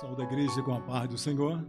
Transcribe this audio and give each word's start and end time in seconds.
Saúde 0.00 0.22
a 0.22 0.24
igreja 0.24 0.62
com 0.62 0.72
a 0.72 0.80
paz 0.80 1.06
do 1.06 1.18
Senhor. 1.18 1.62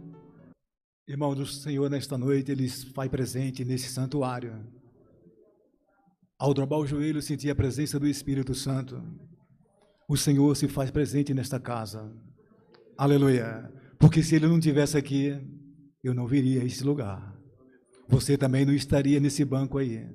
Irmão 1.06 1.34
do 1.34 1.44
Senhor, 1.44 1.90
nesta 1.90 2.16
noite, 2.16 2.50
Ele 2.50 2.66
faz 2.68 3.10
presente 3.10 3.62
nesse 3.66 3.90
santuário. 3.90 4.66
Ao 6.38 6.54
dobrar 6.54 6.78
o 6.78 6.86
joelho, 6.86 7.20
sentir 7.20 7.50
a 7.50 7.54
presença 7.54 8.00
do 8.00 8.06
Espírito 8.06 8.54
Santo. 8.54 9.02
O 10.08 10.16
Senhor 10.16 10.56
se 10.56 10.66
faz 10.68 10.90
presente 10.90 11.34
nesta 11.34 11.60
casa. 11.60 12.10
Aleluia. 12.96 13.70
Porque 13.98 14.22
se 14.22 14.36
Ele 14.36 14.46
não 14.46 14.56
estivesse 14.56 14.96
aqui, 14.96 15.38
eu 16.02 16.14
não 16.14 16.26
viria 16.26 16.62
a 16.62 16.64
esse 16.64 16.82
lugar. 16.82 17.38
Você 18.08 18.38
também 18.38 18.64
não 18.64 18.72
estaria 18.72 19.20
nesse 19.20 19.44
banco 19.44 19.76
aí. 19.76 20.08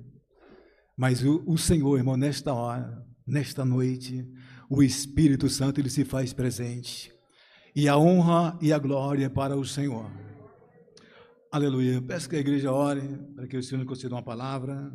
Mas 0.98 1.24
o, 1.24 1.44
o 1.46 1.56
Senhor, 1.56 1.96
irmão, 1.96 2.16
nesta 2.16 2.52
hora, 2.52 3.06
nesta 3.24 3.64
noite, 3.64 4.28
o 4.68 4.82
Espírito 4.82 5.48
Santo, 5.48 5.80
Ele 5.80 5.88
se 5.88 6.04
faz 6.04 6.32
presente 6.32 7.19
e 7.74 7.88
a 7.88 7.96
honra 7.96 8.58
e 8.60 8.72
a 8.72 8.78
glória 8.78 9.30
para 9.30 9.56
o 9.56 9.64
Senhor. 9.64 10.10
Aleluia. 11.52 12.02
Peço 12.02 12.28
que 12.28 12.36
a 12.36 12.40
igreja 12.40 12.72
ore 12.72 13.02
para 13.34 13.46
que 13.46 13.56
o 13.56 13.62
Senhor 13.62 13.78
nos 13.78 13.88
conceda 13.88 14.14
uma 14.14 14.22
palavra. 14.22 14.92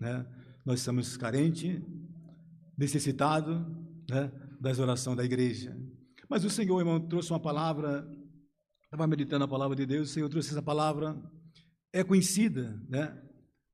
Né? 0.00 0.26
Nós 0.64 0.80
estamos 0.80 1.16
carentes, 1.16 1.80
necessitados 2.76 3.58
né, 4.08 4.32
das 4.60 4.78
orações 4.78 5.16
da 5.16 5.24
igreja. 5.24 5.76
Mas 6.28 6.44
o 6.44 6.50
Senhor, 6.50 6.78
irmão, 6.78 7.00
trouxe 7.00 7.30
uma 7.30 7.40
palavra, 7.40 8.06
estava 8.84 9.06
meditando 9.06 9.44
a 9.44 9.48
palavra 9.48 9.76
de 9.76 9.86
Deus, 9.86 10.10
o 10.10 10.12
Senhor 10.12 10.28
trouxe 10.28 10.50
essa 10.50 10.62
palavra, 10.62 11.16
é 11.92 12.04
conhecida, 12.04 12.82
né? 12.88 13.18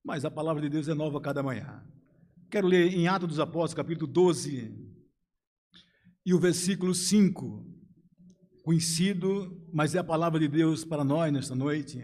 mas 0.04 0.24
a 0.24 0.30
palavra 0.30 0.62
de 0.62 0.68
Deus 0.68 0.86
é 0.86 0.94
nova 0.94 1.20
cada 1.20 1.42
manhã. 1.42 1.84
Quero 2.48 2.68
ler 2.68 2.94
em 2.94 3.08
Atos 3.08 3.28
dos 3.28 3.40
Apóstolos, 3.40 3.74
capítulo 3.74 4.06
12, 4.06 4.72
e 6.24 6.32
o 6.32 6.38
versículo 6.38 6.94
5 6.94 7.73
conhecido, 8.64 9.62
mas 9.70 9.94
é 9.94 9.98
a 9.98 10.04
palavra 10.04 10.40
de 10.40 10.48
Deus 10.48 10.84
para 10.84 11.04
nós 11.04 11.30
nesta 11.30 11.54
noite. 11.54 12.02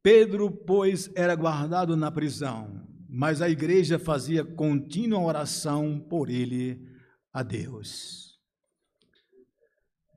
Pedro, 0.00 0.48
pois, 0.48 1.10
era 1.16 1.34
guardado 1.34 1.96
na 1.96 2.12
prisão, 2.12 2.86
mas 3.08 3.42
a 3.42 3.50
igreja 3.50 3.98
fazia 3.98 4.44
contínua 4.44 5.20
oração 5.20 5.98
por 5.98 6.30
ele 6.30 6.80
a 7.32 7.42
Deus. 7.42 8.38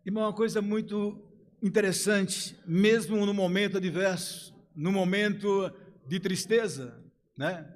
E 0.06 0.12
uma 0.12 0.32
coisa 0.32 0.62
muito 0.62 1.20
interessante, 1.62 2.56
mesmo 2.68 3.26
no 3.26 3.34
momento 3.34 3.78
adverso, 3.78 4.54
no 4.76 4.92
momento 4.92 5.74
de 6.08 6.20
tristeza, 6.20 7.04
né? 7.36 7.68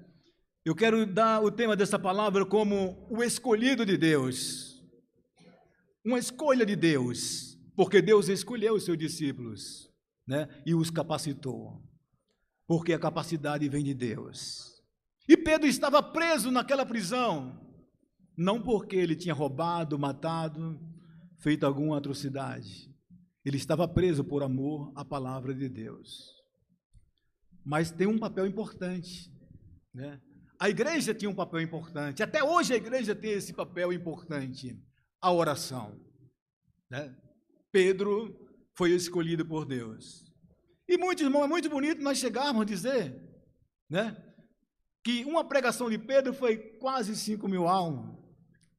Eu 0.64 0.76
quero 0.76 1.06
dar 1.06 1.44
o 1.44 1.52
tema 1.52 1.76
dessa 1.76 1.98
palavra 1.98 2.46
como 2.46 3.08
o 3.10 3.24
escolhido 3.24 3.86
de 3.86 3.98
Deus 3.98 4.73
uma 6.06 6.20
escolha 6.20 6.66
de 6.66 6.76
Deus, 6.76 7.58
porque 7.76 8.02
Deus 8.02 8.28
escolheu 8.28 8.76
os 8.76 8.84
seus 8.84 8.98
discípulos 8.98 9.90
né, 10.28 10.48
e 10.66 10.76
os 10.76 10.90
capacitou, 10.90 11.82
porque 12.68 12.94
a 12.94 13.00
capacidade 13.00 13.68
vem 13.70 13.84
de 13.84 13.94
Deus. 13.94 14.82
E 15.28 15.38
Pedro 15.38 15.68
estava 15.68 16.04
preso 16.04 16.52
naquela 16.52 16.86
prisão, 16.86 17.60
não 18.36 18.62
porque 18.62 18.96
ele 18.96 19.16
tinha 19.16 19.34
roubado, 19.34 19.98
matado, 19.98 20.80
feito 21.40 21.66
alguma 21.66 21.98
atrocidade. 21.98 22.92
Ele 23.46 23.58
estava 23.58 23.88
preso 23.88 24.24
por 24.24 24.44
amor 24.44 24.92
à 24.96 25.06
palavra 25.06 25.54
de 25.54 25.70
Deus. 25.70 26.32
Mas 27.66 27.92
tem 27.92 28.08
um 28.08 28.18
papel 28.18 28.46
importante, 28.46 29.32
né? 29.94 30.20
A 30.60 30.70
igreja 30.70 31.14
tinha 31.14 31.30
um 31.30 31.36
papel 31.36 31.62
importante, 31.62 32.24
até 32.24 32.44
hoje 32.44 32.74
a 32.74 32.78
igreja 32.78 33.14
tem 33.14 33.32
esse 33.32 33.54
papel 33.54 33.92
importante 33.92 34.82
a 35.24 35.32
oração. 35.32 35.98
Né? 36.90 37.16
Pedro 37.72 38.38
foi 38.76 38.92
escolhido 38.92 39.46
por 39.46 39.66
Deus. 39.66 40.30
E 40.86 40.98
muito, 40.98 41.24
irmão, 41.24 41.46
é 41.46 41.48
muito 41.48 41.70
bonito 41.70 42.04
nós 42.04 42.18
chegarmos 42.18 42.62
a 42.62 42.66
dizer 42.66 43.16
né, 43.90 44.22
que 45.02 45.24
uma 45.24 45.46
pregação 45.46 45.90
de 45.90 45.98
Pedro 45.98 46.34
foi 46.34 46.58
quase 46.58 47.16
5 47.16 47.48
mil 47.48 47.70
almas. 47.70 48.22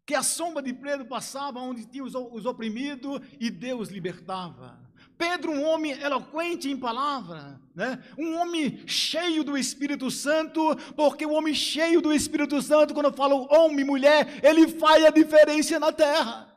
Que 0.06 0.14
a 0.14 0.22
sombra 0.22 0.62
de 0.62 0.74
Pedro 0.74 1.06
passava 1.06 1.60
onde 1.60 1.86
tinha 1.86 2.04
os, 2.04 2.14
os 2.14 2.44
oprimidos 2.44 3.20
e 3.40 3.50
Deus 3.50 3.88
libertava. 3.88 4.78
Pedro, 5.16 5.50
um 5.50 5.64
homem 5.64 5.92
eloquente 5.92 6.70
em 6.70 6.78
palavra, 6.78 7.58
né? 7.74 8.02
um 8.16 8.36
homem 8.36 8.86
cheio 8.86 9.42
do 9.42 9.58
Espírito 9.58 10.10
Santo, 10.10 10.76
porque 10.94 11.26
o 11.26 11.32
homem 11.32 11.52
cheio 11.52 12.00
do 12.00 12.12
Espírito 12.12 12.62
Santo, 12.62 12.94
quando 12.94 13.06
eu 13.06 13.12
falo 13.12 13.48
homem 13.52 13.84
mulher, 13.84 14.40
ele 14.44 14.68
faz 14.68 15.04
a 15.04 15.10
diferença 15.10 15.78
na 15.80 15.92
terra. 15.92 16.56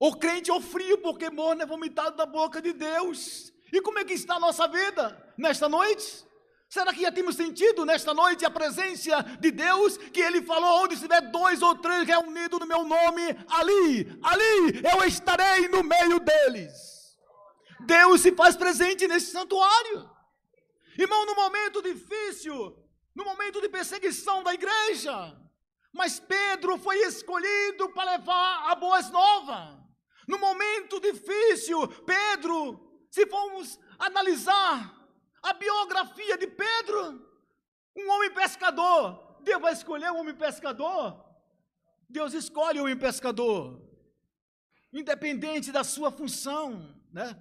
O 0.00 0.16
crente 0.16 0.50
é 0.50 0.54
o 0.54 0.60
frio, 0.60 0.98
porque 0.98 1.30
morno 1.30 1.62
é 1.62 1.66
vomitado 1.66 2.16
da 2.16 2.26
boca 2.26 2.60
de 2.60 2.72
Deus. 2.72 3.52
E 3.72 3.80
como 3.80 3.98
é 3.98 4.04
que 4.04 4.14
está 4.14 4.34
a 4.34 4.40
nossa 4.40 4.66
vida 4.66 5.34
nesta 5.36 5.68
noite? 5.68 6.26
Será 6.68 6.92
que 6.92 7.02
já 7.02 7.12
temos 7.12 7.36
sentido 7.36 7.84
nesta 7.84 8.14
noite 8.14 8.46
a 8.46 8.50
presença 8.50 9.22
de 9.38 9.50
Deus? 9.50 9.98
Que 9.98 10.20
Ele 10.20 10.42
falou: 10.42 10.82
onde 10.82 10.94
estiver 10.94 11.20
dois 11.30 11.60
ou 11.60 11.74
três 11.76 12.06
reunidos 12.08 12.58
no 12.58 12.66
meu 12.66 12.82
nome, 12.84 13.22
ali, 13.48 14.18
ali 14.22 14.82
eu 14.92 15.04
estarei 15.06 15.68
no 15.68 15.84
meio 15.84 16.18
deles. 16.18 16.91
Deus 17.86 18.20
se 18.20 18.32
faz 18.32 18.56
presente 18.56 19.06
nesse 19.08 19.32
santuário. 19.32 20.10
Irmão, 20.98 21.24
no 21.26 21.34
momento 21.34 21.82
difícil, 21.82 22.76
no 23.14 23.24
momento 23.24 23.60
de 23.60 23.68
perseguição 23.68 24.42
da 24.42 24.54
igreja, 24.54 25.36
mas 25.92 26.18
Pedro 26.18 26.78
foi 26.78 26.98
escolhido 27.00 27.90
para 27.90 28.12
levar 28.12 28.70
a 28.70 28.74
boas 28.74 29.10
novas. 29.10 29.80
No 30.26 30.38
momento 30.38 31.00
difícil, 31.00 31.86
Pedro, 32.04 33.06
se 33.10 33.26
formos 33.26 33.78
analisar 33.98 34.94
a 35.42 35.52
biografia 35.52 36.38
de 36.38 36.46
Pedro, 36.46 37.26
um 37.96 38.10
homem 38.10 38.32
pescador. 38.32 39.40
Deus 39.42 39.60
vai 39.60 39.72
escolher 39.72 40.10
um 40.12 40.20
homem 40.20 40.34
pescador? 40.34 41.22
Deus 42.08 42.32
escolhe 42.32 42.78
um 42.78 42.84
homem 42.84 42.96
pescador. 42.96 43.82
Independente 44.92 45.72
da 45.72 45.82
sua 45.82 46.10
função, 46.10 46.94
né? 47.12 47.34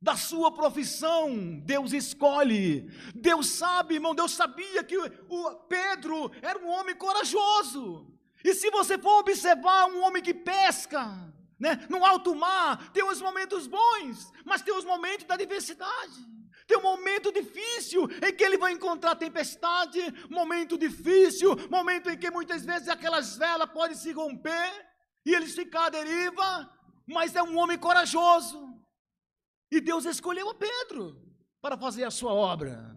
Da 0.00 0.16
sua 0.16 0.50
profissão, 0.50 1.60
Deus 1.60 1.92
escolhe. 1.92 2.90
Deus 3.14 3.48
sabe, 3.48 3.94
irmão, 3.96 4.14
Deus 4.14 4.32
sabia 4.32 4.82
que 4.82 4.96
o 4.96 5.54
Pedro 5.68 6.30
era 6.40 6.58
um 6.58 6.68
homem 6.68 6.94
corajoso. 6.94 8.06
E 8.42 8.54
se 8.54 8.70
você 8.70 8.96
for 8.96 9.18
observar 9.18 9.86
um 9.86 10.02
homem 10.02 10.22
que 10.22 10.32
pesca, 10.32 11.30
né, 11.58 11.86
no 11.90 12.04
alto 12.04 12.34
mar, 12.34 12.90
tem 12.92 13.04
os 13.04 13.20
momentos 13.20 13.66
bons, 13.66 14.32
mas 14.46 14.62
tem 14.62 14.74
os 14.74 14.84
momentos 14.84 15.26
da 15.26 15.36
diversidade. 15.36 16.30
Tem 16.66 16.78
um 16.78 16.82
momento 16.82 17.30
difícil 17.32 18.08
em 18.26 18.32
que 18.32 18.44
ele 18.44 18.56
vai 18.56 18.72
encontrar 18.72 19.16
tempestade, 19.16 20.00
momento 20.30 20.78
difícil, 20.78 21.56
momento 21.68 22.08
em 22.08 22.16
que 22.16 22.30
muitas 22.30 22.64
vezes 22.64 22.88
aquelas 22.88 23.36
velas 23.36 23.68
podem 23.70 23.96
se 23.96 24.12
romper 24.12 24.72
e 25.26 25.34
eles 25.34 25.54
ficar 25.54 25.86
à 25.86 25.90
deriva, 25.90 26.72
mas 27.06 27.36
é 27.36 27.42
um 27.42 27.58
homem 27.58 27.76
corajoso. 27.76 28.79
E 29.70 29.80
Deus 29.80 30.04
escolheu 30.04 30.50
a 30.50 30.54
Pedro 30.54 31.20
para 31.60 31.76
fazer 31.76 32.04
a 32.04 32.10
sua 32.10 32.32
obra. 32.32 32.96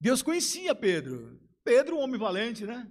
Deus 0.00 0.22
conhecia 0.22 0.74
Pedro. 0.74 1.40
Pedro, 1.64 1.96
um 1.96 2.00
homem 2.00 2.18
valente, 2.18 2.64
né? 2.64 2.90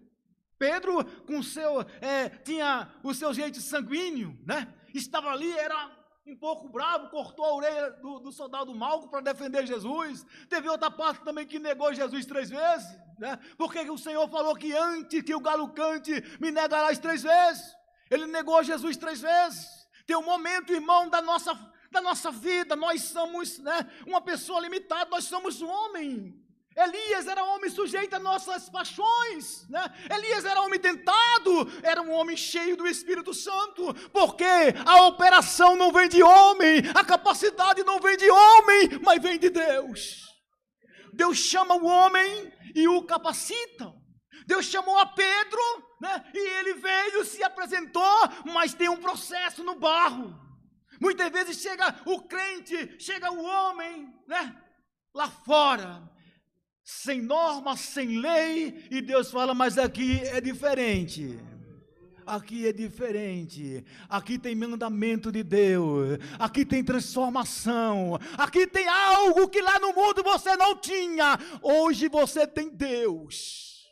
Pedro, 0.57 1.03
com 1.25 1.41
seu, 1.41 1.81
é, 2.01 2.29
tinha 2.29 2.87
o 3.03 3.13
seu 3.13 3.33
jeito 3.33 3.59
sanguíneo, 3.59 4.37
né? 4.45 4.73
Estava 4.93 5.29
ali, 5.29 5.51
era 5.51 5.91
um 6.25 6.37
pouco 6.37 6.69
bravo, 6.69 7.09
cortou 7.09 7.43
a 7.45 7.55
orelha 7.55 7.91
do, 7.93 8.19
do 8.19 8.31
soldado 8.31 8.73
Malco 8.75 9.09
para 9.09 9.21
defender 9.21 9.65
Jesus. 9.65 10.25
Teve 10.47 10.69
outra 10.69 10.91
parte 10.91 11.23
também 11.23 11.47
que 11.47 11.57
negou 11.57 11.93
Jesus 11.93 12.25
três 12.25 12.49
vezes, 12.49 12.87
né? 13.17 13.39
Porque 13.57 13.79
o 13.89 13.97
Senhor 13.97 14.29
falou 14.29 14.55
que 14.55 14.71
antes 14.71 15.23
que 15.23 15.33
o 15.33 15.39
galo 15.39 15.69
cante, 15.69 16.11
me 16.39 16.51
negarás 16.51 16.99
três 16.99 17.23
vezes. 17.23 17.75
Ele 18.09 18.27
negou 18.27 18.63
Jesus 18.63 18.97
três 18.97 19.19
vezes. 19.19 19.67
Tem 20.05 20.15
um 20.15 20.23
momento, 20.23 20.73
irmão, 20.73 21.09
da 21.09 21.21
nossa, 21.21 21.53
da 21.91 22.01
nossa 22.01 22.31
vida, 22.31 22.75
nós 22.75 23.01
somos 23.03 23.59
né, 23.59 23.91
uma 24.07 24.21
pessoa 24.21 24.61
limitada, 24.61 25.09
nós 25.09 25.25
somos 25.25 25.61
um 25.61 25.67
homem. 25.67 26.41
Elias 26.75 27.27
era 27.27 27.43
homem 27.43 27.69
sujeito 27.69 28.15
a 28.15 28.19
nossas 28.19 28.69
paixões, 28.69 29.67
né? 29.67 29.83
Elias 30.09 30.45
era 30.45 30.61
homem 30.61 30.79
tentado, 30.79 31.69
era 31.83 32.01
um 32.01 32.11
homem 32.11 32.37
cheio 32.37 32.77
do 32.77 32.87
Espírito 32.87 33.33
Santo, 33.33 33.93
porque 34.13 34.45
a 34.85 35.05
operação 35.07 35.75
não 35.75 35.91
vem 35.91 36.07
de 36.07 36.23
homem, 36.23 36.81
a 36.95 37.03
capacidade 37.03 37.83
não 37.83 37.99
vem 37.99 38.15
de 38.15 38.29
homem, 38.31 39.01
mas 39.03 39.21
vem 39.21 39.37
de 39.37 39.49
Deus. 39.49 40.21
Deus 41.13 41.37
chama 41.39 41.75
o 41.75 41.85
homem 41.85 42.53
e 42.73 42.87
o 42.87 43.03
capacita. 43.03 43.93
Deus 44.47 44.65
chamou 44.65 44.97
a 44.97 45.05
Pedro, 45.07 45.61
né? 45.99 46.23
E 46.33 46.39
ele 46.59 46.75
veio, 46.75 47.25
se 47.25 47.43
apresentou, 47.43 48.29
mas 48.45 48.73
tem 48.73 48.87
um 48.87 49.01
processo 49.01 49.61
no 49.61 49.75
barro. 49.75 50.39
Muitas 51.01 51.31
vezes 51.31 51.57
chega 51.57 51.99
o 52.05 52.21
crente, 52.21 52.95
chega 52.99 53.31
o 53.31 53.43
homem, 53.43 54.13
né? 54.27 54.55
Lá 55.15 55.27
fora, 55.27 56.07
sem 56.83 57.19
norma, 57.19 57.75
sem 57.75 58.19
lei, 58.19 58.87
e 58.91 59.01
Deus 59.01 59.31
fala, 59.31 59.55
mas 59.55 59.79
aqui 59.79 60.21
é 60.25 60.39
diferente. 60.39 61.39
Aqui 62.23 62.67
é 62.67 62.71
diferente. 62.71 63.83
Aqui 64.07 64.37
tem 64.37 64.55
mandamento 64.55 65.31
de 65.31 65.41
Deus. 65.41 66.19
Aqui 66.37 66.63
tem 66.63 66.83
transformação. 66.83 68.19
Aqui 68.37 68.67
tem 68.67 68.87
algo 68.87 69.49
que 69.49 69.59
lá 69.59 69.79
no 69.79 69.91
mundo 69.91 70.21
você 70.21 70.55
não 70.55 70.77
tinha. 70.77 71.37
Hoje 71.63 72.07
você 72.07 72.45
tem 72.45 72.69
Deus. 72.69 73.89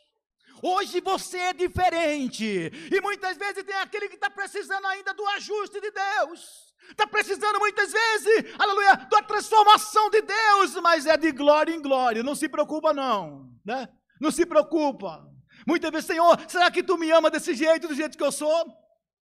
Hoje 0.62 1.00
você 1.00 1.38
é 1.38 1.52
diferente. 1.52 2.70
E 2.90 3.00
muitas 3.00 3.36
vezes 3.36 3.64
tem 3.64 3.74
aquele 3.76 4.08
que 4.08 4.14
está 4.14 4.30
precisando 4.30 4.86
ainda 4.86 5.12
do 5.12 5.26
ajuste 5.26 5.80
de 5.80 5.90
Deus. 5.90 6.69
Está 6.90 7.06
precisando 7.06 7.58
muitas 7.58 7.92
vezes, 7.92 8.54
aleluia, 8.58 8.96
da 8.96 9.22
transformação 9.22 10.10
de 10.10 10.22
Deus, 10.22 10.74
mas 10.82 11.06
é 11.06 11.16
de 11.16 11.32
glória 11.32 11.72
em 11.72 11.80
glória. 11.80 12.22
Não 12.22 12.34
se 12.34 12.48
preocupa, 12.48 12.92
não. 12.92 13.48
Né? 13.64 13.88
Não 14.20 14.30
se 14.30 14.44
preocupa. 14.44 15.26
Muitas 15.66 15.90
vezes, 15.90 16.06
Senhor, 16.06 16.38
será 16.48 16.70
que 16.70 16.82
tu 16.82 16.96
me 16.98 17.10
ama 17.10 17.30
desse 17.30 17.54
jeito, 17.54 17.88
do 17.88 17.94
jeito 17.94 18.16
que 18.16 18.24
eu 18.24 18.32
sou? 18.32 18.66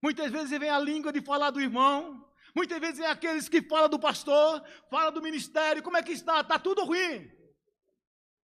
Muitas 0.01 0.31
vezes 0.31 0.57
vem 0.59 0.69
a 0.69 0.79
língua 0.79 1.11
de 1.11 1.21
falar 1.21 1.49
do 1.49 1.61
irmão. 1.61 2.23
Muitas 2.55 2.79
vezes 2.79 2.97
vem 2.99 3.07
aqueles 3.07 3.49
que 3.49 3.61
falam 3.61 3.89
do 3.89 3.99
pastor, 3.99 4.63
fala 4.89 5.11
do 5.11 5.21
ministério. 5.21 5.83
Como 5.83 5.97
é 5.97 6.03
que 6.03 6.11
está? 6.11 6.41
Está 6.41 6.59
tudo 6.59 6.85
ruim. 6.85 7.29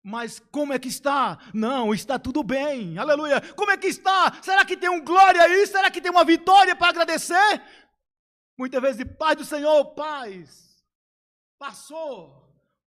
Mas 0.03 0.39
como 0.51 0.73
é 0.73 0.79
que 0.79 0.89
está? 0.89 1.37
Não, 1.53 1.93
está 1.93 2.19
tudo 2.19 2.43
bem. 2.43 2.97
Aleluia. 2.97 3.39
Como 3.55 3.71
é 3.71 3.77
que 3.77 3.87
está? 3.87 4.37
Será 4.41 4.65
que 4.65 4.75
tem 4.75 4.89
um 4.89 5.03
glória 5.03 5.41
aí? 5.41 5.65
Será 5.65 5.89
que 5.89 6.01
tem 6.01 6.11
uma 6.11 6.25
vitória 6.25 6.75
para 6.75 6.89
agradecer? 6.89 7.61
Muitas 8.57 8.81
vezes, 8.81 9.05
Pai 9.17 9.35
do 9.35 9.45
Senhor, 9.45 9.85
paz. 9.93 10.83
Passou. 11.57 12.41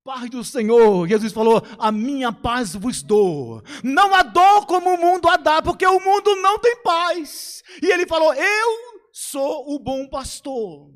Paz 0.04 0.30
do 0.30 0.44
Senhor. 0.44 1.08
Jesus 1.08 1.32
falou: 1.32 1.62
A 1.78 1.90
minha 1.90 2.32
paz 2.32 2.74
vos 2.74 3.02
dou. 3.02 3.62
Não 3.82 4.14
a 4.14 4.22
dou 4.22 4.66
como 4.66 4.94
o 4.94 4.98
mundo 4.98 5.28
a 5.28 5.36
dá, 5.36 5.60
porque 5.60 5.86
o 5.86 5.98
mundo 6.00 6.36
não 6.36 6.58
tem 6.58 6.76
paz. 6.82 7.62
E 7.82 7.86
ele 7.86 8.06
falou: 8.06 8.32
Eu 8.32 9.02
sou 9.12 9.74
o 9.74 9.78
bom 9.78 10.08
pastor. 10.08 10.94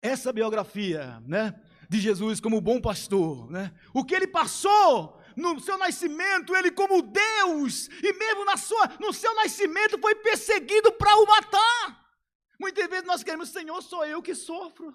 Essa 0.00 0.32
biografia, 0.32 1.20
né? 1.26 1.54
de 1.88 2.00
Jesus 2.00 2.40
como 2.40 2.60
bom 2.60 2.80
pastor, 2.80 3.50
né? 3.50 3.72
O 3.92 4.04
que 4.04 4.14
ele 4.14 4.26
passou 4.26 5.20
no 5.36 5.58
seu 5.60 5.76
nascimento, 5.78 6.54
ele 6.54 6.70
como 6.70 7.02
Deus, 7.02 7.88
e 8.02 8.12
mesmo 8.12 8.44
na 8.44 8.56
sua, 8.56 8.90
no 9.00 9.12
seu 9.12 9.34
nascimento 9.36 9.98
foi 9.98 10.14
perseguido 10.16 10.92
para 10.92 11.16
o 11.16 11.26
matar. 11.26 12.03
Muitas 12.58 12.88
vezes 12.88 13.06
nós 13.06 13.22
queremos, 13.22 13.48
Senhor, 13.48 13.82
sou 13.82 14.04
eu 14.04 14.22
que 14.22 14.34
sofro 14.34 14.94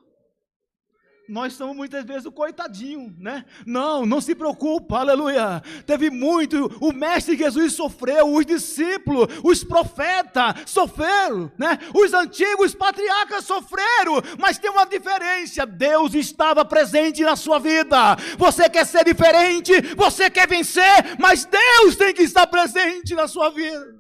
nós 1.30 1.54
somos 1.54 1.76
muitas 1.76 2.04
vezes 2.04 2.26
o 2.26 2.32
coitadinho, 2.32 3.16
né? 3.20 3.46
Não, 3.66 4.04
não 4.04 4.20
se 4.20 4.34
preocupa, 4.34 4.98
aleluia. 4.98 5.62
Teve 5.86 6.10
muito, 6.10 6.76
o 6.82 6.92
mestre 6.92 7.38
Jesus 7.38 7.74
sofreu, 7.74 8.34
os 8.34 8.46
discípulos, 8.46 9.28
os 9.44 9.64
profetas 9.64 10.56
sofreram, 10.66 11.52
né? 11.56 11.78
Os 11.94 12.14
antigos 12.14 12.74
patriarcas 12.74 13.46
sofreram, 13.46 14.22
mas 14.40 14.58
tem 14.58 14.72
uma 14.72 14.86
diferença: 14.86 15.68
Deus 15.68 16.16
estava 16.16 16.66
presente 16.66 17.22
na 17.22 17.36
sua 17.36 17.60
vida. 17.60 18.16
Você 18.38 18.68
quer 18.68 18.86
ser 18.86 19.06
diferente, 19.06 19.80
você 19.96 20.32
quer 20.32 20.48
vencer, 20.48 21.16
mas 21.20 21.46
Deus 21.46 21.96
tem 21.96 22.12
que 22.12 22.24
estar 22.24 22.48
presente 22.48 23.14
na 23.14 23.28
sua 23.28 23.52
vida. 23.52 23.99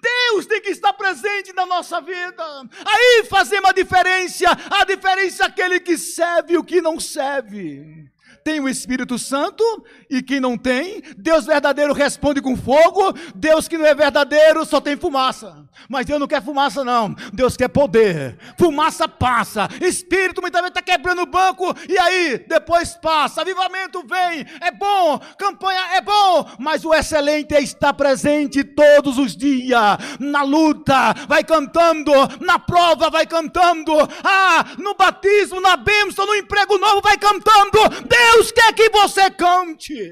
Deus 0.00 0.46
tem 0.46 0.60
que 0.60 0.70
estar 0.70 0.92
presente 0.92 1.52
na 1.52 1.66
nossa 1.66 2.00
vida. 2.00 2.44
Aí 2.86 3.24
fazemos 3.28 3.70
a 3.70 3.72
diferença. 3.72 4.46
A 4.70 4.84
diferença 4.84 5.44
é 5.44 5.46
aquele 5.46 5.80
que 5.80 5.98
serve 5.98 6.54
e 6.54 6.58
o 6.58 6.64
que 6.64 6.80
não 6.80 6.98
serve 7.00 8.04
tem 8.44 8.60
o 8.60 8.68
Espírito 8.68 9.18
Santo 9.18 9.64
e 10.10 10.22
quem 10.22 10.40
não 10.40 10.56
tem, 10.56 11.02
Deus 11.16 11.46
verdadeiro 11.46 11.92
responde 11.92 12.40
com 12.40 12.56
fogo, 12.56 13.14
Deus 13.34 13.68
que 13.68 13.78
não 13.78 13.86
é 13.86 13.94
verdadeiro 13.94 14.64
só 14.64 14.80
tem 14.80 14.96
fumaça. 14.96 15.64
Mas 15.88 16.06
Deus 16.06 16.20
não 16.20 16.26
quer 16.26 16.42
fumaça, 16.42 16.84
não. 16.84 17.14
Deus 17.32 17.56
quer 17.56 17.68
poder. 17.68 18.38
Fumaça 18.58 19.08
passa. 19.08 19.68
Espírito 19.80 20.40
muitas 20.40 20.60
vezes 20.60 20.76
está 20.76 20.82
quebrando 20.82 21.22
o 21.22 21.26
banco 21.26 21.74
e 21.88 21.98
aí 21.98 22.38
depois 22.48 22.94
passa. 22.94 23.42
Avivamento 23.42 24.04
vem, 24.06 24.46
é 24.60 24.70
bom. 24.70 25.18
Campanha 25.38 25.80
é 25.94 26.00
bom. 26.00 26.48
Mas 26.58 26.84
o 26.84 26.94
excelente 26.94 27.54
é 27.54 27.60
estar 27.60 27.92
presente 27.92 28.64
todos 28.64 29.18
os 29.18 29.36
dias. 29.36 29.78
Na 30.18 30.42
luta, 30.42 31.14
vai 31.28 31.44
cantando. 31.44 32.12
Na 32.40 32.58
prova, 32.58 33.10
vai 33.10 33.26
cantando. 33.26 33.92
Ah, 34.22 34.64
no 34.78 34.94
batismo, 34.94 35.60
na 35.60 35.76
bênção, 35.76 36.26
no 36.26 36.34
emprego 36.34 36.78
novo, 36.78 37.02
vai 37.02 37.18
cantando. 37.18 37.78
Deus 38.06 38.50
quer 38.52 38.72
que 38.72 38.88
você 38.90 39.30
cante. 39.30 40.03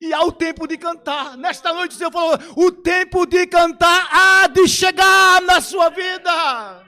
E 0.00 0.12
há 0.12 0.22
o 0.22 0.32
tempo 0.32 0.66
de 0.66 0.76
cantar. 0.76 1.36
Nesta 1.36 1.72
noite 1.72 1.94
o 1.94 1.98
Senhor 1.98 2.12
falou: 2.12 2.38
o 2.56 2.70
tempo 2.70 3.24
de 3.26 3.46
cantar 3.46 4.08
há 4.12 4.46
de 4.48 4.68
chegar 4.68 5.40
na 5.42 5.60
sua 5.60 5.88
vida. 5.88 6.84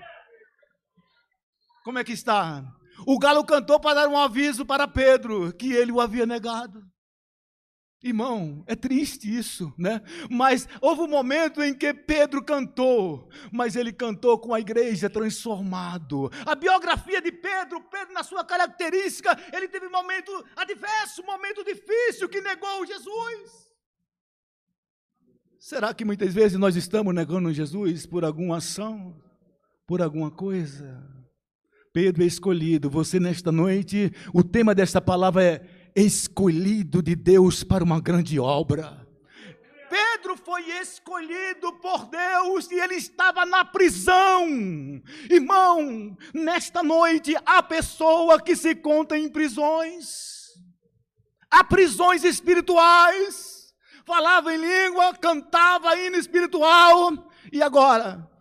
Como 1.85 1.99
é 1.99 2.05
que 2.05 2.13
está? 2.13 2.63
O 3.07 3.19
galo 3.19 3.45
cantou 3.45 3.79
para 3.79 3.95
dar 3.95 4.09
um 4.09 4.19
aviso 4.19 4.67
para 4.67 4.89
Pedro 4.89 5.53
que 5.53 5.73
ele 5.73 5.93
o 5.93 6.01
havia 6.01 6.27
negado. 6.27 6.83
Irmão, 8.03 8.63
é 8.67 8.77
triste 8.77 9.27
isso, 9.27 9.73
né? 9.77 10.03
Mas 10.31 10.69
houve 10.81 11.01
um 11.01 11.09
momento 11.09 11.63
em 11.63 11.75
que 11.75 11.95
Pedro 11.95 12.45
cantou, 12.45 13.29
mas 13.51 13.75
ele 13.75 13.93
cantou 13.93 14.39
com 14.39 14.53
a 14.53 14.61
igreja 14.61 15.09
transformado. 15.09 16.31
A 16.45 16.55
biografia 16.55 17.23
de 17.23 17.33
Pedro, 17.33 17.81
Pedro 17.91 18.13
na 18.13 18.23
sua 18.23 18.45
característica, 18.45 19.37
ele 19.53 19.67
teve 19.67 19.87
um 19.87 19.91
momento 19.91 20.31
adverso, 20.55 21.23
um 21.23 21.27
momento 21.27 21.65
difícil 21.65 22.29
que 22.29 22.41
negou 22.41 22.87
Jesus. 22.87 23.67
Será 25.59 25.93
que 25.95 26.05
muitas 26.05 26.33
vezes 26.33 26.59
nós 26.59 26.77
estamos 26.77 27.15
negando 27.15 27.53
Jesus 27.53 28.07
por 28.07 28.25
alguma 28.25 28.59
ação, 28.59 29.21
por 29.87 30.03
alguma 30.03 30.31
coisa? 30.31 31.03
Pedro 31.95 32.23
é 32.23 32.27
escolhido. 32.27 32.91
Você 32.91 33.19
nesta 33.19 33.51
noite, 33.51 34.13
o 34.35 34.45
tema 34.45 34.75
desta 34.75 35.01
palavra 35.01 35.43
é 35.43 35.76
escolhido 35.97 37.03
de 37.03 37.17
Deus 37.17 37.65
para 37.65 37.83
uma 37.83 37.99
grande 37.99 38.39
obra. 38.39 39.07
Pedro 39.89 40.37
foi 40.37 40.63
escolhido 40.81 41.73
por 41.75 42.07
Deus 42.07 42.71
e 42.71 42.75
ele 42.75 42.97
estava 42.97 43.47
na 43.47 43.65
prisão. 43.65 44.47
Irmão, 45.31 46.15
nesta 46.35 46.83
noite 46.83 47.35
há 47.47 47.63
pessoa 47.63 48.39
que 48.41 48.55
se 48.55 48.75
conta 48.75 49.17
em 49.17 49.27
prisões. 49.29 50.53
Há 51.51 51.65
prisões 51.65 52.25
espirituais. 52.25 53.75
Falava 54.05 54.55
em 54.55 54.59
língua, 54.59 55.15
cantava 55.15 55.97
hino 55.97 56.17
espiritual. 56.17 57.31
E 57.51 57.63
agora 57.63 58.36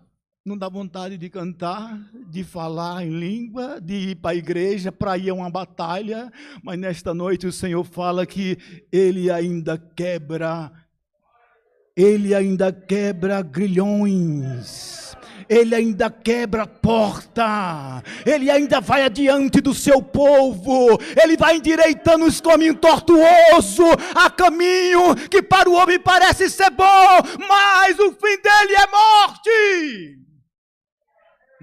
não 0.45 0.55
dá 0.55 0.69
vontade 0.69 1.17
de 1.17 1.27
cantar, 1.27 1.99
de 2.29 2.43
falar 2.43 3.03
em 3.03 3.09
língua, 3.09 3.81
de 3.81 4.11
ir 4.11 4.15
para 4.17 4.29
a 4.29 4.35
igreja 4.35 4.91
para 4.91 5.17
ir 5.17 5.31
a 5.31 5.33
uma 5.33 5.49
batalha, 5.49 6.31
mas 6.61 6.77
nesta 6.77 7.15
noite 7.15 7.47
o 7.47 7.51
Senhor 7.51 7.83
fala 7.83 8.27
que 8.27 8.55
Ele 8.91 9.31
ainda 9.31 9.75
quebra, 9.95 10.71
Ele 11.97 12.35
ainda 12.35 12.71
quebra 12.71 13.41
grilhões. 13.41 15.17
Ele 15.49 15.73
ainda 15.75 16.09
quebra 16.11 16.67
porta, 16.67 18.03
Ele 18.23 18.49
ainda 18.49 18.79
vai 18.79 19.03
adiante 19.03 19.61
do 19.61 19.73
seu 19.73 19.99
povo, 19.99 20.99
Ele 21.23 21.35
vai 21.35 21.57
endireitando 21.57 22.23
os 22.23 22.39
caminhos 22.39 22.77
tortuosos, 22.79 23.95
a 24.13 24.29
caminho 24.29 25.15
que 25.29 25.41
para 25.41 25.67
o 25.67 25.73
homem 25.73 25.99
parece 25.99 26.51
ser 26.51 26.69
bom, 26.69 26.85
mas 27.47 27.97
o 27.97 28.11
fim 28.11 28.41
dele 28.41 28.75
é 28.75 28.87
morte. 28.87 30.24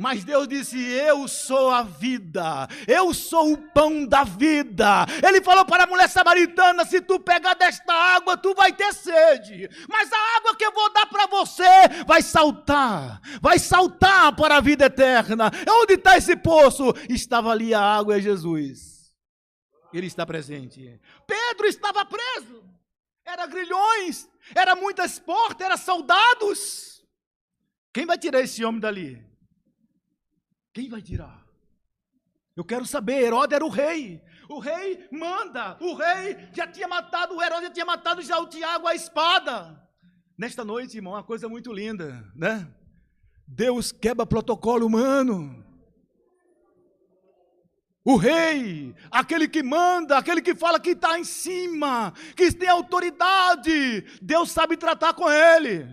Mas 0.03 0.25
Deus 0.25 0.49
disse: 0.49 0.77
Eu 0.77 1.29
sou 1.29 1.71
a 1.71 1.85
vida, 1.85 2.67
eu 2.89 3.15
sou 3.15 3.53
o 3.53 3.57
pão 3.57 4.05
da 4.05 4.25
vida. 4.25 5.07
Ele 5.25 5.41
falou 5.41 5.65
para 5.65 5.85
a 5.85 5.87
mulher 5.87 6.09
samaritana: 6.09 6.85
Se 6.85 7.01
tu 7.01 7.21
pegar 7.21 7.55
desta 7.55 7.95
água, 7.95 8.37
tu 8.37 8.53
vai 8.53 8.73
ter 8.73 8.93
sede. 8.93 9.71
Mas 9.89 10.13
a 10.13 10.37
água 10.39 10.57
que 10.57 10.65
eu 10.65 10.73
vou 10.73 10.93
dar 10.93 11.07
para 11.07 11.29
você 11.29 11.63
vai 12.05 12.21
saltar, 12.21 13.21
vai 13.41 13.61
saltar 13.61 14.35
para 14.35 14.57
a 14.57 14.61
vida 14.61 14.87
eterna. 14.87 15.53
Onde 15.71 15.95
está 15.95 16.17
esse 16.17 16.35
poço? 16.35 16.93
Estava 17.09 17.53
ali 17.53 17.73
a 17.73 17.81
água, 17.81 18.19
é 18.19 18.21
Jesus. 18.21 19.15
Ele 19.95 20.09
está 20.09 20.27
presente. 20.27 21.01
Pedro 21.29 21.67
estava 21.69 22.05
preso, 22.05 22.65
era 23.25 23.47
grilhões, 23.47 24.29
era 24.53 24.75
muitas 24.75 25.21
portas, 25.21 25.65
era 25.65 25.77
soldados. 25.77 27.05
Quem 27.95 28.05
vai 28.05 28.19
tirar 28.19 28.41
esse 28.41 28.65
homem 28.65 28.81
dali? 28.81 29.32
Quem 30.73 30.89
vai 30.89 31.03
tirar? 31.03 31.47
Eu 32.57 32.65
quero 32.65 32.85
saber, 32.85 33.23
Herodes 33.23 33.55
era 33.55 33.65
o 33.65 33.69
rei. 33.69 34.23
O 34.49 34.59
rei 34.59 35.07
manda. 35.11 35.77
O 35.81 35.95
rei 35.95 36.49
já 36.53 36.67
tinha 36.67 36.87
matado, 36.89 37.35
o 37.35 37.43
Herodes 37.43 37.69
já 37.69 37.71
tinha 37.71 37.87
matado 37.87 38.23
já 38.23 38.39
o 38.39 38.47
Tiago 38.47 38.87
a 38.87 38.95
espada. 38.95 39.81
Nesta 40.37 40.65
noite, 40.65 40.97
irmão, 40.97 41.15
uma 41.15 41.23
coisa 41.23 41.49
muito 41.49 41.73
linda, 41.73 42.25
né? 42.35 42.69
Deus 43.47 43.93
quebra 43.93 44.27
protocolo 44.27 44.87
humano. 44.87 45.63
O 48.05 48.17
rei, 48.17 48.95
aquele 49.11 49.47
que 49.47 49.63
manda, 49.63 50.19
aquele 50.19 50.43
que 50.43 50.55
fala 50.55 50.81
que 50.81 50.91
está 50.91 51.19
em 51.19 51.25
cima, 51.25 52.13
que 52.35 52.53
tem 52.53 52.69
autoridade, 52.69 54.03
Deus 54.21 54.51
sabe 54.51 54.77
tratar 54.77 55.15
com 55.15 55.31
ele. 55.31 55.87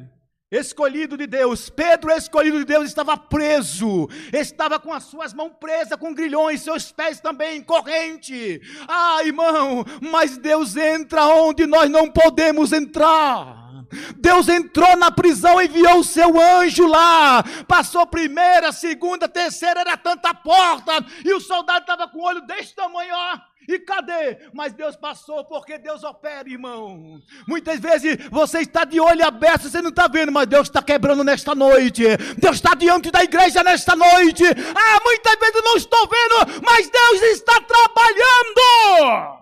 Escolhido 0.52 1.16
de 1.16 1.28
Deus. 1.28 1.70
Pedro, 1.70 2.12
escolhido 2.12 2.58
de 2.60 2.66
Deus, 2.66 2.88
estava 2.88 3.16
preso, 3.16 4.10
estava 4.34 4.80
com 4.80 4.92
as 4.92 5.04
suas 5.04 5.34
mãos 5.34 5.52
presas 5.60 6.00
com 6.00 6.14
grilhões, 6.14 6.62
seus 6.62 6.92
pés 6.92 7.20
também 7.20 7.62
corrente. 7.62 8.62
Ah, 8.88 9.24
irmão, 9.24 9.86
mas 10.12 10.38
Deus 10.38 10.76
entra 10.76 11.28
onde 11.28 11.66
nós 11.66 11.90
não 11.90 12.10
podemos 12.10 12.74
entrar. 12.74 13.69
Deus 14.18 14.48
entrou 14.48 14.96
na 14.96 15.12
prisão, 15.12 15.62
enviou 15.62 16.00
o 16.00 16.04
seu 16.04 16.40
anjo 16.40 16.86
lá. 16.88 17.44
Passou 17.68 18.06
primeira, 18.06 18.72
segunda, 18.72 19.28
terceira, 19.28 19.82
era 19.82 19.98
tanta 19.98 20.34
porta. 20.34 21.06
E 21.24 21.34
o 21.34 21.40
soldado 21.40 21.82
estava 21.82 22.08
com 22.08 22.20
o 22.20 22.26
olho 22.26 22.42
desse 22.42 22.76
tamanho, 22.76 23.14
ó. 23.14 23.38
E 23.70 23.78
cadê? 23.78 24.50
Mas 24.52 24.74
Deus 24.74 24.96
passou, 24.96 25.46
porque 25.46 25.78
Deus 25.78 26.04
opera, 26.04 26.50
irmão. 26.50 27.22
Muitas 27.48 27.80
vezes 27.80 28.18
você 28.32 28.62
está 28.62 28.84
de 28.84 29.00
olho 29.00 29.24
aberto, 29.24 29.70
você 29.70 29.80
não 29.80 29.92
está 29.92 30.08
vendo, 30.08 30.32
mas 30.32 30.48
Deus 30.48 30.68
está 30.68 30.82
quebrando 30.82 31.24
nesta 31.24 31.54
noite. 31.54 32.04
Deus 32.38 32.56
está 32.56 32.74
diante 32.74 33.12
da 33.12 33.24
igreja 33.24 33.64
nesta 33.64 33.96
noite. 33.96 34.44
Ah, 34.44 35.00
muitas 35.06 35.36
vezes 35.40 35.64
não 35.64 35.78
estou 35.78 36.08
vendo, 36.08 36.62
mas 36.64 36.90
Deus 36.90 37.22
está 37.22 37.62
trabalhando. 37.62 39.39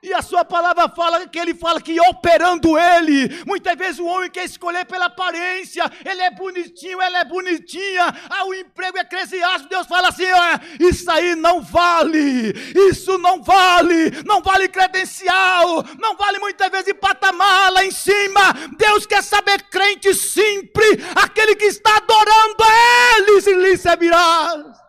E 0.00 0.14
a 0.14 0.22
sua 0.22 0.44
palavra 0.44 0.88
fala 0.88 1.26
que 1.26 1.38
ele 1.38 1.54
fala 1.54 1.80
que 1.80 2.00
operando 2.00 2.78
ele, 2.78 3.42
muitas 3.44 3.76
vezes 3.76 3.98
o 3.98 4.06
homem 4.06 4.30
quer 4.30 4.44
escolher 4.44 4.84
pela 4.86 5.06
aparência, 5.06 5.84
ele 6.04 6.22
é 6.22 6.30
bonitinho, 6.30 7.00
ela 7.00 7.18
é 7.18 7.24
bonitinha, 7.24 8.06
ah, 8.30 8.44
o 8.44 8.54
emprego 8.54 8.96
eclesiástico, 8.98 9.68
Deus 9.68 9.88
fala 9.88 10.08
assim: 10.08 10.30
ah, 10.30 10.60
isso 10.78 11.10
aí 11.10 11.34
não 11.34 11.60
vale, 11.60 12.52
isso 12.90 13.18
não 13.18 13.42
vale, 13.42 14.10
não 14.24 14.40
vale 14.40 14.68
credencial, 14.68 15.84
não 15.98 16.16
vale 16.16 16.38
muitas 16.38 16.70
vezes 16.70 16.94
patamar 16.94 17.72
lá 17.72 17.84
em 17.84 17.90
cima. 17.90 18.52
Deus 18.76 19.04
quer 19.04 19.22
saber 19.22 19.62
crente 19.64 20.14
simples, 20.14 20.98
aquele 21.16 21.56
que 21.56 21.66
está 21.66 21.96
adorando 21.96 22.62
a 22.62 23.18
ele, 23.18 23.40
se 23.40 23.52
lhe 23.52 23.76
servirá. 23.76 24.87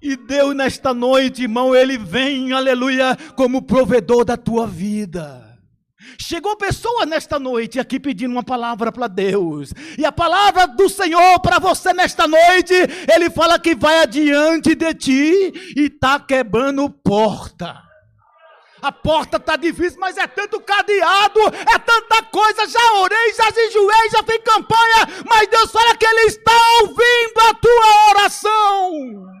E 0.00 0.16
Deus, 0.16 0.54
nesta 0.54 0.94
noite, 0.94 1.42
irmão, 1.42 1.74
Ele 1.74 1.98
vem, 1.98 2.52
aleluia, 2.52 3.16
como 3.34 3.62
provedor 3.62 4.24
da 4.24 4.36
tua 4.36 4.66
vida. 4.66 5.44
Chegou 6.20 6.56
pessoa 6.56 7.04
nesta 7.04 7.38
noite 7.38 7.80
aqui 7.80 7.98
pedindo 7.98 8.32
uma 8.32 8.44
palavra 8.44 8.92
para 8.92 9.08
Deus. 9.08 9.72
E 9.98 10.04
a 10.04 10.12
palavra 10.12 10.66
do 10.66 10.88
Senhor 10.88 11.40
para 11.40 11.58
você 11.58 11.92
nesta 11.92 12.28
noite, 12.28 12.74
Ele 13.12 13.28
fala 13.28 13.58
que 13.58 13.74
vai 13.74 13.98
adiante 14.00 14.74
de 14.74 14.94
ti 14.94 15.52
e 15.76 15.86
está 15.86 16.20
quebrando 16.20 16.88
porta. 16.88 17.82
A 18.80 18.92
porta 18.92 19.38
está 19.38 19.56
difícil, 19.56 19.98
mas 19.98 20.16
é 20.16 20.28
tanto 20.28 20.60
cadeado, 20.60 21.40
é 21.74 21.78
tanta 21.80 22.22
coisa. 22.22 22.68
Já 22.68 22.94
orei, 23.00 23.34
já 23.34 23.48
enjoei, 23.48 24.10
já 24.12 24.22
fiz 24.22 24.38
campanha, 24.44 25.24
mas 25.28 25.48
Deus 25.48 25.72
fala 25.72 25.96
que 25.96 26.06
Ele 26.06 26.26
está 26.26 26.52
ouvindo 26.82 27.40
a 27.48 27.54
tua 27.54 28.10
oração. 28.10 29.37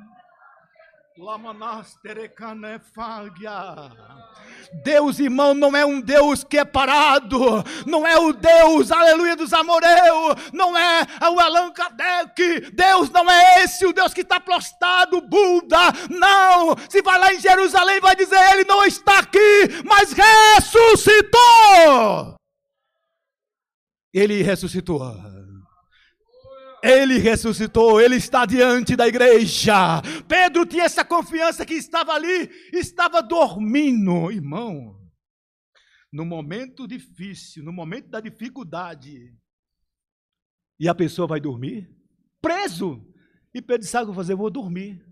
Deus, 4.84 5.18
irmão, 5.18 5.52
não 5.52 5.76
é 5.76 5.84
um 5.84 6.00
Deus 6.00 6.44
que 6.44 6.56
é 6.56 6.64
parado, 6.64 7.64
não 7.84 8.06
é 8.06 8.16
o 8.16 8.32
Deus, 8.32 8.92
aleluia, 8.92 9.34
dos 9.34 9.52
Amoreu, 9.52 10.36
não 10.52 10.78
é 10.78 11.04
o 11.32 11.40
Allan 11.40 11.72
Kardec, 11.72 12.70
Deus 12.70 13.10
não 13.10 13.28
é 13.28 13.64
esse, 13.64 13.84
o 13.84 13.92
Deus 13.92 14.14
que 14.14 14.20
está 14.20 14.38
prostrado, 14.38 15.20
Buda, 15.20 15.90
não, 16.08 16.76
se 16.88 17.02
vai 17.02 17.18
lá 17.18 17.34
em 17.34 17.40
Jerusalém, 17.40 17.98
vai 17.98 18.14
dizer, 18.14 18.38
ele 18.52 18.62
não 18.64 18.84
está 18.84 19.18
aqui, 19.18 19.82
mas 19.84 20.12
ressuscitou, 20.12 21.38
ele 24.14 24.40
ressuscitou, 24.42 25.02
ele 26.82 27.18
ressuscitou, 27.18 28.00
ele 28.00 28.16
está 28.16 28.46
diante 28.46 28.96
da 28.96 29.06
igreja. 29.06 30.00
Pedro 30.26 30.66
tinha 30.66 30.84
essa 30.84 31.04
confiança 31.04 31.64
que 31.66 31.74
estava 31.74 32.12
ali, 32.12 32.50
estava 32.72 33.22
dormindo, 33.22 34.30
irmão. 34.30 34.96
No 36.12 36.24
momento 36.24 36.86
difícil, 36.86 37.62
no 37.62 37.72
momento 37.72 38.08
da 38.08 38.20
dificuldade, 38.20 39.34
e 40.80 40.88
a 40.88 40.94
pessoa 40.94 41.26
vai 41.26 41.40
dormir 41.40 41.98
preso. 42.40 43.04
E 43.52 43.60
Pedro 43.60 43.86
sabe 43.86 44.04
o 44.04 44.06
que 44.06 44.10
eu 44.10 44.14
vou 44.14 44.22
fazer? 44.22 44.32
Eu 44.32 44.38
vou 44.38 44.50
dormir. 44.50 45.04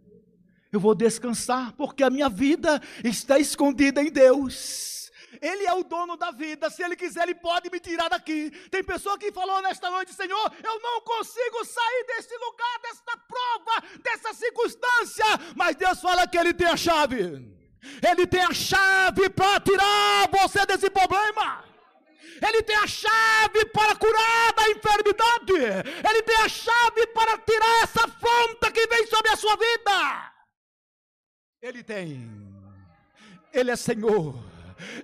Eu 0.72 0.80
vou 0.80 0.94
descansar, 0.94 1.72
porque 1.72 2.02
a 2.02 2.10
minha 2.10 2.28
vida 2.28 2.80
está 3.04 3.38
escondida 3.38 4.02
em 4.02 4.10
Deus. 4.10 5.05
Ele 5.40 5.64
é 5.66 5.72
o 5.74 5.82
dono 5.82 6.16
da 6.16 6.30
vida. 6.30 6.70
Se 6.70 6.82
Ele 6.82 6.96
quiser, 6.96 7.24
Ele 7.24 7.34
pode 7.34 7.70
me 7.70 7.80
tirar 7.80 8.08
daqui. 8.08 8.50
Tem 8.70 8.82
pessoa 8.82 9.18
que 9.18 9.32
falou 9.32 9.60
nesta 9.62 9.90
noite: 9.90 10.12
Senhor, 10.12 10.52
eu 10.62 10.80
não 10.80 11.00
consigo 11.00 11.64
sair 11.64 12.04
desse 12.06 12.36
lugar, 12.36 12.78
desta 12.82 13.16
prova, 13.16 14.00
dessa 14.02 14.34
circunstância. 14.34 15.24
Mas 15.54 15.76
Deus 15.76 16.00
fala 16.00 16.26
que 16.26 16.38
Ele 16.38 16.54
tem 16.54 16.66
a 16.66 16.76
chave. 16.76 17.56
Ele 18.08 18.26
tem 18.26 18.42
a 18.42 18.52
chave 18.52 19.28
para 19.30 19.60
tirar 19.60 20.28
você 20.30 20.64
desse 20.66 20.90
problema. 20.90 21.64
Ele 22.46 22.62
tem 22.62 22.76
a 22.76 22.86
chave 22.86 23.64
para 23.72 23.96
curar 23.96 24.52
da 24.54 24.70
enfermidade. 24.70 25.88
Ele 26.08 26.22
tem 26.22 26.36
a 26.36 26.48
chave 26.48 27.06
para 27.08 27.38
tirar 27.38 27.82
essa 27.82 28.04
afronta 28.04 28.70
que 28.70 28.86
vem 28.86 29.06
sobre 29.06 29.30
a 29.30 29.36
sua 29.36 29.56
vida. 29.56 30.32
Ele 31.62 31.82
tem. 31.82 32.30
Ele 33.52 33.70
é 33.70 33.76
Senhor. 33.76 34.55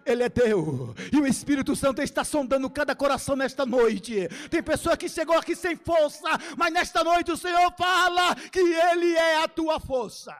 Ele 0.04 0.22
é 0.22 0.28
Deus. 0.28 0.94
E 1.12 1.16
o 1.18 1.26
Espírito 1.26 1.74
Santo 1.76 2.02
está 2.02 2.24
sondando 2.24 2.68
cada 2.70 2.94
coração 2.94 3.36
nesta 3.36 3.64
noite. 3.66 4.28
Tem 4.50 4.62
pessoa 4.62 4.96
que 4.96 5.08
chegou 5.08 5.36
aqui 5.36 5.54
sem 5.54 5.76
força, 5.76 6.28
mas 6.56 6.72
nesta 6.72 7.02
noite 7.04 7.30
o 7.30 7.36
Senhor 7.36 7.72
fala 7.76 8.34
que 8.34 8.60
Ele 8.60 9.14
é 9.14 9.42
a 9.42 9.48
tua 9.48 9.80
força. 9.80 10.34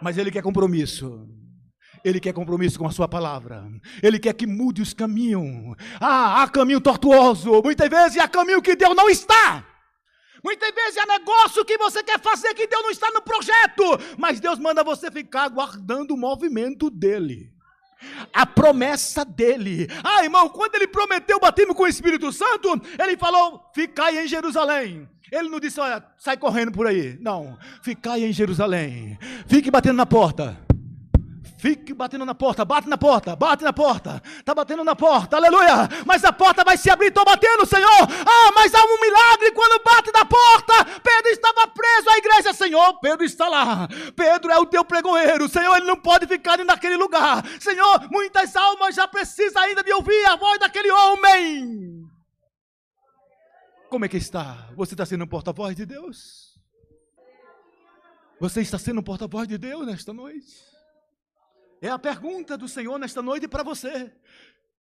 Mas 0.00 0.16
Ele 0.16 0.30
quer 0.30 0.42
compromisso. 0.42 1.28
Ele 2.04 2.20
quer 2.20 2.32
compromisso 2.32 2.78
com 2.78 2.86
a 2.86 2.92
sua 2.92 3.08
palavra. 3.08 3.66
Ele 4.02 4.18
quer 4.18 4.32
que 4.32 4.46
mude 4.46 4.82
os 4.82 4.94
caminhos. 4.94 5.76
Ah, 6.00 6.42
há 6.42 6.48
caminho 6.48 6.80
tortuoso. 6.80 7.60
Muitas 7.62 7.88
vezes 7.88 8.18
há 8.18 8.28
caminho 8.28 8.62
que 8.62 8.76
Deus 8.76 8.94
não 8.94 9.08
está. 9.08 9.66
Muitas 10.44 10.72
vezes 10.72 10.96
é 10.96 11.06
negócio 11.06 11.64
que 11.64 11.76
você 11.76 12.02
quer 12.02 12.20
fazer 12.20 12.54
que 12.54 12.66
Deus 12.66 12.82
não 12.82 12.90
está 12.90 13.10
no 13.10 13.22
projeto. 13.22 13.82
Mas 14.16 14.40
Deus 14.40 14.58
manda 14.58 14.84
você 14.84 15.10
ficar 15.10 15.44
aguardando 15.44 16.14
o 16.14 16.18
movimento 16.18 16.88
dele 16.88 17.57
a 18.32 18.46
promessa 18.46 19.24
dele. 19.24 19.88
Ah, 20.02 20.24
irmão, 20.24 20.48
quando 20.48 20.74
ele 20.74 20.86
prometeu 20.86 21.40
batismo 21.40 21.74
com 21.74 21.84
o 21.84 21.88
Espírito 21.88 22.32
Santo, 22.32 22.80
ele 22.98 23.16
falou: 23.16 23.70
ficai 23.74 24.18
em 24.18 24.28
Jerusalém. 24.28 25.08
Ele 25.30 25.48
não 25.48 25.60
disse, 25.60 25.78
olha, 25.78 26.02
sai 26.16 26.36
correndo 26.36 26.72
por 26.72 26.86
aí. 26.86 27.18
Não, 27.20 27.58
ficai 27.82 28.24
em 28.24 28.32
Jerusalém. 28.32 29.18
Fique 29.46 29.70
batendo 29.70 29.96
na 29.96 30.06
porta. 30.06 30.67
Fique 31.58 31.92
batendo 31.92 32.24
na 32.24 32.36
porta, 32.36 32.64
bate 32.64 32.88
na 32.88 32.96
porta, 32.96 33.34
bate 33.34 33.64
na 33.64 33.72
porta, 33.72 34.22
está 34.38 34.54
batendo 34.54 34.84
na 34.84 34.94
porta, 34.94 35.38
aleluia. 35.38 35.88
Mas 36.06 36.22
a 36.22 36.32
porta 36.32 36.62
vai 36.62 36.78
se 36.78 36.88
abrir, 36.88 37.08
estou 37.08 37.24
batendo, 37.24 37.66
Senhor. 37.66 38.02
Ah, 38.24 38.52
mas 38.54 38.72
há 38.72 38.84
um 38.84 39.00
milagre 39.00 39.50
quando 39.50 39.82
bate 39.82 40.12
na 40.12 40.24
porta. 40.24 40.84
Pedro 41.02 41.30
estava 41.32 41.66
preso 41.66 42.10
à 42.10 42.16
igreja, 42.16 42.52
Senhor. 42.54 43.00
Pedro 43.00 43.24
está 43.24 43.48
lá. 43.48 43.88
Pedro 44.14 44.52
é 44.52 44.58
o 44.58 44.66
teu 44.66 44.84
pregoeiro, 44.84 45.48
Senhor. 45.48 45.76
Ele 45.76 45.86
não 45.86 45.96
pode 45.96 46.28
ficar 46.28 46.58
naquele 46.58 46.96
lugar, 46.96 47.44
Senhor. 47.58 48.08
Muitas 48.08 48.54
almas 48.54 48.94
já 48.94 49.08
precisam 49.08 49.60
ainda 49.60 49.82
de 49.82 49.92
ouvir 49.92 50.26
a 50.26 50.36
voz 50.36 50.60
daquele 50.60 50.92
homem. 50.92 52.08
Como 53.90 54.04
é 54.04 54.08
que 54.08 54.16
está? 54.16 54.68
Você 54.76 54.94
está 54.94 55.04
sendo 55.04 55.24
um 55.24 55.28
porta-voz 55.28 55.74
de 55.74 55.84
Deus? 55.84 56.56
Você 58.38 58.60
está 58.60 58.78
sendo 58.78 59.00
um 59.00 59.02
porta-voz 59.02 59.48
de 59.48 59.58
Deus 59.58 59.84
nesta 59.84 60.12
noite? 60.12 60.67
É 61.80 61.88
a 61.88 61.98
pergunta 61.98 62.56
do 62.56 62.68
Senhor 62.68 62.98
nesta 62.98 63.22
noite 63.22 63.46
para 63.46 63.62
você. 63.62 64.12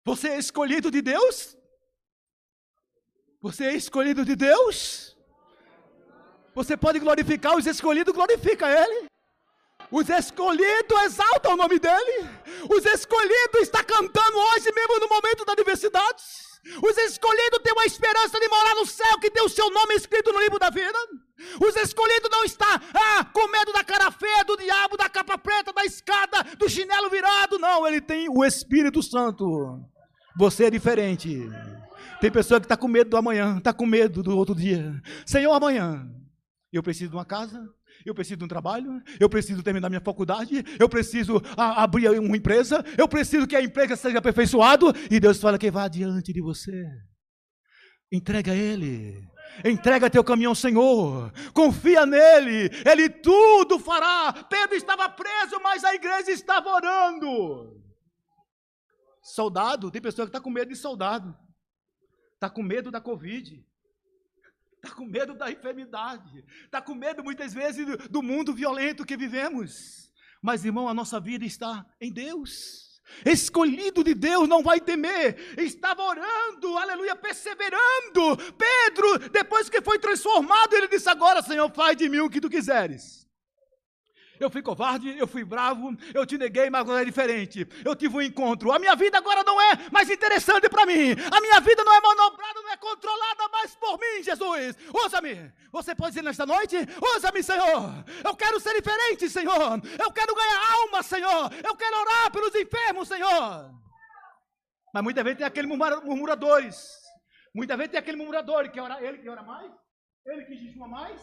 Você 0.03 0.29
é 0.29 0.37
escolhido 0.37 0.89
de 0.89 1.01
Deus? 1.01 1.55
Você 3.41 3.65
é 3.65 3.75
escolhido 3.75 4.25
de 4.25 4.35
Deus? 4.35 5.15
Você 6.55 6.75
pode 6.75 6.97
glorificar 6.99 7.55
os 7.55 7.67
escolhidos, 7.67 8.13
glorifica 8.13 8.67
Ele. 8.67 9.07
Os 9.91 10.09
escolhidos 10.09 11.01
exaltam 11.03 11.53
o 11.53 11.57
nome 11.57 11.77
dEle. 11.79 12.27
Os 12.69 12.83
escolhidos 12.85 13.61
está 13.61 13.83
cantando 13.83 14.37
hoje 14.37 14.71
mesmo 14.73 14.99
no 14.99 15.07
momento 15.07 15.45
da 15.45 15.53
diversidade. 15.53 16.23
Os 16.81 16.97
escolhidos 16.97 17.59
têm 17.63 17.73
uma 17.73 17.85
esperança 17.85 18.39
de 18.39 18.49
morar 18.49 18.75
no 18.75 18.85
céu, 18.85 19.19
que 19.19 19.31
tem 19.31 19.43
o 19.43 19.49
seu 19.49 19.69
nome 19.69 19.95
escrito 19.95 20.33
no 20.33 20.39
livro 20.39 20.59
da 20.59 20.69
vida. 20.69 20.97
Os 21.61 21.75
escolhidos 21.75 22.29
não 22.31 22.43
estão 22.43 22.67
ah, 22.67 23.25
com 23.25 23.47
medo 23.49 23.71
da 23.71 23.83
cara 23.83 24.09
feia, 24.11 24.43
do 24.43 24.57
diabo, 24.57 24.97
da 24.97 25.09
capa 25.09 25.37
preta, 25.37 25.71
da 25.71 25.85
escada, 25.85 26.43
do 26.57 26.67
chinelo 26.67 27.09
virado. 27.09 27.59
Não, 27.59 27.87
ele 27.87 28.01
tem 28.01 28.27
o 28.29 28.43
Espírito 28.43 29.03
Santo. 29.03 29.79
Você 30.35 30.65
é 30.65 30.69
diferente. 30.69 31.49
Tem 32.19 32.31
pessoa 32.31 32.59
que 32.59 32.65
está 32.65 32.75
com 32.75 32.87
medo 32.87 33.11
do 33.11 33.17
amanhã, 33.17 33.57
está 33.57 33.71
com 33.71 33.85
medo 33.85 34.23
do 34.23 34.35
outro 34.35 34.55
dia. 34.55 34.99
Senhor, 35.25 35.53
amanhã 35.53 36.09
eu 36.71 36.81
preciso 36.81 37.11
de 37.11 37.15
uma 37.15 37.25
casa, 37.25 37.63
Eu 38.05 38.13
preciso 38.13 38.37
de 38.37 38.45
um 38.45 38.47
trabalho, 38.47 39.01
eu 39.19 39.29
preciso 39.29 39.63
terminar 39.63 39.89
minha 39.89 40.01
faculdade, 40.01 40.63
eu 40.79 40.87
preciso 40.87 41.41
a, 41.57 41.83
abrir 41.83 42.07
uma 42.19 42.37
empresa, 42.37 42.83
eu 42.97 43.07
preciso 43.07 43.47
que 43.47 43.55
a 43.55 43.61
empresa 43.61 43.95
seja 43.95 44.19
aperfeiçoado, 44.19 44.93
e 45.11 45.19
Deus 45.19 45.39
fala 45.39 45.57
que 45.57 45.69
vá 45.69 45.83
adiante 45.83 46.31
de 46.31 46.41
você. 46.41 46.85
Entrega 48.11 48.51
a 48.51 48.55
Ele. 48.55 49.27
Entrega 49.63 50.09
teu 50.09 50.23
caminho 50.23 50.49
ao 50.49 50.55
Senhor. 50.55 51.31
Confia 51.53 52.05
nele. 52.05 52.69
Ele 52.85 53.09
tudo 53.09 53.79
fará. 53.79 54.33
Pedro 54.49 54.75
estava 54.75 55.09
preso, 55.09 55.59
mas 55.61 55.83
a 55.83 55.93
igreja 55.93 56.31
estava 56.31 56.69
orando. 56.69 57.81
Soldado, 59.21 59.91
tem 59.91 60.01
pessoa 60.01 60.25
que 60.25 60.29
está 60.29 60.39
com 60.39 60.49
medo 60.49 60.69
de 60.69 60.75
soldado. 60.75 61.37
Está 62.33 62.49
com 62.49 62.63
medo 62.63 62.89
da 62.91 63.01
Covid. 63.01 63.65
Está 64.75 64.95
com 64.95 65.05
medo 65.05 65.33
da 65.33 65.51
enfermidade. 65.51 66.45
Está 66.63 66.81
com 66.81 66.93
medo, 66.93 67.23
muitas 67.23 67.53
vezes, 67.53 67.85
do 68.09 68.21
mundo 68.21 68.53
violento 68.53 69.05
que 69.05 69.17
vivemos. 69.17 70.13
Mas, 70.41 70.63
irmão, 70.63 70.87
a 70.87 70.93
nossa 70.93 71.19
vida 71.19 71.43
está 71.43 71.85
em 71.99 72.11
Deus. 72.13 72.86
Escolhido 73.25 74.03
de 74.03 74.13
Deus 74.13 74.47
não 74.47 74.63
vai 74.63 74.79
temer, 74.79 75.55
estava 75.57 76.03
orando, 76.03 76.77
aleluia, 76.77 77.15
perseverando. 77.15 78.37
Pedro, 78.57 79.29
depois 79.29 79.69
que 79.69 79.81
foi 79.81 79.99
transformado, 79.99 80.73
ele 80.73 80.87
disse: 80.87 81.09
Agora, 81.09 81.41
Senhor, 81.41 81.69
faz 81.71 81.97
de 81.97 82.07
mim 82.07 82.19
o 82.19 82.29
que 82.29 82.41
tu 82.41 82.49
quiseres. 82.49 83.26
Eu 84.39 84.49
fui 84.49 84.61
covarde, 84.61 85.17
eu 85.17 85.27
fui 85.27 85.43
bravo, 85.43 85.95
eu 86.13 86.25
te 86.25 86.37
neguei, 86.37 86.69
mas 86.69 86.81
agora 86.81 87.01
é 87.01 87.05
diferente. 87.05 87.67
Eu 87.83 87.95
tive 87.95 88.15
um 88.15 88.21
encontro. 88.21 88.71
A 88.71 88.79
minha 88.79 88.95
vida 88.95 89.17
agora 89.17 89.43
não 89.43 89.59
é 89.59 89.89
mais 89.91 90.09
interessante 90.09 90.69
para 90.69 90.85
mim. 90.85 91.11
A 91.31 91.41
minha 91.41 91.59
vida 91.59 91.83
não 91.83 91.93
é 91.93 92.01
manobrada, 92.01 92.61
não 92.61 92.71
é 92.71 92.77
controlada 92.77 93.47
mais 93.51 93.75
por 93.75 93.99
mim, 93.99 94.23
Jesus. 94.23 94.77
Usa-me. 95.05 95.51
Você 95.71 95.95
pode 95.95 96.11
dizer 96.11 96.23
nesta 96.23 96.45
noite: 96.45 96.75
Usa-me, 97.15 97.41
Senhor. 97.43 98.05
Eu 98.23 98.35
quero 98.35 98.59
ser 98.59 98.73
diferente, 98.75 99.29
Senhor. 99.29 99.81
Eu 99.99 100.11
quero 100.11 100.35
ganhar 100.35 100.71
alma, 100.73 101.03
Senhor. 101.03 101.51
Eu 101.63 101.75
quero 101.75 101.97
orar 101.99 102.31
pelos 102.31 102.53
enfermos, 102.55 103.07
Senhor. 103.07 103.71
Mas 104.93 105.03
muitas 105.03 105.23
vezes 105.23 105.37
tem 105.37 105.47
aqueles 105.47 105.69
murmuradores. 105.69 106.97
Muitas 107.53 107.77
vezes 107.77 107.91
tem 107.91 107.99
aquele 107.99 108.17
murmurador 108.17 108.69
que 108.71 108.79
ora, 108.79 109.03
ele 109.03 109.17
que 109.17 109.29
ora 109.29 109.41
mais, 109.41 109.71
ele 110.25 110.45
que 110.45 110.55
jejuma 110.55 110.87
mais, 110.87 111.19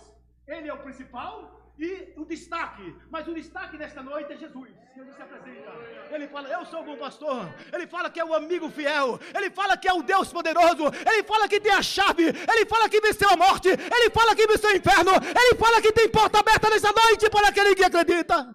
ele 0.49 0.68
é 0.68 0.75
o 0.75 0.83
principal, 0.83 1.63
e 1.76 2.12
o 2.16 2.25
destaque, 2.25 2.95
mas 3.11 3.26
o 3.26 3.35
destaque 3.35 3.76
desta 3.76 4.00
noite 4.00 4.33
é 4.33 4.37
Jesus. 4.37 4.71
Jesus 4.95 5.16
se 5.16 5.23
apresenta. 5.23 5.73
Ele 6.12 6.28
fala: 6.28 6.49
Eu 6.49 6.64
sou 6.66 6.83
o 6.83 6.85
bom 6.85 6.97
pastor. 6.97 7.52
Ele 7.73 7.87
fala 7.88 8.09
que 8.09 8.21
é 8.21 8.25
o 8.25 8.33
amigo 8.33 8.71
fiel. 8.71 9.19
Ele 9.35 9.50
fala 9.50 9.76
que 9.76 9.88
é 9.88 9.93
o 9.93 10.02
Deus 10.02 10.33
poderoso. 10.33 10.85
Ele 11.04 11.25
fala 11.25 11.49
que 11.49 11.61
tem 11.61 11.73
a 11.73 11.83
chave. 11.83 12.26
Ele 12.26 12.66
fala 12.66 12.88
que 12.88 13.00
venceu 13.00 13.28
a 13.28 13.37
morte. 13.37 13.69
Ele 13.69 14.11
fala 14.11 14.37
que 14.37 14.47
venceu 14.47 14.71
o 14.71 14.76
inferno. 14.76 15.12
Ele 15.14 15.59
fala 15.59 15.83
que 15.83 15.93
tem 15.93 16.09
porta 16.09 16.38
aberta 16.38 16.71
nesta 16.71 16.93
noite 16.93 17.28
para 17.28 17.49
aquele 17.49 17.75
que 17.75 17.85
acredita. 17.85 18.54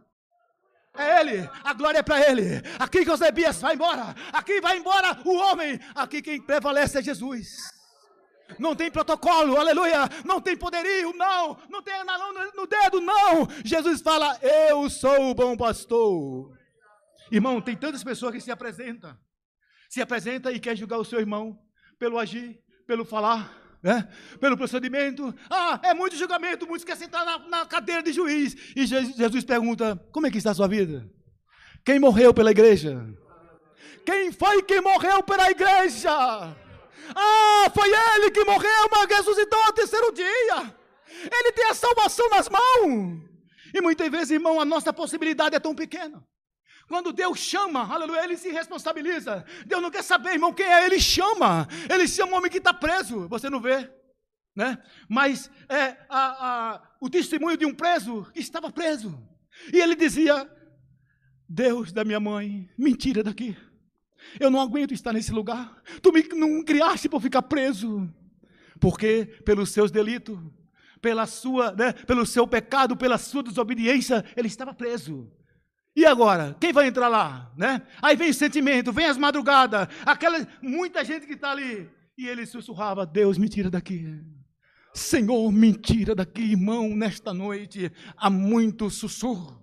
É 0.98 1.20
Ele, 1.20 1.50
a 1.64 1.74
glória 1.74 2.00
é 2.00 2.04
para 2.04 2.22
Ele. 2.30 2.62
Aqui 2.80 3.04
que 3.04 3.12
Osebias 3.12 3.62
vai 3.62 3.76
embora. 3.76 4.16
Aqui 4.32 4.62
vai 4.62 4.78
embora 4.78 5.18
o 5.26 5.36
homem. 5.36 5.78
Aqui 5.94 6.22
quem 6.22 6.42
prevalece 6.42 7.00
é 7.00 7.02
Jesus 7.02 7.79
não 8.58 8.76
tem 8.76 8.90
protocolo, 8.90 9.58
aleluia, 9.58 10.10
não 10.26 10.42
tem 10.42 10.58
poderio, 10.58 11.14
não, 11.14 11.58
não 11.70 11.82
tem 11.82 11.94
anão 11.94 12.34
no 12.56 12.66
dedo, 12.66 13.02
não. 13.02 13.48
Jesus 13.64 14.02
fala: 14.02 14.38
Eu 14.42 14.90
sou 14.90 15.30
o 15.30 15.36
bom 15.36 15.56
pastor. 15.56 16.58
Irmão, 17.32 17.62
tem 17.62 17.76
tantas 17.76 18.04
pessoas 18.04 18.34
que 18.34 18.42
se 18.42 18.52
apresentam, 18.52 19.16
se 19.90 20.02
apresenta 20.02 20.52
e 20.52 20.60
quer 20.60 20.76
julgar 20.76 20.98
o 20.98 21.06
seu 21.06 21.20
irmão 21.20 21.60
pelo 22.00 22.18
agir, 22.18 22.60
pelo 22.88 23.06
falar, 23.06 23.56
né? 23.84 24.10
pelo 24.40 24.58
procedimento. 24.58 25.34
Ah, 25.50 25.80
é 25.84 25.94
muito 25.94 26.16
julgamento, 26.16 26.66
muitos 26.66 26.86
querem 26.86 27.02
sentar 27.02 27.24
na, 27.24 27.38
na 27.48 27.66
cadeira 27.66 28.02
de 28.02 28.12
juiz. 28.12 28.56
E 28.76 28.86
Jesus 28.86 29.44
pergunta: 29.46 29.96
Como 30.12 30.26
é 30.26 30.32
que 30.32 30.38
está 30.38 30.52
a 30.52 30.56
sua 30.56 30.68
vida? 30.68 31.10
Quem 31.86 32.00
morreu 32.00 32.34
pela 32.34 32.52
igreja? 32.52 33.06
Quem 34.06 34.32
foi 34.32 34.64
que 34.64 34.82
morreu 34.82 35.22
pela 35.22 35.52
igreja? 35.52 36.10
Ah, 37.16 37.72
foi 37.74 37.90
ele 37.90 38.32
que 38.32 38.44
morreu, 38.44 38.90
mas 38.92 39.18
ressuscitou 39.18 39.62
ao 39.64 39.74
terceiro 39.74 40.12
dia. 40.12 40.76
Ele 41.32 41.52
tem 41.52 41.66
a 41.66 41.74
salvação 41.74 42.30
nas 42.30 42.48
mãos. 42.50 43.22
E 43.74 43.82
muitas 43.82 44.10
vezes, 44.10 44.32
irmão, 44.32 44.60
a 44.60 44.66
nossa 44.66 44.92
possibilidade 44.92 45.56
é 45.56 45.60
tão 45.60 45.76
pequena. 45.76 46.24
Quando 46.88 47.14
Deus 47.14 47.38
chama, 47.38 47.84
aleluia, 47.94 48.24
ele 48.24 48.36
se 48.36 48.50
responsabiliza. 48.50 49.46
Deus 49.66 49.82
não 49.82 49.92
quer 49.92 50.04
saber, 50.04 50.34
irmão, 50.34 50.52
quem 50.52 50.66
é, 50.66 50.86
ele 50.86 51.00
chama. 51.00 51.68
Ele 51.88 52.08
chama 52.08 52.34
o 52.34 52.36
homem 52.38 52.50
que 52.50 52.58
está 52.58 52.74
preso. 52.74 53.28
Você 53.28 53.50
não 53.50 53.62
vê? 53.62 53.90
Né? 54.56 54.78
Mas 55.08 55.52
é, 55.70 55.96
a, 56.10 56.48
a, 56.48 56.82
o 57.00 57.10
testemunho 57.10 57.56
de 57.56 57.66
um 57.66 57.74
preso 57.74 58.26
que 58.34 58.40
estava 58.40 58.72
preso. 58.72 59.16
E 59.72 59.80
ele 59.80 59.96
dizia: 59.96 60.50
Deus 61.48 61.92
da 61.92 62.04
minha 62.04 62.20
mãe, 62.20 62.68
mentira 62.78 63.24
daqui. 63.24 63.56
Eu 64.40 64.50
não 64.50 64.60
aguento 64.60 64.94
estar 64.94 65.14
nesse 65.14 65.32
lugar. 65.32 65.82
Tu 66.02 66.12
me 66.12 66.24
não 66.36 66.64
criaste 66.64 67.08
para 67.08 67.20
ficar 67.20 67.42
preso. 67.44 68.10
Porque 68.80 69.26
pelos 69.46 69.72
seus 69.72 69.92
delitos, 69.92 70.40
pela 71.02 71.26
sua, 71.26 71.72
né, 71.72 71.94
pelo 71.94 72.26
seu 72.26 72.48
pecado, 72.48 72.96
pela 72.96 73.18
sua 73.18 73.44
desobediência, 73.44 74.24
ele 74.36 74.48
estava 74.48 74.74
preso. 74.74 75.30
E 75.96 76.06
agora, 76.06 76.56
quem 76.60 76.72
vai 76.72 76.88
entrar 76.88 77.08
lá, 77.08 77.52
né? 77.58 77.82
Aí 78.02 78.16
vem 78.16 78.30
o 78.30 78.34
sentimento, 78.34 78.94
vem 78.94 79.06
as 79.06 79.18
madrugadas, 79.18 79.88
aquela 80.06 80.48
muita 80.62 81.04
gente 81.04 81.26
que 81.26 81.34
está 81.34 81.52
ali, 81.52 81.90
e 82.18 82.28
ele 82.28 82.46
sussurrava: 82.46 83.06
Deus 83.06 83.38
me 83.38 83.50
tira 83.50 83.70
daqui. 83.70 84.18
Senhor, 84.94 85.52
me 85.52 85.74
tira 85.74 86.16
daqui, 86.16 86.42
irmão, 86.42 86.96
nesta 86.96 87.34
noite 87.34 87.92
há 88.16 88.30
muito 88.30 88.90
sussurro. 88.90 89.59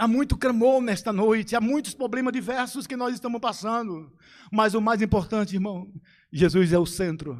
Há 0.00 0.08
muito 0.08 0.34
clamor 0.34 0.80
nesta 0.80 1.12
noite, 1.12 1.54
há 1.54 1.60
muitos 1.60 1.92
problemas 1.92 2.32
diversos 2.32 2.86
que 2.86 2.96
nós 2.96 3.12
estamos 3.12 3.38
passando. 3.38 4.10
Mas 4.50 4.72
o 4.72 4.80
mais 4.80 5.02
importante, 5.02 5.54
irmão, 5.54 5.92
Jesus 6.32 6.72
é 6.72 6.78
o 6.78 6.86
centro. 6.86 7.38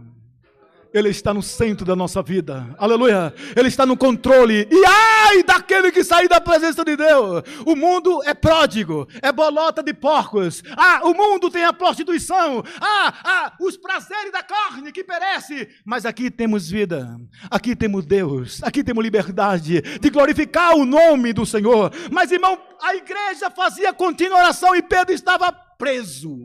Ele 0.93 1.09
está 1.09 1.33
no 1.33 1.43
centro 1.43 1.87
da 1.87 1.95
nossa 1.95 2.21
vida. 2.23 2.75
Aleluia. 2.77 3.33
Ele 3.57 3.69
está 3.69 3.87
no 3.87 3.97
controle. 3.97 4.67
E 4.71 4.85
ai 4.87 5.43
daquele 5.45 5.93
que 5.93 6.03
sair 6.03 6.29
da 6.29 6.41
presença 6.41 6.85
de 6.85 6.97
Deus. 6.97 7.45
O 7.65 7.77
mundo 7.77 8.21
é 8.25 8.35
pródigo, 8.35 9.07
é 9.23 9.31
bolota 9.31 9.83
de 9.83 9.95
porcos. 9.95 10.63
Ah, 10.77 11.03
o 11.05 11.15
mundo 11.15 11.49
tem 11.49 11.65
a 11.65 11.73
prostituição. 11.73 12.65
Ah, 12.81 13.15
ah, 13.25 13.57
os 13.61 13.77
prazeres 13.77 14.33
da 14.33 14.43
carne 14.43 14.91
que 14.91 15.05
perece. 15.05 15.69
Mas 15.85 16.05
aqui 16.05 16.31
temos 16.31 16.69
vida. 16.69 17.17
Aqui 17.49 17.77
temos 17.77 18.05
Deus. 18.05 18.61
Aqui 18.63 18.83
temos 18.83 19.05
liberdade 19.05 19.81
de 19.81 20.11
glorificar 20.11 20.75
o 20.75 20.85
nome 20.85 21.33
do 21.33 21.47
Senhor. 21.47 21.93
Mas 22.11 22.33
irmão, 22.33 22.59
a 22.83 22.97
igreja 22.97 23.49
fazia 23.51 23.93
contínua 23.93 24.39
oração 24.39 24.75
e 24.75 24.83
Pedro 24.83 25.15
estava 25.15 25.53
preso. 25.53 26.37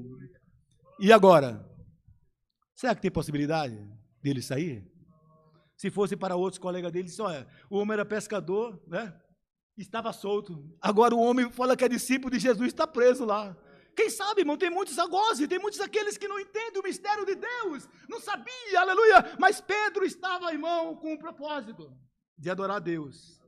E 1.00 1.12
agora? 1.12 1.66
Será 2.76 2.94
que 2.94 3.02
tem 3.02 3.12
possibilidade? 3.12 3.95
Dele 4.26 4.42
sair? 4.42 4.84
Se 5.78 5.92
fosse 5.92 6.16
para 6.18 6.36
outros 6.36 6.58
colegas 6.58 6.92
dele, 6.92 7.06
disse, 7.06 7.22
olha, 7.22 7.48
o 7.70 7.78
homem 7.78 7.94
era 7.94 8.06
pescador, 8.06 8.82
né? 8.88 9.14
Estava 9.78 10.12
solto. 10.12 10.52
Agora 10.82 11.14
o 11.14 11.20
homem 11.20 11.52
fala 11.52 11.78
que 11.78 11.86
é 11.86 11.90
discípulo 11.90 12.32
de 12.32 12.40
Jesus, 12.40 12.70
está 12.70 12.88
preso 12.88 13.24
lá. 13.24 13.56
Quem 13.96 14.10
sabe, 14.10 14.42
irmão, 14.42 14.58
tem 14.58 14.70
muitos 14.70 14.98
agora, 14.98 15.48
tem 15.48 15.60
muitos 15.60 15.80
aqueles 15.80 16.18
que 16.18 16.28
não 16.28 16.40
entendem 16.40 16.82
o 16.82 16.84
mistério 16.84 17.26
de 17.26 17.36
Deus, 17.36 17.88
não 18.10 18.20
sabia, 18.20 18.80
aleluia. 18.80 19.36
Mas 19.40 19.62
Pedro 19.62 20.04
estava, 20.04 20.52
irmão, 20.52 20.96
com 20.96 21.14
um 21.14 21.18
propósito 21.18 21.94
de 22.38 22.50
adorar 22.50 22.78
a 22.78 22.80
Deus, 22.80 23.40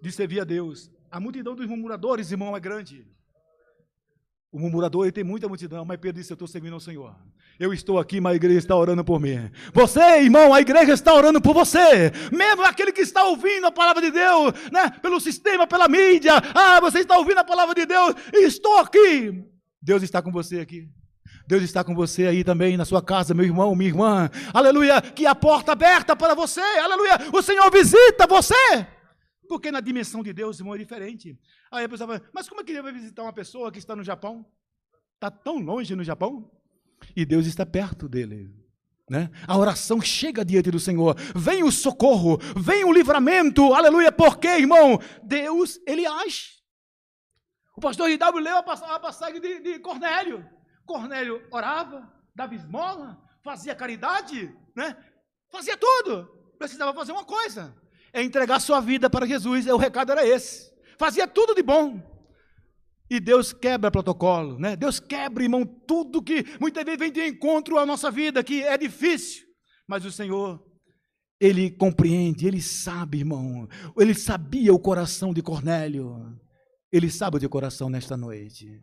de 0.00 0.12
servir 0.12 0.40
a 0.40 0.44
Deus. 0.44 0.90
A 1.10 1.18
multidão 1.18 1.56
dos 1.56 1.66
murmuradores, 1.66 2.30
irmão, 2.30 2.56
é 2.56 2.60
grande. 2.60 3.06
O 4.52 4.58
murmurador 4.58 5.04
ele 5.04 5.12
tem 5.12 5.24
muita 5.24 5.48
multidão, 5.48 5.84
mas 5.84 5.98
Pedro 5.98 6.20
disse: 6.20 6.32
Eu 6.32 6.34
estou 6.34 6.48
servindo 6.48 6.74
ao 6.74 6.80
Senhor. 6.80 7.14
Eu 7.60 7.74
estou 7.74 7.98
aqui, 7.98 8.22
mas 8.22 8.32
a 8.32 8.36
igreja 8.36 8.58
está 8.58 8.74
orando 8.74 9.04
por 9.04 9.20
mim. 9.20 9.50
Você, 9.74 10.00
irmão, 10.00 10.54
a 10.54 10.62
igreja 10.62 10.94
está 10.94 11.12
orando 11.12 11.42
por 11.42 11.52
você. 11.52 12.10
Mesmo 12.32 12.64
aquele 12.64 12.90
que 12.90 13.02
está 13.02 13.22
ouvindo 13.26 13.66
a 13.66 13.70
palavra 13.70 14.00
de 14.00 14.10
Deus, 14.10 14.54
né? 14.72 14.88
Pelo 15.02 15.20
sistema, 15.20 15.66
pela 15.66 15.86
mídia. 15.86 16.32
Ah, 16.54 16.80
você 16.80 17.00
está 17.00 17.18
ouvindo 17.18 17.36
a 17.36 17.44
palavra 17.44 17.74
de 17.74 17.84
Deus. 17.84 18.14
Estou 18.32 18.78
aqui. 18.78 19.44
Deus 19.82 20.02
está 20.02 20.22
com 20.22 20.32
você 20.32 20.60
aqui. 20.60 20.88
Deus 21.46 21.62
está 21.62 21.84
com 21.84 21.94
você 21.94 22.28
aí 22.28 22.42
também 22.42 22.78
na 22.78 22.86
sua 22.86 23.02
casa, 23.02 23.34
meu 23.34 23.44
irmão, 23.44 23.74
minha 23.74 23.90
irmã. 23.90 24.30
Aleluia. 24.54 25.02
Que 25.02 25.26
a 25.26 25.34
porta 25.34 25.72
aberta 25.72 26.16
para 26.16 26.34
você. 26.34 26.62
Aleluia. 26.62 27.18
O 27.30 27.42
Senhor 27.42 27.70
visita 27.70 28.26
você. 28.26 28.86
Porque 29.46 29.70
na 29.70 29.80
dimensão 29.80 30.22
de 30.22 30.32
Deus, 30.32 30.58
irmão, 30.60 30.74
é 30.74 30.78
diferente. 30.78 31.38
Aí 31.70 31.84
a 31.84 31.88
pessoa 31.90 32.08
fala, 32.08 32.22
mas 32.32 32.48
como 32.48 32.62
é 32.62 32.64
que 32.64 32.72
ele 32.72 32.80
vai 32.80 32.92
visitar 32.92 33.22
uma 33.22 33.34
pessoa 33.34 33.70
que 33.70 33.78
está 33.78 33.94
no 33.94 34.02
Japão? 34.02 34.46
Está 35.16 35.30
tão 35.30 35.58
longe 35.58 35.94
no 35.94 36.02
Japão? 36.02 36.50
E 37.14 37.24
Deus 37.24 37.46
está 37.46 37.64
perto 37.66 38.08
dele. 38.08 38.50
Né? 39.08 39.30
A 39.46 39.56
oração 39.58 40.00
chega 40.00 40.44
diante 40.44 40.70
do 40.70 40.78
Senhor. 40.78 41.16
Vem 41.34 41.64
o 41.64 41.72
socorro, 41.72 42.38
vem 42.56 42.84
o 42.84 42.92
livramento. 42.92 43.74
Aleluia. 43.74 44.12
Porque, 44.12 44.48
irmão, 44.48 45.00
Deus, 45.22 45.80
ele 45.86 46.06
age. 46.06 46.60
O 47.76 47.80
pastor 47.80 48.16
W 48.16 48.42
leu 48.42 48.58
a 48.58 49.00
passagem 49.00 49.40
de, 49.40 49.60
de 49.60 49.78
Cornélio. 49.80 50.44
Cornélio 50.86 51.42
orava, 51.50 52.12
dava 52.34 52.54
esmola, 52.54 53.20
fazia 53.42 53.74
caridade, 53.74 54.54
né? 54.76 54.96
fazia 55.50 55.76
tudo. 55.76 56.28
Precisava 56.58 56.92
fazer 56.92 57.12
uma 57.12 57.24
coisa 57.24 57.74
é 58.12 58.22
entregar 58.22 58.60
sua 58.60 58.80
vida 58.80 59.08
para 59.08 59.26
Jesus. 59.26 59.66
O 59.66 59.76
recado 59.76 60.12
era 60.12 60.26
esse. 60.26 60.70
Fazia 60.98 61.26
tudo 61.26 61.54
de 61.54 61.62
bom. 61.62 62.00
E 63.10 63.18
Deus 63.18 63.52
quebra 63.52 63.90
protocolo, 63.90 64.56
né? 64.56 64.76
Deus 64.76 65.00
quebra, 65.00 65.42
irmão, 65.42 65.66
tudo 65.66 66.22
que 66.22 66.44
muitas 66.60 66.84
vezes 66.84 67.00
vem 67.00 67.10
de 67.10 67.26
encontro 67.26 67.76
à 67.76 67.84
nossa 67.84 68.08
vida, 68.08 68.44
que 68.44 68.62
é 68.62 68.78
difícil. 68.78 69.44
Mas 69.88 70.04
o 70.04 70.12
Senhor, 70.12 70.64
Ele 71.40 71.72
compreende, 71.72 72.46
Ele 72.46 72.62
sabe, 72.62 73.18
irmão. 73.18 73.68
Ele 73.98 74.14
sabia 74.14 74.72
o 74.72 74.78
coração 74.78 75.34
de 75.34 75.42
Cornélio. 75.42 76.38
Ele 76.92 77.10
sabe 77.10 77.36
o 77.36 77.40
de 77.40 77.48
coração 77.48 77.90
nesta 77.90 78.16
noite. 78.16 78.80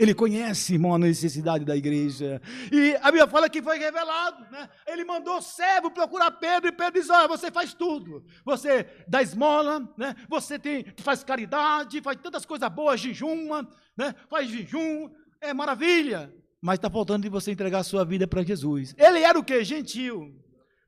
Ele 0.00 0.14
conhece, 0.14 0.72
irmão, 0.72 0.94
a 0.94 0.98
necessidade 0.98 1.62
da 1.62 1.76
igreja. 1.76 2.40
E 2.72 2.96
a 3.02 3.12
Bíblia 3.12 3.26
fala 3.26 3.50
que 3.50 3.60
foi 3.60 3.78
revelado. 3.78 4.50
Né? 4.50 4.66
Ele 4.86 5.04
mandou 5.04 5.42
servo 5.42 5.90
procurar 5.90 6.30
Pedro 6.30 6.70
e 6.70 6.72
Pedro 6.72 6.98
diz: 6.98 7.10
Olha, 7.10 7.28
você 7.28 7.50
faz 7.50 7.74
tudo. 7.74 8.24
Você 8.42 8.88
dá 9.06 9.20
esmola, 9.20 9.80
né? 9.98 10.16
você 10.26 10.58
tem, 10.58 10.86
faz 11.00 11.22
caridade, 11.22 12.00
faz 12.00 12.16
tantas 12.16 12.46
coisas 12.46 12.66
boas, 12.70 12.98
jejuma, 12.98 13.68
né? 13.94 14.14
faz 14.30 14.48
jejum, 14.48 15.10
é 15.38 15.52
maravilha. 15.52 16.34
Mas 16.62 16.76
está 16.78 16.88
faltando 16.88 17.24
de 17.24 17.28
você 17.28 17.52
entregar 17.52 17.80
a 17.80 17.84
sua 17.84 18.02
vida 18.02 18.26
para 18.26 18.42
Jesus. 18.42 18.94
Ele 18.96 19.18
era 19.18 19.38
o 19.38 19.44
quê? 19.44 19.62
Gentil. 19.62 20.34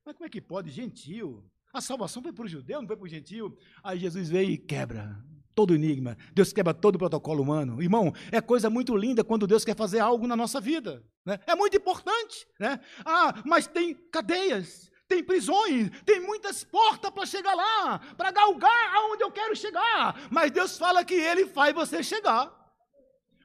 Mas 0.07 0.17
como 0.17 0.25
é 0.25 0.31
que 0.31 0.41
pode? 0.41 0.71
Gentil. 0.71 1.45
A 1.71 1.83
salvação 1.83 2.23
foi 2.23 2.33
para 2.33 2.47
o 2.47 2.49
judeu, 2.49 2.81
não 2.81 2.89
foi 2.89 2.97
para 2.97 3.05
o 3.05 3.09
gentil. 3.09 3.55
Aí 3.85 3.99
Jesus 3.99 4.31
veio 4.31 4.51
e 4.51 4.57
quebra 4.57 5.23
todo 5.55 5.75
enigma. 5.75 6.17
Deus 6.35 6.53
quebra 6.53 6.75
todo 6.75 6.97
o 6.97 6.99
protocolo 6.99 7.43
humano. 7.43 7.83
Irmão, 7.83 8.13
é 8.31 8.41
coisa 8.41 8.69
muito 8.69 8.97
linda 8.97 9.23
quando 9.25 9.47
Deus 9.47 9.65
quer 9.65 9.77
fazer 9.77 10.01
algo 10.01 10.27
na 10.27 10.37
nossa 10.37 10.61
vida. 10.61 11.03
Né? 11.25 11.39
É 11.47 11.55
muito 11.55 11.77
importante. 11.77 12.47
Né? 12.59 12.81
Ah, 13.05 13.35
mas 13.45 13.67
tem 13.67 13.95
cadeias, 14.11 14.91
tem 15.09 15.23
prisões, 15.23 15.91
tem 16.05 16.21
muitas 16.21 16.65
portas 16.65 17.11
para 17.11 17.27
chegar 17.27 17.55
lá, 17.55 17.99
para 18.17 18.31
galgar 18.31 18.95
aonde 18.95 19.23
eu 19.23 19.31
quero 19.31 19.55
chegar. 19.55 20.29
Mas 20.31 20.51
Deus 20.51 20.79
fala 20.79 21.05
que 21.05 21.15
Ele 21.15 21.47
faz 21.47 21.75
você 21.75 22.03
chegar. 22.03 22.61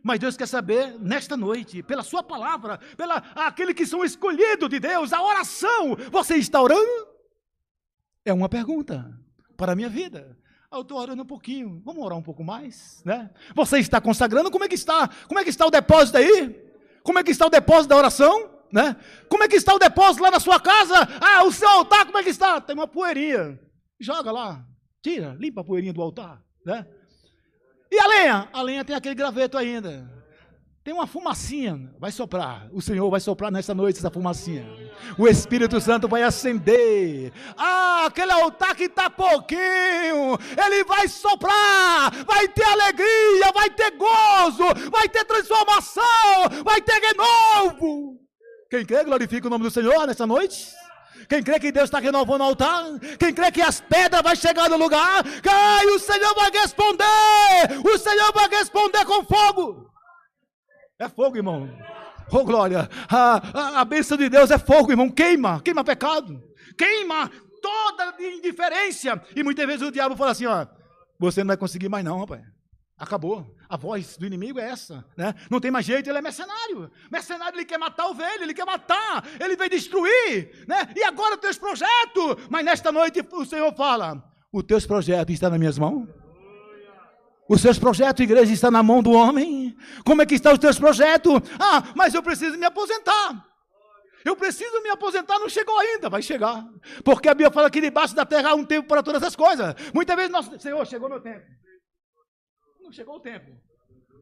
Mas 0.04 0.20
Deus 0.20 0.38
quer 0.38 0.48
saber 0.48 0.98
nesta 1.00 1.36
noite, 1.36 1.84
pela 1.84 2.04
Sua 2.04 2.24
palavra, 2.24 2.78
pela 2.96 3.18
aquele 3.36 3.74
que 3.74 3.86
são 3.86 4.06
escolhidos 4.06 4.70
de 4.70 4.80
Deus, 4.80 5.12
a 5.12 5.22
oração. 5.22 5.96
Você 6.12 6.36
está 6.36 6.62
orando? 6.62 7.08
É 8.24 8.32
uma 8.32 8.48
pergunta 8.48 9.14
para 9.58 9.74
a 9.74 9.76
minha 9.76 9.90
vida. 9.90 10.38
Eu 10.72 10.82
estou 10.82 11.00
orando 11.00 11.24
um 11.24 11.26
pouquinho. 11.26 11.82
Vamos 11.86 12.04
orar 12.04 12.18
um 12.18 12.22
pouco 12.22 12.44
mais, 12.44 13.02
né? 13.06 13.30
Você 13.56 13.80
está 13.80 14.02
consagrando? 14.02 14.52
Como 14.52 14.66
é 14.66 14.68
que 14.68 14.76
está? 14.76 15.10
Como 15.28 15.40
é 15.40 15.44
que 15.44 15.50
está 15.50 15.66
o 15.66 15.72
depósito 15.72 16.18
aí? 16.18 16.62
Como 17.04 17.18
é 17.18 17.24
que 17.24 17.32
está 17.32 17.46
o 17.46 17.50
depósito 17.50 17.88
da 17.90 17.96
oração? 17.96 18.50
Né? 18.72 18.98
Como 19.30 19.44
é 19.44 19.48
que 19.48 19.56
está 19.56 19.74
o 19.74 19.80
depósito 19.80 20.22
lá 20.22 20.30
na 20.30 20.42
sua 20.42 20.60
casa? 20.60 20.96
Ah, 21.22 21.46
o 21.46 21.52
seu 21.54 21.70
altar, 21.70 22.06
como 22.06 22.18
é 22.18 22.24
que 22.24 22.30
está? 22.30 22.60
Tem 22.60 22.76
uma 22.76 22.88
poeirinha. 22.88 23.58
Joga 23.98 24.30
lá. 24.30 24.66
Tira, 25.02 25.38
limpa 25.40 25.62
a 25.62 25.64
poeirinha 25.64 25.94
do 25.94 26.02
altar, 26.02 26.44
né? 26.66 26.86
E 27.90 27.98
a 27.98 28.08
lenha? 28.08 28.50
A 28.52 28.62
lenha 28.62 28.84
tem 28.84 28.94
aquele 28.94 29.16
graveto 29.16 29.58
ainda. 29.58 30.12
Tem 30.88 30.94
uma 30.94 31.06
fumacinha, 31.06 31.92
vai 32.00 32.14
soprar. 32.14 32.70
O 32.72 32.82
Senhor 32.82 33.10
vai 33.10 33.20
soprar 33.20 33.52
nessa 33.52 33.74
noite 33.74 34.00
essa 34.00 34.10
fumacinha. 34.10 34.66
O 35.18 35.28
Espírito 35.28 35.82
Santo 35.82 36.08
vai 36.08 36.24
acender. 36.24 37.34
Ah, 37.58 38.06
aquele 38.06 38.32
altar 38.32 38.74
que 38.74 38.86
está 38.86 39.10
pouquinho, 39.10 40.40
ele 40.66 40.86
vai 40.86 41.10
soprar. 41.10 42.24
Vai 42.26 42.48
ter 42.48 42.64
alegria, 42.64 43.52
vai 43.54 43.70
ter 43.70 43.98
gozo, 43.98 44.64
vai 44.90 45.10
ter 45.10 45.26
transformação, 45.26 46.64
vai 46.64 46.80
ter 46.80 47.02
renovo. 47.02 48.18
Quem 48.70 48.86
crê, 48.86 49.04
glorifica 49.04 49.48
o 49.48 49.50
nome 49.50 49.66
do 49.66 49.72
Senhor 49.72 50.08
nessa 50.08 50.26
noite. 50.26 50.70
Quem 51.28 51.44
crê 51.44 51.60
que 51.60 51.70
Deus 51.70 51.88
está 51.88 52.00
renovando 52.00 52.40
o 52.40 52.46
altar? 52.46 52.98
Quem 53.20 53.34
crê 53.34 53.52
que 53.52 53.62
as 53.62 53.82
pedras 53.82 54.22
vão 54.22 54.36
chegar 54.38 54.70
no 54.70 54.78
lugar? 54.78 55.22
Cai, 55.44 55.86
o 55.88 56.00
Senhor 56.00 56.34
vai 56.34 56.50
responder. 56.50 57.78
O 57.84 57.98
Senhor 57.98 58.32
vai 58.32 58.48
responder 58.48 59.04
com 59.04 59.26
fogo. 59.26 59.87
É 61.00 61.08
fogo, 61.08 61.38
irmão. 61.38 61.70
Oh, 62.32 62.44
glória. 62.44 62.90
A, 63.10 63.78
a, 63.78 63.82
a 63.82 63.86
bênção 63.86 64.18
de 64.18 64.30
Deus 64.30 64.50
é 64.50 64.58
fogo, 64.58 64.92
irmão. 64.92 65.10
Queima, 65.10 65.62
queima 65.62 65.84
pecado. 65.84 66.42
Queima 66.78 67.30
toda 67.62 68.16
indiferença. 68.20 69.22
E 69.36 69.44
muitas 69.44 69.66
vezes 69.66 69.88
o 69.88 69.92
diabo 69.92 70.16
fala 70.16 70.32
assim: 70.32 70.46
ó, 70.46 70.66
você 71.20 71.44
não 71.44 71.50
vai 71.50 71.58
conseguir 71.58 71.88
mais, 71.88 72.04
não, 72.04 72.20
rapaz. 72.20 72.42
Acabou. 72.98 73.56
A 73.70 73.78
voz 73.78 74.18
do 74.18 74.26
inimigo 74.26 74.60
é 74.60 74.70
essa, 74.70 75.06
né? 75.16 75.36
Não 75.52 75.60
tem 75.60 75.70
mais 75.70 75.86
jeito, 75.86 76.10
ele 76.10 76.18
é 76.18 76.22
mercenário. 76.22 76.90
Mercenário, 77.12 77.58
ele 77.58 77.66
quer 77.66 77.78
matar 77.78 78.04
a 78.04 78.08
ovelha, 78.08 78.42
ele 78.42 78.54
quer 78.54 78.66
matar, 78.66 79.24
ele 79.40 79.56
vem 79.56 79.70
destruir, 79.70 80.66
né? 80.68 80.90
E 80.96 81.04
agora 81.04 81.36
os 81.36 81.42
teus 81.42 81.58
projetos. 81.60 82.48
Mas 82.50 82.66
nesta 82.66 82.92
noite 82.92 83.24
o 83.32 83.46
Senhor 83.46 83.72
fala: 83.76 84.24
os 84.52 84.64
teus 84.64 84.86
projetos 84.88 85.34
estão 85.34 85.52
nas 85.52 85.60
minhas 85.60 85.78
mãos. 85.78 86.08
Os 87.50 87.62
seus 87.62 87.80
projetos, 87.80 88.24
igreja, 88.24 88.52
estão 88.52 88.72
na 88.72 88.84
mão 88.84 89.02
do 89.02 89.12
homem? 89.12 89.76
Como 90.06 90.22
é 90.22 90.26
que 90.26 90.36
estão 90.36 90.54
os 90.54 90.60
teus 90.60 90.78
projetos? 90.78 91.34
Ah, 91.60 91.94
mas 91.96 92.14
eu 92.14 92.22
preciso 92.22 92.58
me 92.58 92.66
aposentar. 92.66 93.46
Eu 94.26 94.36
preciso 94.36 94.82
me 94.82 94.90
aposentar, 94.90 95.40
não 95.40 95.48
chegou 95.48 95.78
ainda, 95.80 96.10
vai 96.10 96.22
chegar. 96.22 96.68
Porque 97.06 97.30
a 97.30 97.34
Bíblia 97.34 97.52
fala 97.52 97.72
que 97.72 97.80
debaixo 97.80 98.14
da 98.14 98.26
terra 98.26 98.50
há 98.50 98.56
um 98.56 98.66
tempo 98.66 98.88
para 98.88 99.02
todas 99.02 99.24
as 99.24 99.36
coisas. 99.36 99.74
Muitas 99.94 100.16
vezes 100.16 100.32
nós, 100.32 100.62
Senhor, 100.62 100.86
chegou 100.86 101.08
meu 101.08 101.22
tempo. 101.22 101.46
Não 102.82 102.92
chegou 102.92 103.16
o 103.16 103.20
tempo. 103.22 103.52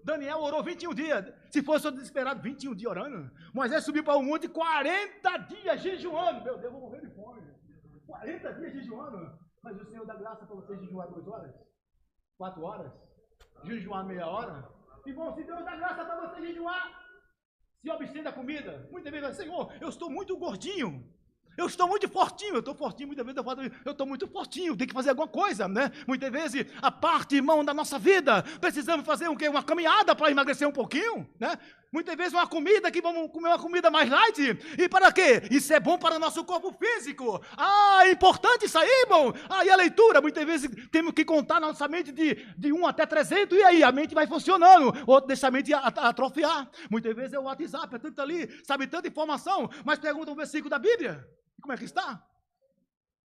Daniel 0.04 0.38
orou 0.42 0.64
21 0.64 0.94
dias. 0.94 1.26
Se 1.50 1.64
fosse 1.64 1.90
desesperado, 1.90 2.40
21 2.44 2.76
dias 2.76 2.92
orando. 2.92 3.32
Moisés 3.52 3.84
subiu 3.84 4.04
para 4.04 4.16
o 4.16 4.22
monte 4.22 4.48
40 4.48 5.38
dias 5.38 5.82
jejuando. 5.82 6.44
Meu 6.44 6.60
Deus, 6.60 6.72
vou 6.72 6.82
morrer 6.82 7.02
de 7.02 7.16
fome. 7.16 7.42
40 8.06 8.54
dias 8.54 8.74
jejuando. 8.74 9.40
Mas 9.64 9.82
o 9.82 9.86
Senhor 9.86 10.06
dá 10.06 10.14
graça 10.14 10.46
para 10.46 10.56
você 10.56 10.78
jejuar 10.78 11.08
duas 11.08 11.28
horas? 11.28 11.52
Quatro 12.38 12.62
horas? 12.62 12.92
Jejuar 13.63 14.06
meia 14.06 14.28
hora. 14.28 14.70
Irmão, 15.06 15.34
se 15.36 15.44
Deus 15.44 15.63
dá 15.63 15.76
graça 15.76 16.04
para 16.04 16.28
você 16.28 16.48
jejuar, 16.48 17.06
se 17.82 17.89
abstém 17.89 18.24
da 18.24 18.32
comida. 18.32 18.88
Muitas 18.91 19.12
vezes, 19.12 19.38
Senhor, 19.38 19.72
eu 19.80 19.89
estou 19.89 20.10
muito 20.10 20.36
gordinho. 20.38 21.08
Eu 21.58 21.68
estou 21.68 21.88
muito 21.88 22.10
fortinho, 22.10 22.56
eu 22.56 22.60
estou 22.60 22.76
fortinho, 22.76 23.08
muitas 23.08 23.26
vezes 23.26 23.38
eu 23.38 23.44
falo, 23.44 23.62
eu 23.86 23.91
estou 23.94 24.06
muito 24.06 24.28
fortinho, 24.28 24.76
tem 24.76 24.86
que 24.86 24.94
fazer 24.94 25.12
alguma 25.12 25.28
coisa, 25.28 25.70
né? 25.70 25.89
Muitas 26.06 26.30
vezes, 26.30 26.65
a 26.82 26.91
parte, 26.91 27.38
irmão, 27.38 27.63
da 27.63 27.74
nossa 27.74 27.98
vida, 27.98 28.44
precisamos 28.60 29.06
fazer 29.06 29.30
um? 29.30 29.38
Uma 29.50 29.63
caminhada 29.63 30.13
para 30.13 30.30
emagrecer 30.30 30.68
um 30.68 30.72
pouquinho, 30.74 31.26
né? 31.39 31.58
Muitas 31.91 32.15
vezes 32.15 32.34
uma 32.34 32.48
comida 32.48 32.91
que 32.91 33.02
vamos 33.02 33.32
comer 33.32 33.50
uma 33.50 33.60
comida 33.60 33.89
mais 33.89 34.10
light. 34.10 34.58
E 34.78 34.89
para 34.89 35.12
quê? 35.12 35.43
Isso 35.50 35.74
é 35.74 35.80
bom 35.80 35.98
para 35.98 36.15
o 36.15 36.19
nosso 36.19 36.43
corpo 36.43 36.74
físico. 36.74 37.41
Ah, 37.58 38.02
é 38.04 38.12
importante 38.12 38.65
isso 38.65 38.78
aí, 38.78 38.89
irmão. 39.04 39.34
Ah, 39.50 39.60
a 39.60 39.76
leitura? 39.76 40.21
Muitas 40.21 40.43
vezes 40.45 40.69
temos 40.91 41.13
que 41.13 41.24
contar 41.24 41.60
nossa 41.60 41.88
mente 41.88 42.12
de, 42.12 42.36
de 42.58 42.74
1 42.74 42.88
até 42.88 43.06
300 43.06 43.58
e 43.58 43.63
aí 43.63 43.84
a 43.84 43.91
mente 43.91 44.13
vai 44.13 44.28
funcionando. 44.28 44.93
Outro 45.08 45.28
deixa 45.28 45.48
a 45.48 45.52
mente 45.52 45.74
atrofiar. 45.74 46.69
Muitas 46.89 47.15
vezes 47.15 47.34
é 47.34 47.39
o 47.39 47.43
WhatsApp, 47.43 47.95
é 47.95 48.00
tanto 48.00 48.21
ali, 48.21 48.63
sabe, 48.65 48.88
tanta 48.88 49.08
informação, 49.08 49.69
mas 49.84 50.00
pergunta 50.00 50.32
um 50.32 50.36
versículo 50.36 50.69
da 50.69 50.80
Bíblia. 50.80 51.26
Como 51.62 51.74
é 51.74 51.78
que 51.78 51.86
está? 51.86 52.21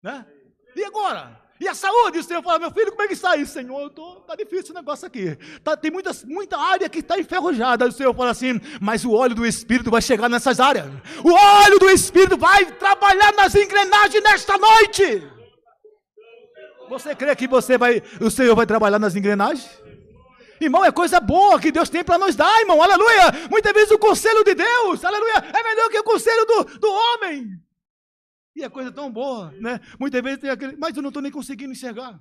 Né? 0.03 0.27
E 0.75 0.85
agora? 0.85 1.46
E 1.59 1.67
a 1.67 1.75
saúde? 1.75 2.19
O 2.19 2.23
Senhor 2.23 2.43
fala, 2.43 2.59
meu 2.59 2.71
filho, 2.71 2.91
como 2.91 3.03
é 3.03 3.07
que 3.07 3.15
está 3.15 3.31
aí, 3.31 3.47
Senhor? 3.47 3.87
Está 3.87 4.37
difícil 4.37 4.73
o 4.73 4.75
negócio 4.75 5.07
aqui. 5.07 5.37
Tá, 5.65 5.77
tem 5.77 5.91
muita, 5.91 6.11
muita 6.27 6.59
área 6.59 6.89
que 6.89 6.99
está 6.99 7.19
enferrujada. 7.19 7.87
O 7.87 7.93
Senhor 7.93 8.15
fala 8.15 8.31
assim, 8.31 8.61
mas 8.81 9.05
o 9.05 9.13
óleo 9.13 9.35
do 9.35 9.47
Espírito 9.47 9.91
vai 9.91 10.03
chegar 10.03 10.29
nessas 10.29 10.61
áreas. 10.61 10.87
O 11.25 11.33
óleo 11.33 11.79
do 11.79 11.89
Espírito 11.89 12.37
vai 12.37 12.67
trabalhar 12.73 13.33
nas 13.33 13.55
engrenagens 13.55 14.23
nesta 14.23 14.59
noite. 14.59 15.27
Você 16.89 17.15
crê 17.15 17.35
que 17.35 17.49
você 17.49 17.79
vai, 17.79 18.03
o 18.21 18.31
Senhor 18.31 18.55
vai 18.55 18.67
trabalhar 18.67 18.99
nas 18.99 19.17
engrenagens? 19.17 19.69
Irmão, 20.61 20.85
é 20.85 20.93
coisa 20.93 21.21
boa 21.21 21.61
que 21.61 21.73
Deus 21.73 21.89
tem 21.89 22.05
para 22.05 22.19
nos 22.19 22.37
dar, 22.37 22.61
irmão. 22.61 22.83
Aleluia. 22.83 23.49
Muitas 23.51 23.73
vezes 23.73 23.91
o 23.91 23.99
conselho 23.99 24.45
de 24.45 24.55
Deus, 24.55 25.05
aleluia, 25.05 25.45
é 25.53 25.63
melhor 25.63 25.89
que 25.91 25.99
o 25.99 26.05
conselho 26.05 26.45
do, 26.47 26.65
do 26.79 26.89
homem. 26.89 27.66
E 28.57 28.65
a 28.65 28.71
coisa 28.71 28.91
tão 28.91 29.13
boa, 29.13 29.53
né? 29.61 29.79
Muitas 30.01 30.23
vezes 30.23 30.41
tem 30.41 30.49
aquele, 30.49 30.77
mas 30.79 30.97
eu 30.97 31.03
não 31.03 31.11
estou 31.11 31.23
nem 31.23 31.31
conseguindo 31.31 31.73
enxergar. 31.73 32.19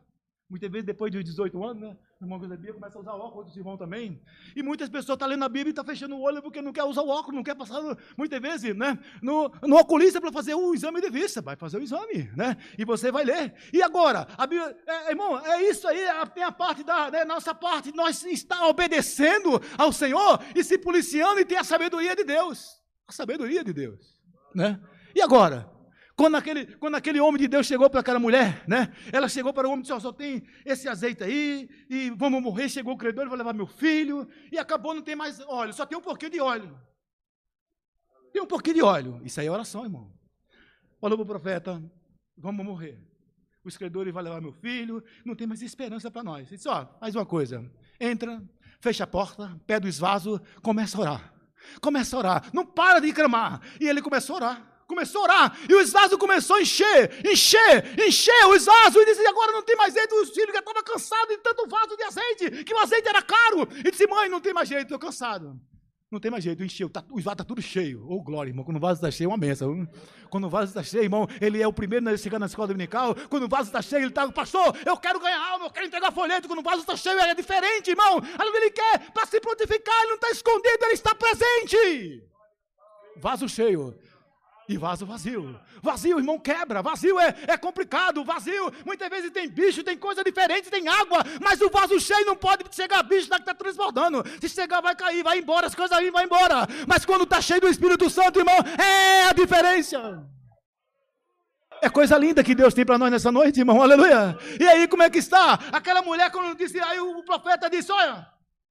Muitas 0.49 0.69
vezes, 0.69 0.85
depois 0.85 1.11
dos 1.11 1.23
18 1.23 1.63
anos, 1.63 1.81
né? 1.81 1.97
O 2.19 2.25
irmão 2.25 2.39
da 2.39 2.47
Bíblia 2.49 2.73
começa 2.73 2.97
a 2.97 3.01
usar 3.01 3.13
óculos, 3.13 3.37
outros 3.37 3.57
irmãos 3.57 3.77
também. 3.77 4.21
E 4.55 4.61
muitas 4.61 4.89
pessoas 4.89 5.05
estão 5.05 5.17
tá 5.17 5.25
lendo 5.25 5.43
a 5.43 5.49
Bíblia 5.49 5.69
e 5.69 5.71
estão 5.71 5.83
tá 5.83 5.91
fechando 5.91 6.15
o 6.15 6.21
olho 6.21 6.41
porque 6.41 6.61
não 6.61 6.71
quer 6.71 6.83
usar 6.83 7.01
o 7.01 7.09
óculos, 7.09 7.35
não 7.35 7.43
quer 7.43 7.55
passar, 7.55 7.81
muitas 8.17 8.39
vezes, 8.39 8.75
né? 8.75 8.99
No, 9.21 9.51
no 9.63 9.77
oculista 9.77 10.19
para 10.19 10.31
fazer 10.31 10.53
o 10.53 10.73
exame 10.75 11.01
de 11.01 11.09
vista. 11.09 11.41
Vai 11.41 11.55
fazer 11.55 11.77
o 11.77 11.81
exame, 11.81 12.29
né? 12.35 12.57
E 12.77 12.85
você 12.85 13.11
vai 13.11 13.23
ler. 13.23 13.53
E 13.73 13.81
agora? 13.81 14.27
A 14.37 14.45
Bíblia, 14.45 14.77
é, 14.85 15.09
irmão, 15.09 15.39
é 15.39 15.63
isso 15.63 15.87
aí, 15.87 15.99
tem 16.33 16.43
a 16.43 16.51
parte 16.51 16.83
da 16.83 17.09
né, 17.09 17.25
nossa 17.25 17.55
parte, 17.55 17.95
nós 17.95 18.23
está 18.25 18.67
obedecendo 18.67 19.61
ao 19.77 19.91
Senhor 19.91 20.39
e 20.53 20.63
se 20.63 20.77
policiando 20.77 21.39
e 21.39 21.45
tem 21.45 21.57
a 21.57 21.63
sabedoria 21.63 22.15
de 22.15 22.23
Deus. 22.23 22.81
A 23.07 23.11
sabedoria 23.11 23.63
de 23.63 23.73
Deus, 23.73 24.19
né? 24.53 24.79
E 25.15 25.21
agora? 25.21 25.74
Quando 26.15 26.35
aquele, 26.37 26.65
quando 26.77 26.95
aquele 26.95 27.19
homem 27.19 27.41
de 27.41 27.47
Deus 27.47 27.67
chegou 27.67 27.89
para 27.89 27.99
aquela 27.99 28.19
mulher, 28.19 28.63
né? 28.67 28.93
Ela 29.11 29.27
chegou 29.27 29.53
para 29.53 29.67
o 29.67 29.71
homem 29.71 29.79
e 29.79 29.81
disse: 29.83 29.93
oh, 29.93 29.99
só 29.99 30.13
tem 30.13 30.47
esse 30.65 30.87
azeite 30.87 31.23
aí, 31.23 31.69
e 31.89 32.09
vamos 32.11 32.41
morrer. 32.41 32.69
Chegou 32.69 32.93
o 32.93 32.97
credor, 32.97 33.27
vai 33.27 33.37
levar 33.37 33.53
meu 33.53 33.67
filho, 33.67 34.25
e 34.49 34.57
acabou, 34.57 34.93
não 34.93 35.01
tem 35.01 35.15
mais 35.15 35.41
óleo, 35.41 35.73
só 35.73 35.85
tem 35.85 35.97
um 35.97 36.01
pouquinho 36.01 36.31
de 36.31 36.39
óleo. 36.39 36.79
Tem 38.31 38.41
um 38.41 38.45
pouquinho 38.45 38.75
de 38.75 38.81
óleo. 38.81 39.21
Isso 39.25 39.41
aí 39.41 39.47
é 39.47 39.51
oração, 39.51 39.83
irmão. 39.83 40.13
Falou 41.01 41.17
para 41.17 41.23
o 41.23 41.27
profeta: 41.27 41.83
vamos 42.37 42.65
morrer. 42.65 42.97
os 43.65 43.75
credores 43.75 44.13
vão 44.13 44.23
levar 44.23 44.39
meu 44.39 44.53
filho, 44.53 45.03
não 45.25 45.35
tem 45.35 45.45
mais 45.45 45.61
esperança 45.61 46.09
para 46.09 46.23
nós. 46.23 46.47
Ele 46.47 46.55
disse, 46.55 46.69
ó, 46.69 46.85
faz 46.97 47.13
uma 47.13 47.25
coisa, 47.25 47.69
entra, 47.99 48.41
fecha 48.79 49.03
a 49.03 49.07
porta, 49.07 49.59
pede 49.67 49.85
o 49.85 49.89
esvaso, 49.89 50.41
começa 50.61 50.97
a 50.97 51.01
orar. 51.01 51.33
Começa 51.81 52.15
a 52.15 52.19
orar, 52.19 52.49
não 52.53 52.65
para 52.65 53.01
de 53.01 53.11
clamar. 53.11 53.59
E 53.81 53.87
ele 53.87 54.01
começou 54.01 54.35
a 54.35 54.37
orar 54.37 54.74
começou 54.87 55.21
a 55.21 55.23
orar, 55.23 55.59
e 55.69 55.73
o 55.73 55.81
esvaso 55.81 56.17
começou 56.17 56.57
a 56.57 56.61
encher, 56.61 57.25
encher, 57.25 57.99
encher 57.99 58.45
o 58.45 58.55
esvaso, 58.55 58.99
e 58.99 59.05
disse, 59.05 59.25
agora 59.25 59.51
não 59.51 59.63
tem 59.63 59.75
mais 59.75 59.93
jeito, 59.93 60.15
o 60.15 60.25
filho 60.25 60.53
já 60.53 60.59
estava 60.59 60.83
cansado 60.83 61.27
de 61.29 61.37
tanto 61.37 61.67
vaso 61.67 61.95
de 61.97 62.03
azeite, 62.03 62.63
que 62.63 62.73
o 62.73 62.79
azeite 62.79 63.07
era 63.07 63.21
caro, 63.21 63.67
e 63.83 63.91
disse, 63.91 64.07
mãe, 64.07 64.29
não 64.29 64.39
tem 64.39 64.53
mais 64.53 64.69
jeito, 64.69 64.83
estou 64.83 64.99
cansado. 64.99 65.59
Não 66.11 66.19
tem 66.19 66.29
mais 66.29 66.43
jeito, 66.43 66.63
encheu, 66.63 66.87
tá, 66.87 67.03
o 67.09 67.15
vaso 67.15 67.33
está 67.33 67.43
tudo 67.43 67.61
cheio. 67.61 68.05
Ô, 68.07 68.17
oh, 68.17 68.23
glória, 68.23 68.51
irmão, 68.51 68.63
quando 68.63 68.77
o 68.77 68.79
vaso 68.79 68.99
está 68.99 69.09
cheio 69.09 69.25
é 69.25 69.31
uma 69.31 69.37
benção. 69.37 69.87
Quando 70.29 70.45
o 70.45 70.49
vaso 70.49 70.69
está 70.69 70.83
cheio, 70.83 71.03
irmão, 71.03 71.27
ele 71.41 71.61
é 71.61 71.67
o 71.67 71.73
primeiro 71.73 72.07
a 72.07 72.15
chegar 72.15 72.37
na 72.37 72.45
escola 72.45 72.67
dominical. 72.67 73.15
Quando 73.27 73.43
o 73.43 73.49
vaso 73.49 73.69
está 73.69 73.81
cheio, 73.81 74.01
ele 74.01 74.09
está, 74.09 74.31
pastor, 74.31 74.77
eu 74.85 74.95
quero 74.97 75.19
ganhar 75.19 75.41
alma, 75.51 75.65
eu 75.65 75.71
quero 75.71 75.87
entregar 75.87 76.13
folheto. 76.13 76.47
Quando 76.47 76.59
o 76.59 76.63
vaso 76.63 76.81
está 76.81 76.95
cheio, 76.95 77.19
ele 77.19 77.31
é 77.31 77.35
diferente, 77.35 77.89
irmão. 77.89 78.21
Ele 78.39 78.69
quer 78.69 79.11
para 79.11 79.25
se 79.25 79.41
prontificar, 79.41 79.97
ele 80.03 80.09
não 80.09 80.15
está 80.15 80.29
escondido, 80.29 80.85
ele 80.85 80.93
está 80.93 81.15
presente. 81.15 82.23
Vaso 83.17 83.49
cheio 83.49 83.97
e 84.67 84.77
vaso 84.77 85.05
vazio. 85.05 85.59
Vazio, 85.81 86.17
irmão, 86.17 86.39
quebra. 86.39 86.81
Vazio 86.81 87.19
é, 87.19 87.35
é 87.47 87.57
complicado. 87.57 88.23
Vazio, 88.23 88.73
muitas 88.85 89.09
vezes 89.09 89.31
tem 89.31 89.47
bicho, 89.47 89.83
tem 89.83 89.97
coisa 89.97 90.23
diferente, 90.23 90.69
tem 90.69 90.87
água. 90.87 91.19
Mas 91.39 91.61
o 91.61 91.69
vaso 91.69 91.99
cheio 91.99 92.25
não 92.25 92.35
pode 92.35 92.63
chegar 92.75 93.03
bicho 93.03 93.29
lá 93.29 93.37
que 93.37 93.43
está 93.43 93.53
transbordando. 93.53 94.23
Se 94.41 94.49
chegar, 94.49 94.81
vai 94.81 94.95
cair, 94.95 95.23
vai 95.23 95.37
embora, 95.37 95.67
as 95.67 95.75
coisas 95.75 95.95
aí 95.95 96.09
vão 96.09 96.23
embora. 96.23 96.67
Mas 96.87 97.05
quando 97.05 97.23
está 97.23 97.39
cheio 97.41 97.61
do 97.61 97.67
Espírito 97.67 98.09
Santo, 98.09 98.39
irmão, 98.39 98.57
é 98.79 99.25
a 99.25 99.33
diferença. 99.33 100.27
É 101.81 101.89
coisa 101.89 102.17
linda 102.17 102.43
que 102.43 102.55
Deus 102.55 102.73
tem 102.73 102.85
para 102.85 102.97
nós 102.97 103.11
nessa 103.11 103.31
noite, 103.31 103.59
irmão. 103.59 103.81
Aleluia. 103.81 104.37
E 104.59 104.67
aí, 104.67 104.87
como 104.87 105.03
é 105.03 105.09
que 105.09 105.19
está? 105.19 105.53
Aquela 105.71 106.01
mulher, 106.01 106.31
quando 106.31 106.57
disse, 106.57 106.79
aí 106.79 106.99
o 106.99 107.23
profeta 107.23 107.69
disse: 107.69 107.91
Olha, 107.91 108.25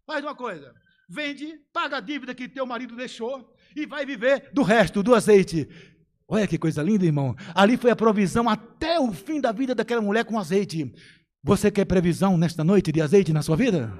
faz 0.05 0.25
uma 0.25 0.35
coisa. 0.35 0.75
Vende, 1.09 1.55
paga 1.73 1.99
a 1.99 2.01
dívida 2.01 2.35
que 2.35 2.49
teu 2.49 2.67
marido 2.67 2.97
deixou 2.97 3.54
e 3.75 3.87
vai 3.87 4.07
viver 4.07 4.51
do 4.53 4.63
resto, 4.63 5.03
do 5.03 5.15
azeite. 5.15 5.69
Olha 6.29 6.47
que 6.47 6.59
coisa 6.59 6.83
linda, 6.83 7.05
irmão. 7.05 7.37
Ali 7.55 7.77
foi 7.77 7.91
a 7.91 7.97
provisão 7.97 8.49
até 8.49 8.99
o 8.99 9.13
fim 9.13 9.41
da 9.41 9.53
vida 9.53 9.75
daquela 9.75 10.01
mulher 10.01 10.25
com 10.25 10.39
azeite. 10.39 10.93
Você 11.43 11.71
quer 11.71 11.85
previsão 11.85 12.39
nesta 12.39 12.65
noite 12.65 12.91
de 12.91 13.03
azeite 13.03 13.33
na 13.33 13.43
sua 13.43 13.57
vida? 13.57 13.93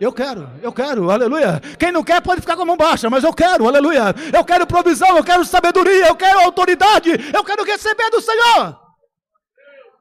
Eu 0.00 0.12
quero, 0.12 0.50
eu 0.62 0.72
quero, 0.72 1.10
aleluia. 1.10 1.60
Quem 1.78 1.92
não 1.92 2.02
quer 2.02 2.20
pode 2.20 2.40
ficar 2.40 2.56
com 2.56 2.62
a 2.62 2.66
mão 2.66 2.76
baixa, 2.76 3.08
mas 3.08 3.22
eu 3.22 3.32
quero, 3.32 3.68
aleluia. 3.68 4.14
Eu 4.32 4.44
quero 4.44 4.66
provisão, 4.66 5.16
eu 5.16 5.22
quero 5.22 5.44
sabedoria, 5.44 6.08
eu 6.08 6.16
quero 6.16 6.40
autoridade, 6.40 7.10
eu 7.32 7.44
quero 7.44 7.64
receber 7.64 8.10
do 8.10 8.20
Senhor. 8.20 8.80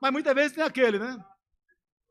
Mas 0.02 0.12
muitas 0.12 0.34
vezes 0.34 0.54
tem 0.54 0.64
aquele, 0.64 0.98
né? 0.98 1.18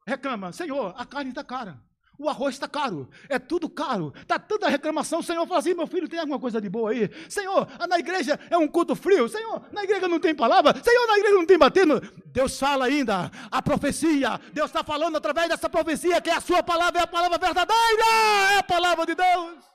Reclama, 0.06 0.52
Senhor, 0.52 0.94
a 0.96 1.04
carne 1.04 1.30
está 1.30 1.42
cara. 1.42 1.80
O 2.18 2.28
arroz 2.28 2.54
está 2.54 2.68
caro, 2.68 3.08
é 3.28 3.38
tudo 3.38 3.68
caro, 3.68 4.12
está 4.20 4.38
tanta 4.38 4.68
reclamação. 4.68 5.20
O 5.20 5.22
Senhor 5.22 5.46
fala 5.46 5.60
assim: 5.60 5.74
meu 5.74 5.86
filho, 5.86 6.08
tem 6.08 6.20
alguma 6.20 6.38
coisa 6.38 6.60
de 6.60 6.68
boa 6.68 6.90
aí? 6.90 7.10
Senhor, 7.28 7.66
na 7.88 7.98
igreja 7.98 8.38
é 8.50 8.56
um 8.56 8.68
culto 8.68 8.94
frio. 8.94 9.28
Senhor, 9.28 9.62
na 9.72 9.82
igreja 9.82 10.06
não 10.06 10.20
tem 10.20 10.34
palavra. 10.34 10.74
Senhor, 10.82 11.06
na 11.06 11.18
igreja 11.18 11.34
não 11.34 11.46
tem 11.46 11.58
batendo. 11.58 12.00
Deus 12.26 12.58
fala 12.58 12.84
ainda, 12.84 13.30
a 13.50 13.62
profecia. 13.62 14.40
Deus 14.52 14.68
está 14.68 14.84
falando 14.84 15.16
através 15.16 15.48
dessa 15.48 15.68
profecia 15.68 16.20
que 16.20 16.30
é 16.30 16.34
a 16.34 16.40
sua 16.40 16.62
palavra, 16.62 17.00
é 17.00 17.04
a 17.04 17.06
palavra 17.06 17.38
verdadeira, 17.38 18.04
é 18.52 18.58
a 18.58 18.62
palavra 18.62 19.06
de 19.06 19.14
Deus. 19.14 19.72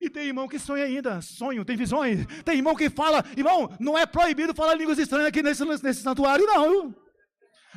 E 0.00 0.10
tem 0.10 0.26
irmão 0.26 0.46
que 0.46 0.58
sonha 0.58 0.84
ainda, 0.84 1.22
sonho, 1.22 1.64
tem 1.64 1.76
visões. 1.76 2.26
Tem 2.44 2.56
irmão 2.56 2.74
que 2.74 2.90
fala, 2.90 3.24
irmão, 3.36 3.70
não 3.80 3.96
é 3.96 4.04
proibido 4.04 4.54
falar 4.54 4.74
línguas 4.74 4.98
estranhas 4.98 5.28
aqui 5.28 5.42
nesse, 5.42 5.64
nesse 5.64 6.02
santuário, 6.02 6.44
não. 6.46 6.94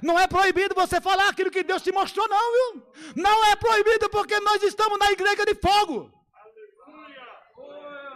Não 0.02 0.20
é 0.20 0.28
proibido 0.28 0.76
você 0.76 1.02
falar 1.02 1.30
aquilo 1.30 1.52
que 1.52 1.64
Deus 1.64 1.82
te 1.82 1.92
mostrou, 1.92 2.28
não, 2.28 2.74
viu? 2.74 2.84
Não 3.16 3.46
é 3.46 3.56
proibido 3.56 4.10
porque 4.10 4.40
nós 4.40 4.62
estamos 4.64 4.98
na 5.00 5.12
igreja 5.12 5.46
de 5.46 5.56
fogo. 5.56 6.12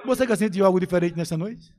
Você 0.06 0.28
quer 0.28 0.38
sentir 0.38 0.62
algo 0.62 0.80
diferente 0.80 1.16
nessa 1.16 1.38
noite? 1.38 1.74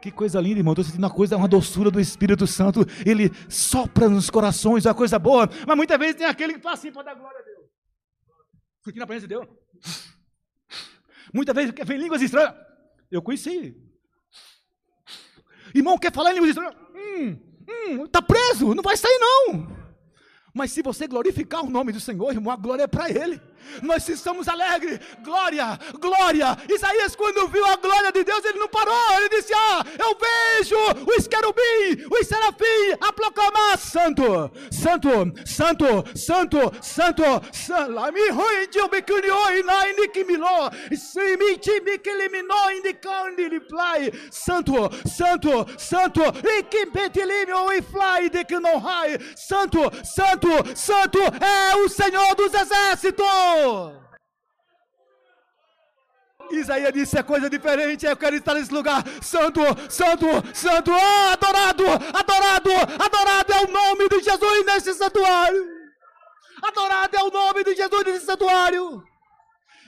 Que 0.00 0.10
coisa 0.10 0.40
linda, 0.40 0.60
irmão. 0.60 0.72
Estou 0.72 0.84
sentindo 0.84 1.02
uma 1.02 1.10
coisa, 1.10 1.36
uma 1.36 1.48
doçura 1.48 1.90
do 1.90 1.98
Espírito 1.98 2.46
Santo. 2.46 2.80
Ele 3.04 3.30
sopra 3.48 4.08
nos 4.08 4.30
corações, 4.30 4.86
é 4.86 4.88
uma 4.88 4.94
coisa 4.94 5.18
boa. 5.18 5.48
Mas 5.66 5.76
muitas 5.76 5.98
vezes 5.98 6.16
tem 6.16 6.26
aquele 6.26 6.54
que 6.54 6.60
faz 6.60 6.78
assim 6.78 6.92
para 6.92 7.02
dar 7.02 7.14
glória 7.14 7.40
a 7.40 7.42
Deus. 7.42 7.66
Fique 8.84 8.98
na 8.98 9.06
presença 9.06 9.26
de 9.26 9.34
Deus. 9.34 9.48
Muitas 11.32 11.54
vezes 11.54 11.74
vem 11.84 11.98
línguas 11.98 12.22
estranhas. 12.22 12.54
Eu 13.10 13.20
conheci. 13.20 13.76
Irmão, 15.74 15.98
quer 15.98 16.12
falar 16.12 16.30
em 16.30 16.34
línguas 16.34 16.50
estranhas? 16.50 16.76
Hum, 16.94 17.45
Hum, 17.68 18.04
está 18.04 18.22
preso, 18.22 18.74
não 18.74 18.82
vai 18.82 18.96
sair 18.96 19.18
não. 19.18 19.68
Mas 20.54 20.72
se 20.72 20.82
você 20.82 21.06
glorificar 21.06 21.64
o 21.64 21.70
nome 21.70 21.92
do 21.92 22.00
Senhor, 22.00 22.32
irmão, 22.32 22.52
a 22.52 22.56
glória 22.56 22.84
é 22.84 22.86
para 22.86 23.10
Ele 23.10 23.40
nós 23.82 24.08
estamos 24.08 24.48
alegres, 24.48 25.00
glória, 25.22 25.78
glória. 26.00 26.56
Isaías, 26.68 27.14
quando 27.16 27.48
viu 27.48 27.64
a 27.64 27.76
glória 27.76 28.12
de 28.12 28.24
Deus, 28.24 28.44
ele 28.44 28.58
não 28.58 28.68
parou, 28.68 28.94
ele 29.18 29.28
disse: 29.28 29.52
Ah, 29.54 29.84
eu 29.98 30.16
vejo 30.16 30.76
os 31.16 31.26
querubim, 31.26 32.06
os 32.10 32.26
serafim 32.26 32.96
a 33.00 33.12
proclamar: 33.12 33.78
Santo, 33.78 34.50
Santo, 34.70 35.10
Santo, 35.44 36.04
Santo, 36.14 36.72
Santo, 36.80 37.22
Salami 37.52 38.28
Roidio 38.30 38.88
Becunio 38.88 39.58
Inaini 39.58 40.08
Kimilo, 40.08 40.70
Simiti 40.96 41.80
Mikilimino 41.80 42.70
Indicandi 42.76 43.48
Liplai, 43.48 44.12
Santo, 44.30 44.90
Santo, 45.06 45.66
Santo, 45.78 46.22
e 47.72 47.82
Fly 47.82 48.30
de 48.30 48.44
Kinohai, 48.44 49.18
Santo, 49.36 49.78
Santo, 50.04 50.48
Santo 50.74 51.18
é 51.18 51.76
o 51.76 51.88
Senhor 51.88 52.34
dos 52.34 52.52
Exércitos. 52.52 53.26
Isaías 56.50 56.92
disse: 56.92 57.18
é 57.18 57.22
coisa 57.22 57.50
diferente, 57.50 58.06
eu 58.06 58.16
quero 58.16 58.36
estar 58.36 58.54
nesse 58.54 58.72
lugar. 58.72 59.02
Santo, 59.20 59.60
santo, 59.88 60.26
santo, 60.54 60.90
oh, 60.92 61.32
adorado, 61.32 61.84
adorado, 62.12 62.70
adorado 62.98 63.52
é 63.52 63.64
o 63.64 63.68
nome 63.70 64.08
de 64.08 64.22
Jesus 64.22 64.66
nesse 64.66 64.94
santuário. 64.94 65.76
Adorado 66.62 67.16
é 67.16 67.22
o 67.22 67.30
nome 67.30 67.64
de 67.64 67.74
Jesus 67.74 68.04
nesse 68.04 68.26
santuário. 68.26 69.02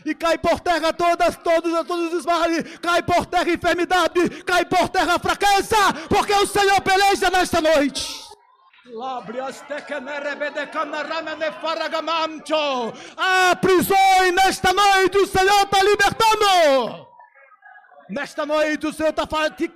E 0.04 0.14
cai 0.14 0.38
por 0.38 0.60
terra 0.60 0.92
todas, 0.92 1.36
todos, 1.36 1.72
todos 1.86 2.14
os 2.14 2.24
males, 2.24 2.78
cai 2.78 3.02
por 3.02 3.26
terra 3.26 3.50
enfermidade, 3.50 4.42
cai 4.44 4.64
por 4.64 4.88
terra 4.88 5.18
fraqueza, 5.18 5.76
porque 6.08 6.32
o 6.32 6.46
Senhor 6.46 6.80
peleja 6.80 7.30
nesta 7.30 7.60
noite. 7.60 8.27
Ah, 13.16 13.56
prisões 13.60 14.34
nesta 14.34 14.72
noite 14.72 15.18
o 15.18 15.26
Senhor 15.26 15.62
está 15.62 15.82
libertando. 15.82 17.06
Nesta 18.08 18.46
noite 18.46 18.86
o 18.86 18.92
Senhor 18.92 19.10
está 19.10 19.26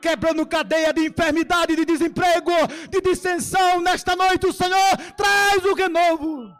quebrando 0.00 0.46
cadeia 0.46 0.92
de 0.92 1.06
enfermidade, 1.06 1.76
de 1.76 1.84
desemprego, 1.84 2.50
de 2.88 3.00
dissensão. 3.02 3.80
Nesta 3.82 4.16
noite 4.16 4.46
o 4.46 4.52
Senhor 4.52 4.96
traz 5.16 5.62
o 5.64 5.74
renovo. 5.74 6.50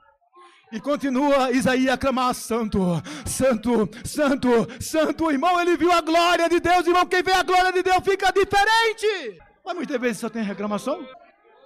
E 0.71 0.81
continua 0.81 1.51
Isaías 1.51 1.95
a 1.95 1.97
clamar: 1.97 2.35
Santo, 2.35 2.81
Santo, 3.25 3.89
Santo, 4.05 4.69
Santo. 4.81 5.31
Irmão, 5.31 5.59
ele 5.61 5.77
viu 5.77 5.91
a 5.91 6.03
glória 6.03 6.49
de 6.49 6.61
Deus. 6.61 6.87
Irmão, 6.87 7.07
quem 7.07 7.23
vê 7.23 7.33
a 7.33 7.43
glória 7.43 7.73
de 7.73 7.83
Deus 7.83 8.03
fica 8.05 8.31
diferente. 8.31 9.39
Mas 9.65 9.75
muitas 9.75 10.01
vezes 10.01 10.19
só 10.19 10.29
tem 10.29 10.43
reclamação. 10.43 11.07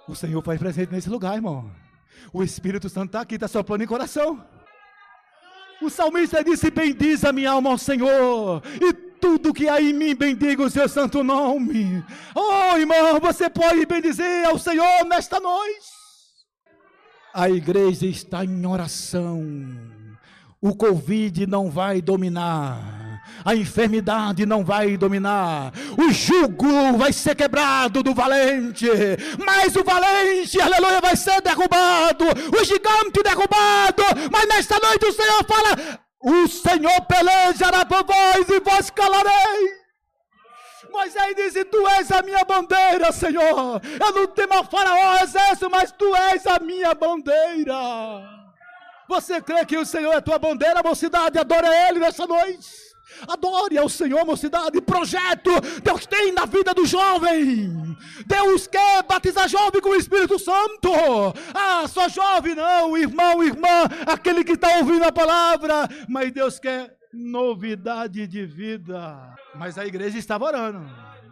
O 0.07 0.15
Senhor 0.15 0.41
faz 0.41 0.59
presente 0.59 0.91
nesse 0.91 1.09
lugar, 1.09 1.35
irmão. 1.35 1.69
O 2.31 2.43
Espírito 2.43 2.89
Santo 2.89 3.07
está 3.07 3.21
aqui, 3.21 3.35
está 3.35 3.47
soprando 3.47 3.83
em 3.83 3.87
coração. 3.87 4.43
O 5.81 5.89
salmista 5.89 6.43
disse: 6.43 6.71
Bendiz 6.71 7.23
a 7.23 7.33
minha 7.33 7.51
alma 7.51 7.71
ao 7.71 7.77
Senhor, 7.77 8.63
e 8.81 8.93
tudo 8.93 9.53
que 9.53 9.67
há 9.67 9.81
em 9.81 9.93
mim 9.93 10.15
bendiga 10.15 10.63
o 10.63 10.69
seu 10.69 10.87
santo 10.87 11.23
nome. 11.23 12.03
Oh, 12.33 12.77
irmão, 12.77 13.19
você 13.19 13.49
pode 13.49 13.85
bendizer 13.85 14.47
ao 14.47 14.57
Senhor 14.57 15.05
nesta 15.05 15.39
noite. 15.39 15.97
A 17.33 17.49
igreja 17.49 18.07
está 18.07 18.43
em 18.43 18.65
oração. 18.65 19.45
O 20.59 20.75
Covid 20.75 21.45
não 21.45 21.69
vai 21.69 22.01
dominar 22.01 22.96
a 23.47 23.55
enfermidade 23.55 24.45
não 24.45 24.61
vai 24.61 24.97
dominar, 24.97 25.71
o 25.97 26.11
jugo 26.11 26.97
vai 26.97 27.13
ser 27.13 27.33
quebrado 27.33 28.03
do 28.03 28.13
valente, 28.13 28.85
mas 29.37 29.73
o 29.73 29.85
valente, 29.85 30.59
aleluia, 30.59 30.99
vai 30.99 31.15
ser 31.15 31.41
derrubado, 31.41 32.25
o 32.25 32.63
gigante 32.65 33.23
derrubado, 33.23 34.03
mas 34.29 34.49
nesta 34.49 34.77
noite 34.79 35.05
o 35.05 35.13
Senhor 35.13 35.45
fala: 35.45 35.97
o 36.19 36.45
Senhor 36.49 37.01
pelejará 37.07 37.85
por 37.85 38.03
vós 38.03 38.49
e 38.49 38.59
vós 38.59 38.89
calareis. 38.89 39.77
Moisés 40.91 41.35
disse: 41.37 41.63
Tu 41.63 41.87
és 41.87 42.11
a 42.11 42.21
minha 42.21 42.43
bandeira, 42.43 43.13
Senhor. 43.13 43.81
Eu 43.99 44.11
não 44.13 44.27
temo 44.27 44.55
a 44.55 44.63
faraó, 44.65 45.23
exército, 45.23 45.69
mas 45.69 45.91
tu 45.91 46.13
és 46.15 46.45
a 46.47 46.59
minha 46.59 46.93
bandeira. 46.93 47.75
Você 49.07 49.41
crê 49.41 49.65
que 49.65 49.77
o 49.77 49.85
Senhor 49.85 50.11
é 50.11 50.19
tua 50.19 50.37
bandeira, 50.37 50.83
mocidade? 50.83 51.39
Adora 51.39 51.69
Ele 51.87 51.99
nessa 51.99 52.27
noite. 52.27 52.86
Adore 53.27 53.77
ao 53.77 53.89
Senhor, 53.89 54.25
mocidade. 54.25 54.81
Projeto 54.81 55.51
Deus 55.83 56.05
tem 56.05 56.31
na 56.31 56.45
vida 56.45 56.73
do 56.73 56.85
jovem. 56.85 57.95
Deus 58.25 58.67
quer 58.67 59.03
batizar 59.03 59.47
jovem 59.47 59.81
com 59.81 59.89
o 59.89 59.95
Espírito 59.95 60.37
Santo. 60.37 60.91
Ah, 61.53 61.87
só 61.87 62.09
jovem 62.09 62.55
não, 62.55 62.97
irmão, 62.97 63.43
irmã, 63.43 63.85
aquele 64.05 64.43
que 64.43 64.53
está 64.53 64.77
ouvindo 64.77 65.03
a 65.03 65.11
palavra. 65.11 65.87
Mas 66.07 66.31
Deus 66.31 66.59
quer 66.59 66.97
novidade 67.13 68.27
de 68.27 68.45
vida. 68.45 69.35
Mas 69.55 69.77
a 69.77 69.85
igreja 69.85 70.17
estava 70.17 70.45
orando. 70.45 70.85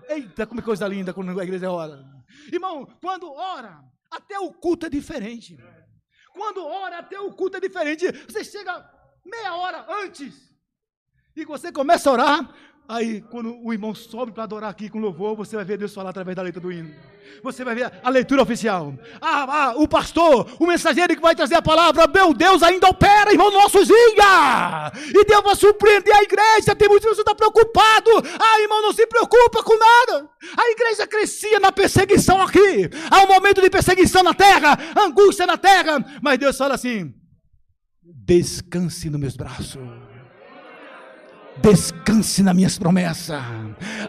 Eita, 0.07 0.45
como 0.45 0.61
é 0.61 0.63
coisa 0.63 0.87
linda 0.87 1.13
quando 1.13 1.37
a 1.39 1.43
igreja 1.43 1.71
ora. 1.71 2.03
Irmão, 2.51 2.87
quando 3.01 3.31
ora, 3.31 3.79
até 4.09 4.39
o 4.39 4.51
culto 4.51 4.85
é 4.85 4.89
diferente. 4.89 5.57
Quando 6.33 6.65
ora, 6.65 6.99
até 6.99 7.19
o 7.19 7.31
culto 7.31 7.57
é 7.57 7.59
diferente. 7.59 8.05
Você 8.27 8.43
chega 8.43 8.89
meia 9.25 9.55
hora 9.55 9.85
antes 10.03 10.54
e 11.35 11.43
você 11.43 11.69
começa 11.71 12.09
a 12.09 12.13
orar, 12.13 12.49
aí 12.87 13.21
quando 13.29 13.57
o 13.61 13.73
irmão 13.73 13.93
sobe 13.93 14.31
para 14.31 14.43
adorar 14.43 14.69
aqui 14.69 14.89
com 14.89 14.99
louvor, 14.99 15.35
você 15.35 15.55
vai 15.57 15.65
ver 15.65 15.77
Deus 15.77 15.93
falar 15.93 16.11
através 16.11 16.33
da 16.33 16.41
letra 16.41 16.61
do 16.61 16.71
hino. 16.71 16.93
Você 17.43 17.63
vai 17.65 17.75
ver 17.75 17.91
a 18.01 18.09
leitura 18.09 18.41
oficial. 18.41 18.93
Ah, 19.19 19.45
ah, 19.49 19.73
o 19.75 19.87
pastor, 19.87 20.47
o 20.57 20.65
mensageiro 20.65 21.13
que 21.13 21.21
vai 21.21 21.35
trazer 21.35 21.55
a 21.55 21.61
palavra, 21.61 22.07
meu 22.07 22.33
Deus, 22.33 22.63
ainda 22.63 22.87
opera, 22.87 23.31
irmão, 23.31 23.51
nosso 23.51 23.83
dia. 23.83 24.91
E 25.13 25.25
Deus 25.25 25.43
vai 25.43 25.55
surpreender 25.55 26.15
a 26.15 26.23
igreja. 26.23 26.75
Tem 26.75 26.87
muitos 26.87 27.09
que 27.09 27.15
você 27.15 27.21
está 27.21 27.35
preocupado. 27.35 28.11
Ah, 28.39 28.61
irmão, 28.61 28.81
não 28.81 28.93
se 28.93 29.05
preocupa 29.05 29.61
com 29.63 29.77
nada. 29.77 30.29
A 30.55 30.71
igreja 30.71 31.05
crescia 31.05 31.59
na 31.59 31.71
perseguição 31.71 32.41
aqui. 32.41 32.89
Há 33.11 33.23
um 33.23 33.27
momento 33.27 33.61
de 33.61 33.69
perseguição 33.69 34.23
na 34.23 34.33
terra, 34.33 34.77
angústia 34.95 35.45
na 35.45 35.57
terra. 35.57 36.03
Mas 36.21 36.39
Deus 36.39 36.57
fala 36.57 36.75
assim: 36.75 37.13
descanse 38.01 39.09
nos 39.09 39.19
meus 39.19 39.35
braços. 39.35 40.04
Descanse 41.61 42.43
nas 42.43 42.55
minhas 42.55 42.77
promessas. 42.77 43.35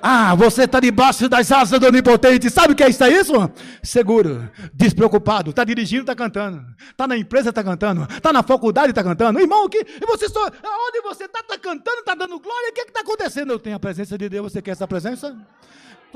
Ah, 0.02 0.34
você 0.34 0.64
está 0.64 0.80
debaixo 0.80 1.28
das 1.28 1.50
asas 1.50 1.78
do 1.78 1.86
Onipotente. 1.86 2.50
Sabe 2.50 2.72
o 2.72 2.76
que 2.76 2.82
é 2.82 2.90
isso? 2.90 3.04
É 3.04 3.10
isso? 3.10 3.50
Seguro, 3.82 4.50
despreocupado. 4.74 5.50
Está 5.50 5.64
dirigindo, 5.64 6.02
está 6.02 6.14
cantando. 6.14 6.64
Está 6.90 7.06
na 7.06 7.16
empresa, 7.16 7.50
está 7.50 7.62
cantando. 7.62 8.02
Está 8.10 8.32
na 8.32 8.42
faculdade, 8.42 8.90
está 8.90 9.02
cantando. 9.02 9.40
Irmão, 9.40 9.68
que, 9.68 9.84
você 10.06 10.28
só, 10.28 10.44
onde 10.44 11.00
você 11.02 11.24
está, 11.24 11.40
está 11.40 11.58
cantando, 11.58 11.98
está 11.98 12.14
dando 12.14 12.38
glória. 12.40 12.70
O 12.70 12.74
que 12.74 12.80
está 12.82 13.00
acontecendo? 13.00 13.52
Eu 13.52 13.58
tenho 13.58 13.76
a 13.76 13.80
presença 13.80 14.18
de 14.18 14.28
Deus. 14.28 14.52
Você 14.52 14.60
quer 14.60 14.72
essa 14.72 14.86
presença? 14.86 15.36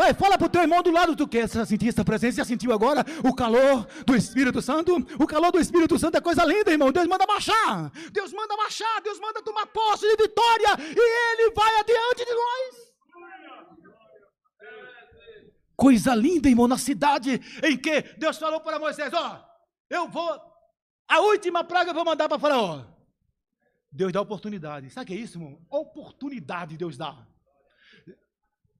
Vai, 0.01 0.15
fala 0.15 0.39
para 0.39 0.47
o 0.47 0.49
teu 0.49 0.63
irmão 0.63 0.83
do 0.83 0.91
lado, 0.91 1.15
tu 1.15 1.29
quer 1.29 1.47
sentir 1.47 1.91
essa 1.91 2.03
presença? 2.03 2.39
Já 2.39 2.45
sentiu 2.47 2.73
agora 2.73 3.05
o 3.23 3.35
calor 3.35 3.87
do 4.07 4.17
Espírito 4.17 4.63
Santo? 4.63 4.97
O 5.23 5.27
calor 5.27 5.53
do 5.53 5.61
Espírito 5.61 5.99
Santo 5.99 6.17
é 6.17 6.23
coisa 6.23 6.43
linda, 6.43 6.71
irmão. 6.71 6.91
Deus 6.91 7.07
manda 7.07 7.27
marchar. 7.27 7.93
Deus 8.11 8.33
manda 8.33 8.57
marchar. 8.57 9.03
Deus 9.03 9.21
manda 9.21 9.43
tomar 9.43 9.67
posse 9.67 10.09
de 10.09 10.17
vitória. 10.23 10.69
E 10.79 11.43
Ele 11.43 11.51
vai 11.51 11.81
adiante 11.81 12.25
de 12.25 12.33
nós. 12.33 12.91
Coisa 15.77 16.15
linda, 16.15 16.49
irmão, 16.49 16.67
na 16.67 16.79
cidade 16.79 17.39
em 17.63 17.77
que 17.77 18.01
Deus 18.17 18.39
falou 18.39 18.61
para 18.61 18.79
Moisés: 18.79 19.13
Ó, 19.13 19.45
eu 19.91 20.09
vou, 20.09 20.41
a 21.07 21.21
última 21.21 21.63
praga 21.63 21.91
eu 21.91 21.95
vou 21.95 22.07
mandar 22.07 22.27
para 22.27 22.39
Faraó. 22.39 22.87
Deus 23.93 24.11
dá 24.13 24.23
oportunidade. 24.23 24.89
Sabe 24.89 25.05
o 25.05 25.07
que 25.09 25.13
é 25.13 25.23
isso, 25.23 25.37
irmão? 25.37 25.61
Oportunidade 25.69 26.79
Deus 26.79 26.97
dá. 26.97 27.19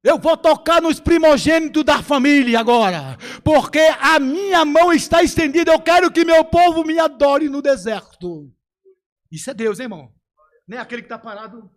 Eu 0.03 0.19
vou 0.19 0.35
tocar 0.37 0.81
nos 0.81 0.99
primogênitos 0.99 1.85
da 1.85 2.03
família 2.03 2.59
agora, 2.59 3.19
porque 3.45 3.81
a 4.01 4.19
minha 4.19 4.65
mão 4.65 4.93
está 4.93 5.23
estendida. 5.23 5.73
Eu 5.73 5.81
quero 5.81 6.11
que 6.11 6.25
meu 6.25 6.43
povo 6.43 6.83
me 6.85 6.99
adore 6.99 7.51
no 7.51 7.61
deserto. 7.61 8.51
Isso 9.31 9.51
é 9.51 9.55
Deus, 9.55 9.79
hein, 9.79 9.85
irmão? 9.85 10.15
Nem 10.67 10.79
é 10.79 10.83
aquele 10.83 11.03
que 11.03 11.07
está 11.07 11.19
parado, 11.19 11.71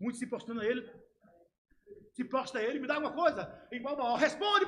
muito 0.00 0.18
se 0.18 0.26
postando 0.26 0.60
a 0.60 0.64
ele, 0.64 0.88
se 2.12 2.24
posta 2.24 2.58
a 2.58 2.62
ele, 2.62 2.78
me 2.78 2.86
dá 2.86 2.98
uma 2.98 3.12
coisa, 3.12 3.50
igual 3.72 3.96
Baal, 3.96 4.16
responde. 4.16 4.64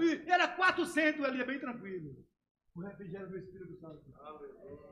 E 0.00 0.30
era 0.30 0.48
400, 0.48 1.24
ele 1.28 1.42
é 1.42 1.46
bem 1.46 1.60
tranquilo. 1.60 2.16
O 2.74 2.80
refrigério 2.80 3.28
do 3.28 3.38
Espírito 3.38 3.78
Santo. 3.80 4.02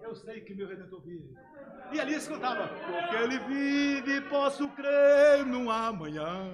Eu 0.02 0.14
sei 0.14 0.40
que 0.40 0.54
meu 0.54 0.68
Redentor 0.68 1.00
vive. 1.00 1.34
E 1.92 2.00
ali 2.00 2.14
escutava, 2.14 2.68
porque 2.68 3.16
ele 3.16 3.38
vive, 3.40 4.20
posso 4.22 4.68
crer 4.68 5.44
no 5.44 5.70
amanhã. 5.70 6.48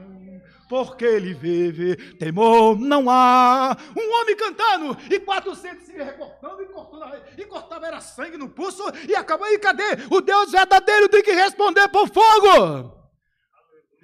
Porque 0.69 1.05
ele 1.05 1.35
vive, 1.35 1.97
temor 2.15 2.79
não 2.79 3.11
há. 3.11 3.77
Um 3.97 4.21
homem 4.21 4.37
cantando 4.37 4.97
e 5.11 5.21
400 5.21 5.85
se 5.85 5.93
recortando 5.93 6.63
e 6.63 6.67
cortando, 6.67 7.23
e 7.37 7.45
cortava 7.45 7.87
era 7.87 8.01
sangue 8.01 8.39
no 8.39 8.49
pulso 8.49 8.83
e 9.07 9.15
acabou. 9.15 9.47
E 9.49 9.59
cadê? 9.59 9.85
O 10.11 10.23
Deus 10.23 10.51
verdadeiro 10.51 11.09
tem 11.11 11.23
que 11.23 11.33
responder 11.33 11.89
por 11.89 12.09
fogo. 12.09 13.03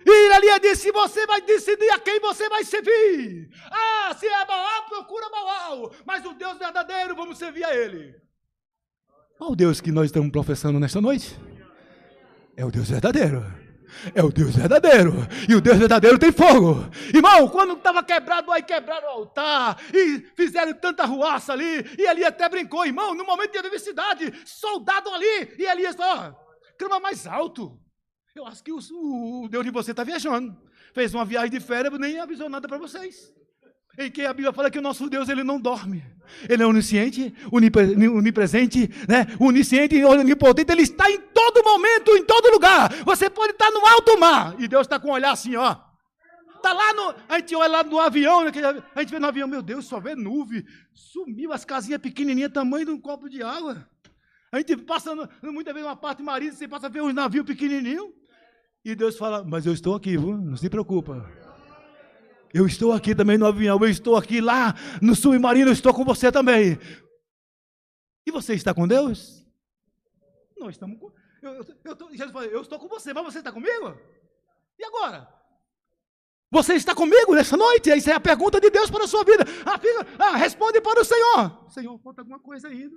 E 0.04 0.32
ali 0.32 0.60
disse: 0.60 0.92
Você 0.92 1.26
vai 1.26 1.40
decidir 1.40 1.90
a 1.90 1.98
quem 1.98 2.20
você 2.20 2.48
vai 2.48 2.64
servir. 2.64 3.48
Ah, 3.70 4.14
se 4.14 4.26
é 4.26 4.44
Baal, 4.44 4.84
procura 4.88 5.28
Baal. 5.30 5.90
Mas 6.04 6.24
o 6.24 6.34
Deus 6.34 6.58
verdadeiro, 6.58 7.16
vamos 7.16 7.38
servir 7.38 7.64
a 7.64 7.74
Ele. 7.74 8.27
Qual 9.38 9.54
Deus 9.54 9.80
que 9.80 9.92
nós 9.92 10.06
estamos 10.06 10.32
professando 10.32 10.80
nesta 10.80 11.00
noite? 11.00 11.38
É 12.56 12.64
o 12.64 12.72
Deus 12.72 12.90
verdadeiro. 12.90 13.46
É 14.12 14.20
o 14.20 14.32
Deus 14.32 14.56
verdadeiro. 14.56 15.14
E 15.48 15.54
o 15.54 15.60
Deus 15.60 15.78
verdadeiro 15.78 16.18
tem 16.18 16.32
fogo. 16.32 16.84
Irmão, 17.14 17.48
quando 17.48 17.74
estava 17.74 18.02
quebrado, 18.02 18.50
aí 18.50 18.64
quebraram 18.64 19.06
o 19.06 19.10
altar. 19.10 19.80
E 19.94 20.26
fizeram 20.34 20.74
tanta 20.74 21.04
ruaça 21.04 21.52
ali. 21.52 21.86
E 21.96 22.04
ali 22.04 22.24
até 22.24 22.48
brincou, 22.48 22.84
irmão, 22.84 23.14
no 23.14 23.24
momento 23.24 23.52
de 23.52 23.58
adversidade, 23.58 24.34
soldado 24.44 25.08
ali. 25.10 25.54
E 25.56 25.68
ali 25.68 25.90
só, 25.92 26.36
clima 26.76 26.98
mais 26.98 27.24
alto. 27.24 27.78
Eu 28.34 28.44
acho 28.44 28.62
que 28.64 28.72
o, 28.72 28.80
o 29.44 29.48
Deus 29.48 29.64
de 29.64 29.70
você 29.70 29.92
está 29.92 30.02
viajando. 30.02 30.60
Fez 30.92 31.14
uma 31.14 31.24
viagem 31.24 31.50
de 31.50 31.60
férias, 31.60 31.96
nem 31.96 32.18
avisou 32.18 32.48
nada 32.48 32.66
para 32.66 32.76
vocês 32.76 33.37
em 33.98 34.10
que 34.10 34.22
a 34.24 34.32
Bíblia 34.32 34.52
fala 34.52 34.70
que 34.70 34.78
o 34.78 34.82
nosso 34.82 35.10
Deus 35.10 35.28
ele 35.28 35.42
não 35.42 35.60
dorme. 35.60 36.04
Ele 36.48 36.62
é 36.62 36.66
onisciente, 36.66 37.34
onipresente, 37.50 38.88
né? 39.08 39.26
onisciente, 39.40 40.02
onipotente, 40.04 40.70
ele 40.70 40.82
está 40.82 41.10
em 41.10 41.18
todo 41.18 41.64
momento, 41.64 42.16
em 42.16 42.24
todo 42.24 42.52
lugar. 42.52 42.92
Você 43.04 43.28
pode 43.28 43.52
estar 43.52 43.70
no 43.70 43.84
alto 43.84 44.18
mar 44.18 44.54
e 44.58 44.68
Deus 44.68 44.82
está 44.82 45.00
com 45.00 45.08
um 45.08 45.12
olhar 45.12 45.32
assim, 45.32 45.56
ó. 45.56 45.76
Está 46.56 46.72
lá 46.72 46.92
no. 46.92 47.14
A 47.28 47.38
gente 47.38 47.54
olha 47.56 47.68
lá 47.68 47.82
no 47.82 47.98
avião, 47.98 48.44
né, 48.44 48.52
a 48.94 49.00
gente 49.00 49.10
vê 49.10 49.18
no 49.18 49.26
avião, 49.26 49.48
meu 49.48 49.62
Deus, 49.62 49.86
só 49.86 49.98
vê 49.98 50.14
nuvem. 50.14 50.64
Sumiu 50.94 51.52
as 51.52 51.64
casinhas 51.64 52.00
pequenininhas, 52.00 52.52
tamanho 52.52 52.86
de 52.86 52.90
um 52.92 53.00
copo 53.00 53.28
de 53.28 53.42
água. 53.42 53.88
A 54.52 54.58
gente 54.58 54.76
passa 54.76 55.14
muitas 55.42 55.74
vezes 55.74 55.88
uma 55.88 55.96
parte 55.96 56.22
marítima, 56.22 56.56
você 56.56 56.68
passa 56.68 56.86
a 56.86 56.90
ver 56.90 57.02
uns 57.02 57.14
navios 57.14 57.44
pequenininhos. 57.44 58.10
E 58.84 58.94
Deus 58.94 59.16
fala, 59.16 59.44
mas 59.44 59.66
eu 59.66 59.72
estou 59.72 59.94
aqui, 59.94 60.16
viu? 60.16 60.36
não 60.36 60.56
se 60.56 60.70
preocupa. 60.70 61.30
Eu 62.52 62.66
estou 62.66 62.92
aqui 62.92 63.14
também 63.14 63.36
no 63.36 63.46
avião, 63.46 63.78
eu 63.80 63.88
estou 63.88 64.16
aqui 64.16 64.40
lá 64.40 64.74
no 65.02 65.14
submarino, 65.14 65.68
eu 65.68 65.72
estou 65.72 65.92
com 65.92 66.04
você 66.04 66.32
também. 66.32 66.78
E 68.26 68.30
você 68.30 68.54
está 68.54 68.74
com 68.74 68.86
Deus? 68.86 69.44
Nós 70.58 70.74
estamos 70.74 70.98
com. 70.98 71.12
Eu, 71.42 71.52
eu, 71.52 71.66
eu, 71.84 72.10
Jesus 72.10 72.32
falou, 72.32 72.48
eu 72.48 72.62
estou 72.62 72.78
com 72.78 72.88
você, 72.88 73.12
mas 73.12 73.24
você 73.24 73.38
está 73.38 73.52
comigo? 73.52 73.96
E 74.78 74.84
agora? 74.84 75.28
Você 76.50 76.74
está 76.74 76.94
comigo 76.94 77.34
nessa 77.34 77.56
noite? 77.56 77.90
Essa 77.90 78.12
é 78.12 78.14
a 78.14 78.20
pergunta 78.20 78.60
de 78.60 78.70
Deus 78.70 78.90
para 78.90 79.04
a 79.04 79.08
sua 79.08 79.22
vida. 79.22 79.44
Ah, 79.66 79.78
ah, 80.18 80.36
responde 80.36 80.80
para 80.80 81.00
o 81.00 81.04
Senhor. 81.04 81.70
Senhor, 81.70 81.98
falta 81.98 82.22
alguma 82.22 82.40
coisa 82.40 82.68
ainda. 82.68 82.96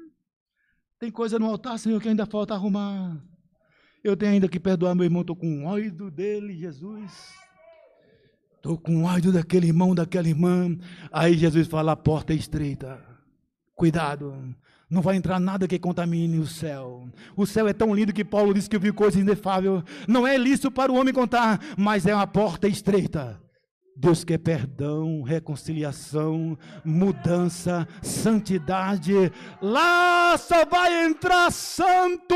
Tem 0.98 1.12
coisa 1.12 1.38
no 1.38 1.48
altar, 1.48 1.78
Senhor, 1.78 2.02
que 2.02 2.08
ainda 2.08 2.26
falta 2.26 2.54
arrumar. 2.54 3.22
Eu 4.04 4.16
tenho 4.16 4.34
ainda 4.34 4.48
que 4.48 4.60
perdoar 4.60 4.96
meu 4.96 5.04
irmão, 5.04 5.22
estou 5.22 5.36
com 5.36 5.66
ódio 5.66 6.10
dele, 6.10 6.56
Jesus. 6.56 7.41
Estou 8.62 8.78
com 8.78 9.06
ódio 9.06 9.32
daquele 9.32 9.66
irmão, 9.66 9.96
daquela 9.96 10.30
irmã. 10.30 10.78
Aí 11.12 11.36
Jesus 11.36 11.68
fala: 11.68 11.94
a 11.94 11.96
porta 11.96 12.32
é 12.32 12.36
estreita. 12.36 13.04
Cuidado. 13.74 14.36
Não 14.88 15.02
vai 15.02 15.16
entrar 15.16 15.40
nada 15.40 15.68
que 15.68 15.80
contamine 15.80 16.38
o 16.38 16.46
céu. 16.46 17.10
O 17.36 17.48
céu 17.48 17.68
é 17.68 17.74
tão 17.74 17.92
lindo 17.92 18.14
que 18.14 18.24
Paulo 18.24 18.54
disse 18.54 18.70
que 18.70 18.78
viu 18.78 18.94
coisas 18.94 19.20
inefáveis. 19.20 19.82
Não 20.08 20.28
é 20.28 20.38
lícito 20.38 20.70
para 20.70 20.92
o 20.92 20.96
homem 20.96 21.12
contar, 21.12 21.60
mas 21.76 22.06
é 22.06 22.14
uma 22.14 22.28
porta 22.28 22.68
estreita. 22.68 23.42
Deus 23.96 24.24
quer 24.24 24.40
perdão, 24.40 25.22
reconciliação, 25.22 26.58
mudança, 26.84 27.88
santidade. 28.02 29.32
Lá 29.62 30.38
só 30.38 30.66
vai 30.66 31.06
entrar 31.06 31.52
santo. 31.52 32.36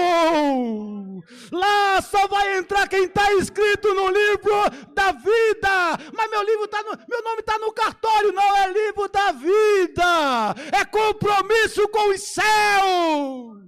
Lá 1.51 2.01
só 2.01 2.27
vai 2.27 2.57
entrar 2.57 2.87
quem 2.87 3.05
está 3.05 3.33
escrito 3.33 3.93
no 3.93 4.07
livro 4.09 4.93
da 4.93 5.11
vida. 5.11 5.97
Mas 6.15 6.29
meu 6.29 6.43
livro 6.43 6.67
tá 6.67 6.83
no, 6.83 6.91
meu 7.09 7.23
nome 7.23 7.39
está 7.39 7.57
no 7.57 7.71
cartório, 7.71 8.31
não 8.31 8.57
é 8.57 8.71
livro 8.71 9.09
da 9.09 9.31
vida. 9.31 10.55
É 10.71 10.85
compromisso 10.85 11.87
com 11.87 12.13
os 12.13 12.21
céus 12.21 13.64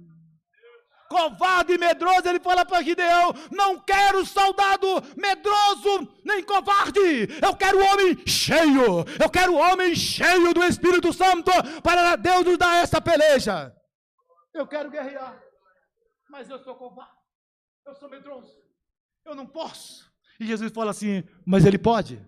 covarde 1.08 1.72
e 1.72 1.78
medroso, 1.78 2.28
ele 2.28 2.38
fala 2.38 2.64
para 2.64 2.82
Gideão: 2.82 3.32
Não 3.50 3.80
quero 3.80 4.24
soldado 4.24 4.86
medroso 5.16 6.08
nem 6.24 6.44
covarde, 6.44 7.28
eu 7.42 7.56
quero 7.56 7.78
homem 7.78 8.16
cheio, 8.26 9.04
eu 9.20 9.30
quero 9.30 9.54
homem 9.54 9.94
cheio 9.94 10.52
do 10.52 10.62
Espírito 10.62 11.12
Santo 11.12 11.50
para 11.82 12.16
Deus 12.16 12.44
nos 12.44 12.58
dar 12.58 12.82
essa 12.82 13.00
peleja. 13.00 13.74
Eu 14.52 14.66
quero 14.66 14.90
guerrear, 14.90 15.40
mas 16.30 16.48
eu 16.50 16.58
sou 16.58 16.74
covarde, 16.74 17.10
eu 17.86 17.94
sou 17.94 18.08
medroso. 18.08 18.52
eu 19.24 19.34
não 19.34 19.46
posso. 19.46 20.08
E 20.40 20.46
Jesus 20.46 20.70
fala 20.72 20.90
assim, 20.90 21.24
mas 21.44 21.64
ele 21.64 21.78
pode. 21.78 22.24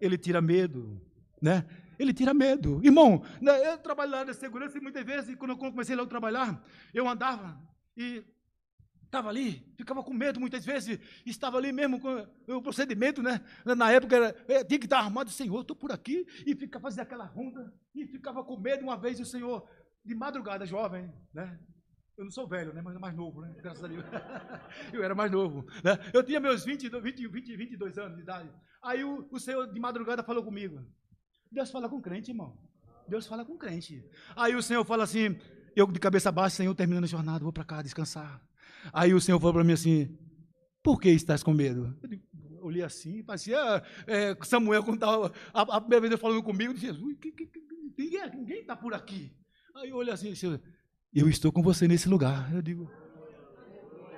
Ele 0.00 0.18
tira 0.18 0.42
medo, 0.42 1.00
né? 1.40 1.66
Ele 1.98 2.12
tira 2.12 2.34
medo. 2.34 2.80
Irmão, 2.84 3.24
né, 3.40 3.72
eu 3.72 3.78
trabalho 3.78 4.10
na 4.10 4.34
segurança 4.34 4.76
e 4.76 4.80
muitas 4.82 5.04
vezes, 5.04 5.34
quando 5.36 5.52
eu 5.52 5.56
comecei 5.56 5.98
a 5.98 6.06
trabalhar, 6.06 6.62
eu 6.92 7.08
andava 7.08 7.58
e 7.96 8.24
estava 9.04 9.28
ali, 9.28 9.64
ficava 9.76 10.02
com 10.02 10.12
medo 10.12 10.38
muitas 10.38 10.64
vezes, 10.64 10.98
estava 11.24 11.56
ali 11.56 11.72
mesmo 11.72 12.00
com 12.00 12.26
o 12.48 12.62
procedimento, 12.62 13.22
né? 13.22 13.40
Na 13.64 13.90
época 13.90 14.16
era, 14.16 14.44
é, 14.48 14.64
tinha 14.64 14.78
que 14.78 14.86
estar 14.86 14.98
armado, 14.98 15.30
Senhor, 15.30 15.60
estou 15.60 15.76
por 15.76 15.92
aqui, 15.92 16.26
e 16.46 16.54
ficava 16.54 16.82
fazendo 16.82 17.02
aquela 17.02 17.24
ronda, 17.24 17.72
e 17.94 18.06
ficava 18.06 18.44
com 18.44 18.58
medo. 18.58 18.82
Uma 18.82 18.96
vez 18.96 19.18
o 19.20 19.24
Senhor, 19.24 19.66
de 20.04 20.14
madrugada, 20.14 20.66
jovem, 20.66 21.12
né? 21.32 21.58
Eu 22.16 22.24
não 22.24 22.30
sou 22.30 22.48
velho, 22.48 22.72
né? 22.72 22.80
Mas 22.80 22.98
mais 22.98 23.14
novo, 23.14 23.42
né? 23.42 23.54
Graças 23.58 23.84
a 23.84 23.88
Deus. 23.88 24.04
eu 24.92 25.04
era 25.04 25.14
mais 25.14 25.30
novo. 25.30 25.66
Né? 25.84 25.98
Eu 26.14 26.22
tinha 26.22 26.40
meus 26.40 26.64
20, 26.64 26.88
20, 26.88 27.28
20, 27.28 27.56
22 27.56 27.98
anos 27.98 28.16
de 28.16 28.22
idade. 28.22 28.50
Aí 28.82 29.04
o, 29.04 29.28
o 29.30 29.38
Senhor 29.38 29.70
de 29.70 29.78
madrugada 29.78 30.22
falou 30.22 30.42
comigo. 30.42 30.82
Deus 31.52 31.70
fala 31.70 31.90
com 31.90 32.00
crente, 32.00 32.30
irmão. 32.30 32.58
Deus 33.06 33.26
fala 33.26 33.44
com 33.44 33.58
crente. 33.58 34.02
Aí 34.34 34.54
o 34.54 34.62
Senhor 34.62 34.84
fala 34.84 35.04
assim, 35.04 35.38
eu 35.76 35.86
de 35.86 36.00
cabeça 36.00 36.32
baixa, 36.32 36.56
Senhor, 36.56 36.74
terminando 36.74 37.04
a 37.04 37.08
jornada, 37.08 37.44
vou 37.44 37.52
para 37.52 37.62
cá 37.62 37.82
descansar. 37.82 38.42
Aí 38.92 39.12
o 39.12 39.20
Senhor 39.20 39.38
falou 39.38 39.52
para 39.52 39.64
mim 39.64 39.74
assim, 39.74 40.08
por 40.82 40.98
que 40.98 41.10
estás 41.10 41.42
com 41.42 41.52
medo? 41.52 41.94
Eu 42.56 42.64
olhei 42.64 42.82
assim, 42.82 43.22
parecia 43.22 43.82
é, 44.06 44.34
Samuel 44.42 44.82
quando 44.82 44.96
estava 44.96 45.32
a, 45.52 45.62
a, 45.62 45.80
primeira 45.80 46.08
vez 46.08 46.20
falando 46.20 46.42
comigo, 46.42 46.72
disse, 46.72 46.86
Jesus, 46.86 47.16
que, 47.20 47.30
que, 47.30 47.46
que, 47.46 47.60
ninguém 48.34 48.60
está 48.60 48.74
por 48.74 48.94
aqui. 48.94 49.36
Aí 49.74 49.90
eu 49.90 49.96
olhei 49.96 50.14
assim, 50.14 50.34
Senhor, 50.34 50.60
eu 51.12 51.28
estou 51.28 51.52
com 51.52 51.62
você 51.62 51.86
nesse 51.86 52.08
lugar. 52.08 52.52
Eu 52.54 52.62
digo, 52.62 52.90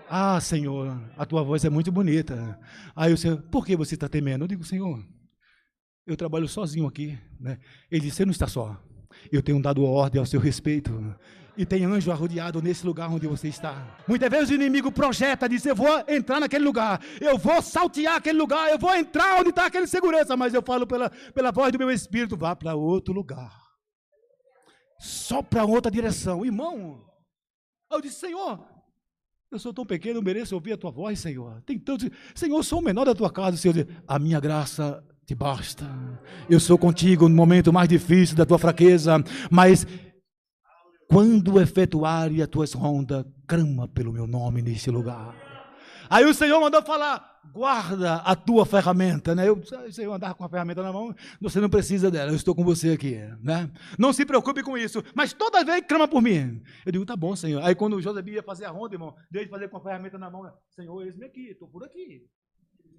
ah, 0.08 0.40
Senhor, 0.40 0.96
a 1.16 1.26
tua 1.26 1.42
voz 1.42 1.64
é 1.64 1.70
muito 1.70 1.90
bonita. 1.90 2.58
Aí 2.94 3.12
o 3.12 3.18
Senhor, 3.18 3.42
por 3.42 3.66
que 3.66 3.76
você 3.76 3.94
está 3.94 4.08
temendo? 4.08 4.44
Eu 4.44 4.48
digo, 4.48 4.64
Senhor, 4.64 5.04
eu 6.06 6.16
trabalho 6.16 6.48
sozinho 6.48 6.86
aqui. 6.86 7.18
Né? 7.40 7.58
Ele 7.90 8.02
disse, 8.02 8.18
você 8.18 8.24
não 8.24 8.32
está 8.32 8.46
só. 8.46 8.80
Eu 9.30 9.42
tenho 9.42 9.60
dado 9.60 9.84
ordem 9.84 10.18
ao 10.18 10.26
seu 10.26 10.40
respeito. 10.40 10.92
E 11.58 11.66
tem 11.66 11.84
anjo 11.84 12.10
arrodeado 12.10 12.62
nesse 12.62 12.86
lugar 12.86 13.10
onde 13.10 13.26
você 13.26 13.48
está. 13.48 13.98
Muitas 14.06 14.30
vezes 14.30 14.50
o 14.50 14.54
inimigo 14.54 14.90
projeta, 14.90 15.46
diz: 15.46 15.66
Eu 15.66 15.74
vou 15.74 16.04
entrar 16.08 16.40
naquele 16.40 16.64
lugar, 16.64 17.02
eu 17.20 17.36
vou 17.36 17.60
saltear 17.60 18.16
aquele 18.16 18.38
lugar, 18.38 18.70
eu 18.70 18.78
vou 18.78 18.94
entrar 18.94 19.40
onde 19.40 19.50
está 19.50 19.66
aquele 19.66 19.86
segurança. 19.86 20.36
Mas 20.36 20.54
eu 20.54 20.62
falo 20.62 20.86
pela, 20.86 21.10
pela 21.34 21.50
voz 21.50 21.72
do 21.72 21.78
meu 21.78 21.90
espírito: 21.90 22.36
vá 22.36 22.56
para 22.56 22.74
outro 22.74 23.12
lugar 23.12 23.68
só 24.98 25.42
para 25.42 25.64
outra 25.64 25.90
direção. 25.90 26.44
Irmão, 26.44 27.00
eu 27.90 28.00
disse, 28.00 28.20
Senhor, 28.20 28.60
eu 29.50 29.58
sou 29.58 29.72
tão 29.72 29.86
pequeno, 29.86 30.20
mereço 30.20 30.54
ouvir 30.54 30.72
a 30.72 30.76
tua 30.76 30.90
voz, 30.90 31.20
Senhor. 31.20 31.62
Tem 31.62 31.78
tanto, 31.78 32.10
Senhor, 32.34 32.56
eu 32.56 32.62
sou 32.62 32.80
o 32.80 32.84
menor 32.84 33.04
da 33.04 33.14
tua 33.14 33.30
casa, 33.30 33.56
Senhor. 33.56 33.86
A 34.06 34.18
minha 34.18 34.40
graça 34.40 35.02
te 35.24 35.34
basta. 35.34 35.86
Eu 36.50 36.58
sou 36.58 36.76
contigo 36.76 37.28
no 37.28 37.34
momento 37.34 37.72
mais 37.72 37.88
difícil 37.88 38.36
da 38.36 38.44
tua 38.44 38.58
fraqueza, 38.58 39.22
mas 39.50 39.86
quando 41.08 41.60
efetuarem 41.60 42.42
as 42.42 42.48
tuas 42.48 42.72
rondas, 42.74 43.24
crama 43.46 43.88
pelo 43.88 44.12
meu 44.12 44.26
nome 44.26 44.60
nesse 44.60 44.90
lugar. 44.90 45.34
Aí 46.10 46.24
o 46.24 46.34
Senhor 46.34 46.60
mandou 46.60 46.82
falar: 46.82 47.40
guarda 47.52 48.16
a 48.16 48.36
tua 48.36 48.66
ferramenta, 48.66 49.34
né? 49.34 49.48
Eu, 49.48 49.60
se 49.90 50.02
eu 50.02 50.12
andar 50.12 50.34
com 50.34 50.44
a 50.44 50.48
ferramenta 50.48 50.82
na 50.82 50.92
mão, 50.92 51.14
você 51.40 51.60
não 51.60 51.68
precisa 51.68 52.10
dela, 52.10 52.30
eu 52.30 52.36
estou 52.36 52.54
com 52.54 52.62
você 52.62 52.90
aqui, 52.90 53.16
né? 53.42 53.70
Não 53.98 54.12
se 54.12 54.24
preocupe 54.24 54.62
com 54.62 54.76
isso, 54.76 55.02
mas 55.14 55.32
toda 55.32 55.64
vez 55.64 55.82
clama 55.88 56.06
por 56.06 56.22
mim. 56.22 56.62
Eu 56.84 56.92
digo, 56.92 57.06
tá 57.06 57.16
bom, 57.16 57.34
Senhor. 57.34 57.62
Aí 57.62 57.74
quando 57.74 57.96
o 57.96 58.02
José 58.02 58.22
ia 58.26 58.42
fazer 58.42 58.66
a 58.66 58.70
ronda, 58.70 58.94
irmão, 58.94 59.14
de 59.30 59.48
fazer 59.48 59.68
com 59.68 59.78
a 59.78 59.82
ferramenta 59.82 60.18
na 60.18 60.30
mão, 60.30 60.50
Senhor, 60.70 61.02
eis-me 61.04 61.26
aqui, 61.26 61.48
estou 61.50 61.68
por 61.68 61.84
aqui. 61.84 62.22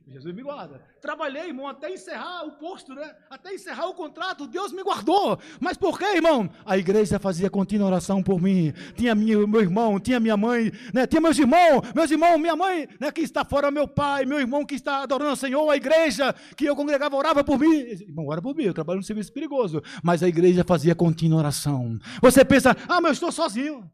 Jesus 0.08 0.34
me 0.34 0.41
guarda. 0.41 0.82
Trabalhei, 1.02 1.47
irmão, 1.47 1.68
até 1.68 1.91
encerrar 1.93 2.43
o 2.43 2.54
posto, 2.54 2.95
né? 2.95 3.16
Até 3.30 3.54
encerrar 3.54 3.88
o 3.88 3.93
contrato, 3.93 4.47
Deus 4.47 4.72
me 4.72 4.82
guardou. 4.82 5.38
Mas 5.60 5.78
por 5.78 6.00
quê, 6.00 6.16
irmão? 6.16 6.50
A 6.66 6.78
igreja 6.78 7.20
fazia 7.20 7.50
contínua 7.50 7.88
oração 7.88 8.24
por 8.24 8.41
mim. 8.41 8.74
Tinha 8.95 9.14
minha, 9.14 9.45
meu 9.45 9.62
irmão, 9.62 10.00
tinha 10.00 10.20
minha 10.20 10.36
mãe, 10.36 10.72
né? 10.93 11.06
Tinha 11.06 11.22
meus 11.22 11.38
irmãos, 11.38 11.82
meus 11.93 12.10
irmãos, 12.10 12.39
minha 12.39 12.56
mãe, 12.56 12.88
né? 13.00 13.12
Que 13.12 13.22
está 13.22 13.45
fora, 13.45 13.70
meu 13.70 13.88
pai, 13.88 14.26
meu 14.26 14.39
irmão 14.39 14.66
que 14.66 14.76
está 14.76 15.04
adorando 15.04 15.34
o 15.34 15.38
Senhor, 15.38 15.70
a 15.70 15.78
igreja 15.78 16.34
que 16.58 16.66
eu 16.66 16.76
congregava 16.76 17.16
orava 17.16 17.43
por 17.43 17.60
mim. 17.60 17.72
Irmão, 17.72 18.28
ora 18.28 18.41
por 18.41 18.56
mim, 18.56 18.64
eu 18.64 18.74
trabalho 18.74 18.97
num 18.97 19.04
serviço 19.04 19.32
perigoso. 19.32 19.82
Mas 20.04 20.24
a 20.24 20.28
igreja 20.28 20.64
fazia 20.64 20.95
contínua 20.95 21.39
oração. 21.39 22.00
Você 22.22 22.43
pensa, 22.43 22.76
ah, 22.88 23.00
mas 23.00 23.10
eu 23.10 23.14
estou 23.14 23.32
sozinho. 23.32 23.91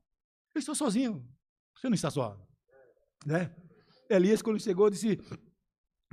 Eu 0.54 0.60
estou 0.60 0.76
sozinho. 0.76 1.22
Você 1.76 1.90
não 1.90 1.96
está 1.96 2.10
só. 2.10 2.38
Né? 3.26 3.52
Elias, 4.10 4.42
quando 4.42 4.60
chegou, 4.60 4.90
disse: 4.90 5.20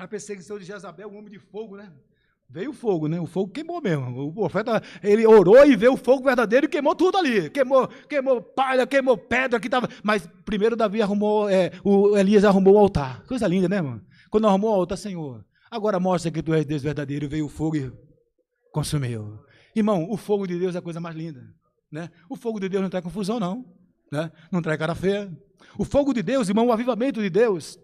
a 0.02 0.08
perseguição 0.08 0.58
de 0.58 0.64
Jezabel, 0.64 1.08
um 1.08 1.16
homem 1.16 1.30
de 1.30 1.38
fogo, 1.38 1.76
né? 1.76 1.92
Veio 2.50 2.72
fogo, 2.72 3.06
né? 3.06 3.20
O 3.20 3.26
fogo 3.26 3.52
queimou 3.52 3.80
mesmo. 3.80 4.28
O 4.28 4.32
profeta, 4.32 4.82
ele 5.02 5.24
orou 5.24 5.64
e 5.64 5.76
veio 5.76 5.94
o 5.94 5.96
fogo 5.96 6.24
verdadeiro 6.24 6.66
e 6.66 6.68
queimou 6.68 6.94
tudo 6.94 7.16
ali. 7.16 7.48
Queimou, 7.48 7.86
queimou 8.08 8.42
palha, 8.42 8.86
queimou 8.86 9.16
pedra 9.16 9.60
que 9.60 9.68
estava. 9.68 9.88
Mas 10.02 10.28
primeiro 10.44 10.76
Davi 10.76 11.00
arrumou, 11.00 11.48
é, 11.48 11.70
o 11.84 12.16
Elias 12.18 12.44
arrumou 12.44 12.74
o 12.74 12.78
altar. 12.78 13.22
Coisa 13.26 13.46
linda, 13.46 13.68
né, 13.68 13.80
mano? 13.80 14.04
Quando 14.28 14.48
arrumou 14.48 14.70
o 14.70 14.74
altar, 14.74 14.98
Senhor, 14.98 15.44
agora 15.70 16.00
mostra 16.00 16.30
que 16.30 16.42
tu 16.42 16.52
és 16.52 16.66
Deus 16.66 16.82
verdadeiro. 16.82 17.28
Veio 17.28 17.46
o 17.46 17.48
fogo 17.48 17.76
e 17.76 17.92
consumiu. 18.72 19.38
Irmão, 19.74 20.10
o 20.10 20.16
fogo 20.16 20.46
de 20.46 20.58
Deus 20.58 20.74
é 20.74 20.78
a 20.78 20.82
coisa 20.82 21.00
mais 21.00 21.16
linda. 21.16 21.42
Né? 21.90 22.10
O 22.28 22.34
fogo 22.34 22.58
de 22.58 22.68
Deus 22.68 22.82
não 22.82 22.90
traz 22.90 23.04
confusão, 23.04 23.38
não. 23.38 23.64
Né? 24.10 24.30
Não 24.50 24.60
traz 24.60 24.78
cara 24.78 24.96
feia. 24.96 25.32
O 25.78 25.84
fogo 25.84 26.12
de 26.12 26.22
Deus, 26.22 26.48
irmão, 26.48 26.66
o 26.66 26.72
avivamento 26.72 27.22
de 27.22 27.30
Deus, 27.30 27.78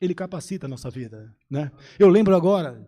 ele 0.00 0.14
capacita 0.14 0.66
a 0.66 0.68
nossa 0.68 0.90
vida. 0.90 1.34
Né? 1.50 1.70
Eu 1.98 2.08
lembro 2.08 2.34
agora, 2.34 2.86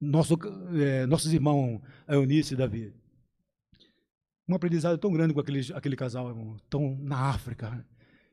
nosso, 0.00 0.38
é, 0.80 1.06
nossos 1.06 1.32
irmãos 1.32 1.80
Eunice 2.08 2.54
e 2.54 2.56
Davi. 2.56 2.94
Um 4.48 4.54
aprendizado 4.54 4.96
tão 4.98 5.12
grande 5.12 5.34
com 5.34 5.40
aquele, 5.40 5.60
aquele 5.74 5.96
casal, 5.96 6.28
irmão, 6.28 6.56
tão 6.70 6.96
na 7.00 7.30
África. 7.30 7.86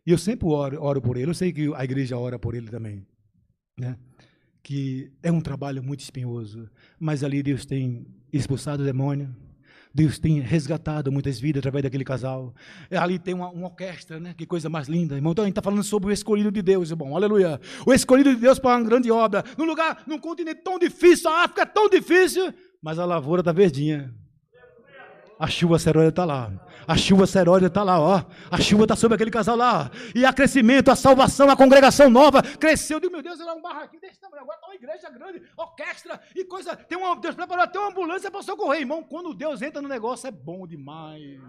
E 0.06 0.12
eu 0.12 0.18
sempre 0.18 0.48
oro, 0.48 0.82
oro 0.82 1.02
por 1.02 1.18
ele. 1.18 1.30
Eu 1.30 1.36
sei 1.36 1.52
que 1.52 1.74
a 1.74 1.84
igreja 1.84 2.18
ora 2.18 2.40
por 2.40 2.56
ele 2.56 2.70
também. 2.70 3.06
Né? 3.78 3.98
Que 4.64 5.12
é 5.22 5.32
um 5.32 5.42
trabalho 5.42 5.84
muito 5.84 6.02
espinhoso. 6.02 6.70
Mas 7.00 7.24
ali 7.24 7.44
Deus 7.44 7.66
tem 7.66 8.08
expulsado 8.32 8.84
o 8.84 8.86
demônio, 8.86 9.36
Deus 9.96 10.20
tem 10.20 10.42
resgatado 10.42 11.10
muitas 11.10 11.40
vidas 11.40 11.60
através 11.60 11.82
daquele 11.82 12.04
casal. 12.04 12.54
Ali 12.92 13.18
tem 13.18 13.34
uma, 13.34 13.48
uma 13.50 13.68
orquestra, 13.68 14.20
né? 14.20 14.36
Que 14.38 14.46
coisa 14.46 14.68
mais 14.68 14.90
linda, 14.90 15.16
irmão. 15.16 15.32
Então 15.32 15.46
a 15.46 15.48
gente 15.48 15.54
está 15.54 15.62
falando 15.62 15.84
sobre 15.84 16.10
o 16.10 16.12
escolhido 16.12 16.52
de 16.52 16.62
Deus, 16.62 16.92
irmão. 16.92 17.16
Aleluia. 17.16 17.62
O 17.86 17.94
escolhido 17.94 18.36
de 18.36 18.42
Deus 18.42 18.60
para 18.60 18.76
uma 18.76 18.84
grande 18.84 19.10
obra. 19.10 19.42
Num 19.58 19.64
lugar, 19.64 20.04
num 20.06 20.20
continente 20.20 20.60
tão 20.62 20.78
difícil, 20.78 21.30
a 21.30 21.46
África 21.46 21.62
é 21.62 21.66
tão 21.66 21.88
difícil, 21.88 22.54
mas 22.82 23.00
a 23.00 23.06
lavoura 23.06 23.40
está 23.40 23.54
verdinha. 23.54 24.14
A 25.38 25.48
chuva 25.48 25.78
serória 25.78 26.10
está 26.10 26.24
lá. 26.24 26.52
A 26.88 26.96
chuva 26.96 27.28
serória 27.28 27.68
está 27.68 27.84
lá, 27.84 28.00
ó. 28.00 28.24
A 28.50 28.62
chuva 28.62 28.84
está 28.84 28.96
sobre 28.96 29.16
aquele 29.16 29.32
casal 29.32 29.56
lá. 29.56 29.92
E 30.14 30.26
há 30.26 30.32
crescimento, 30.32 30.90
a 30.90 30.96
salvação, 30.96 31.50
a 31.50 31.56
congregação 31.56 32.10
nova 32.10 32.42
cresceu. 32.42 33.00
Digo, 33.00 33.12
meu 33.12 33.22
Deus, 33.22 33.40
era 33.40 33.54
um 33.54 33.62
barraquinho 33.62 34.02
desse 34.02 34.20
tamanho. 34.20 34.44
Agora 34.44 34.58
está 34.58 34.68
uma 34.68 34.76
igreja 34.76 35.10
grande, 35.10 35.42
orquestra 35.58 36.22
e 36.34 36.46
coisa. 36.46 36.76
Tem 36.76 36.98
uma, 36.98 37.16
Deus 37.18 37.36
preparou 37.36 37.64
até 37.64 37.80
uma 37.80 37.90
ambulância 37.90 38.32
para 38.32 38.42
socorrer, 38.44 38.82
irmão. 38.82 39.04
Quando 39.04 39.34
Deus 39.34 39.62
entra 39.62 39.82
no 39.82 39.90
negócio 39.90 40.28
é 40.28 40.32
bom 40.32 40.66
demais. 40.66 41.40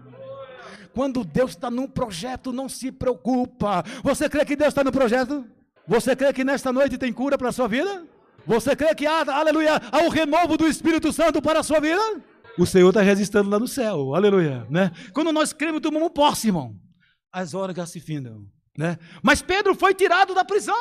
Quando 0.93 1.23
Deus 1.23 1.51
está 1.51 1.71
num 1.71 1.87
projeto, 1.87 2.51
não 2.51 2.67
se 2.67 2.91
preocupa. 2.91 3.83
Você 4.03 4.27
crê 4.27 4.43
que 4.43 4.55
Deus 4.55 4.69
está 4.69 4.83
no 4.83 4.91
projeto? 4.91 5.45
Você 5.87 6.15
crê 6.15 6.33
que 6.33 6.43
nesta 6.43 6.73
noite 6.73 6.97
tem 6.97 7.13
cura 7.13 7.37
para 7.37 7.49
a 7.49 7.53
sua 7.53 7.67
vida? 7.67 8.05
Você 8.45 8.75
crê 8.75 8.95
que 8.95 9.05
há, 9.05 9.21
aleluia, 9.21 9.81
há 9.91 10.03
o 10.03 10.09
renovo 10.09 10.57
do 10.57 10.67
Espírito 10.67 11.11
Santo 11.13 11.41
para 11.41 11.59
a 11.59 11.63
sua 11.63 11.79
vida? 11.79 12.01
O 12.57 12.65
Senhor 12.65 12.89
está 12.89 13.01
resistindo 13.01 13.49
lá 13.49 13.59
no 13.59 13.67
céu, 13.67 14.15
aleluia, 14.15 14.65
né? 14.69 14.91
Quando 15.13 15.31
nós 15.31 15.53
cremos, 15.53 15.81
tomamos 15.81 16.09
posse, 16.09 16.47
irmão, 16.47 16.75
as 17.31 17.53
horas 17.53 17.75
já 17.75 17.85
se 17.85 17.99
findam, 17.99 18.45
né? 18.77 18.97
Mas 19.21 19.41
Pedro 19.41 19.75
foi 19.75 19.93
tirado 19.93 20.33
da 20.33 20.43
prisão, 20.43 20.75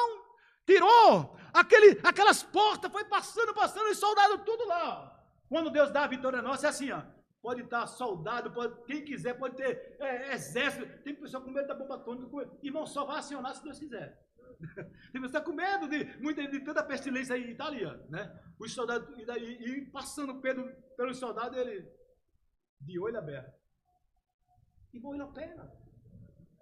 tirou 0.66 1.36
aquele, 1.52 1.98
aquelas 2.02 2.42
portas, 2.42 2.90
foi 2.90 3.04
passando, 3.04 3.54
passando, 3.54 3.88
e 3.88 3.94
soldado 3.94 4.38
tudo 4.38 4.66
lá. 4.66 5.12
Quando 5.48 5.70
Deus 5.70 5.90
dá 5.90 6.04
a 6.04 6.08
vitória 6.08 6.42
nossa, 6.42 6.66
é 6.66 6.70
assim, 6.70 6.90
ó. 6.90 7.02
Pode 7.40 7.62
estar 7.62 7.86
soldado, 7.86 8.50
pode, 8.50 8.74
quem 8.86 9.04
quiser, 9.04 9.34
pode 9.34 9.56
ter 9.56 9.96
é, 10.00 10.34
exército. 10.34 10.84
Tem 11.04 11.14
pessoa 11.14 11.40
com 11.42 11.50
medo 11.50 11.68
da 11.68 11.74
bomba 11.74 11.94
atômica. 11.94 12.50
Irmão, 12.60 12.86
só 12.86 13.04
vai 13.04 13.18
acionar 13.18 13.54
se 13.54 13.62
Deus 13.62 13.78
quiser. 13.78 14.18
Tem 15.12 15.20
pessoa 15.20 15.42
com 15.42 15.52
medo 15.52 15.88
de, 15.88 16.04
de, 16.04 16.46
de 16.48 16.60
tanta 16.60 16.82
pestilência 16.82 17.36
ó, 17.36 18.10
né? 18.10 18.40
Os 18.58 18.72
soldados, 18.72 19.08
e, 19.18 19.24
daí, 19.24 19.58
e 19.60 19.86
passando 19.86 20.40
Pedro 20.40 20.70
pelos 20.96 21.18
soldados, 21.18 21.56
ele 21.58 21.86
de 22.80 22.98
olho 22.98 23.18
aberto. 23.18 23.52
E 24.92 24.98
ele 24.98 25.22
opera. 25.22 25.72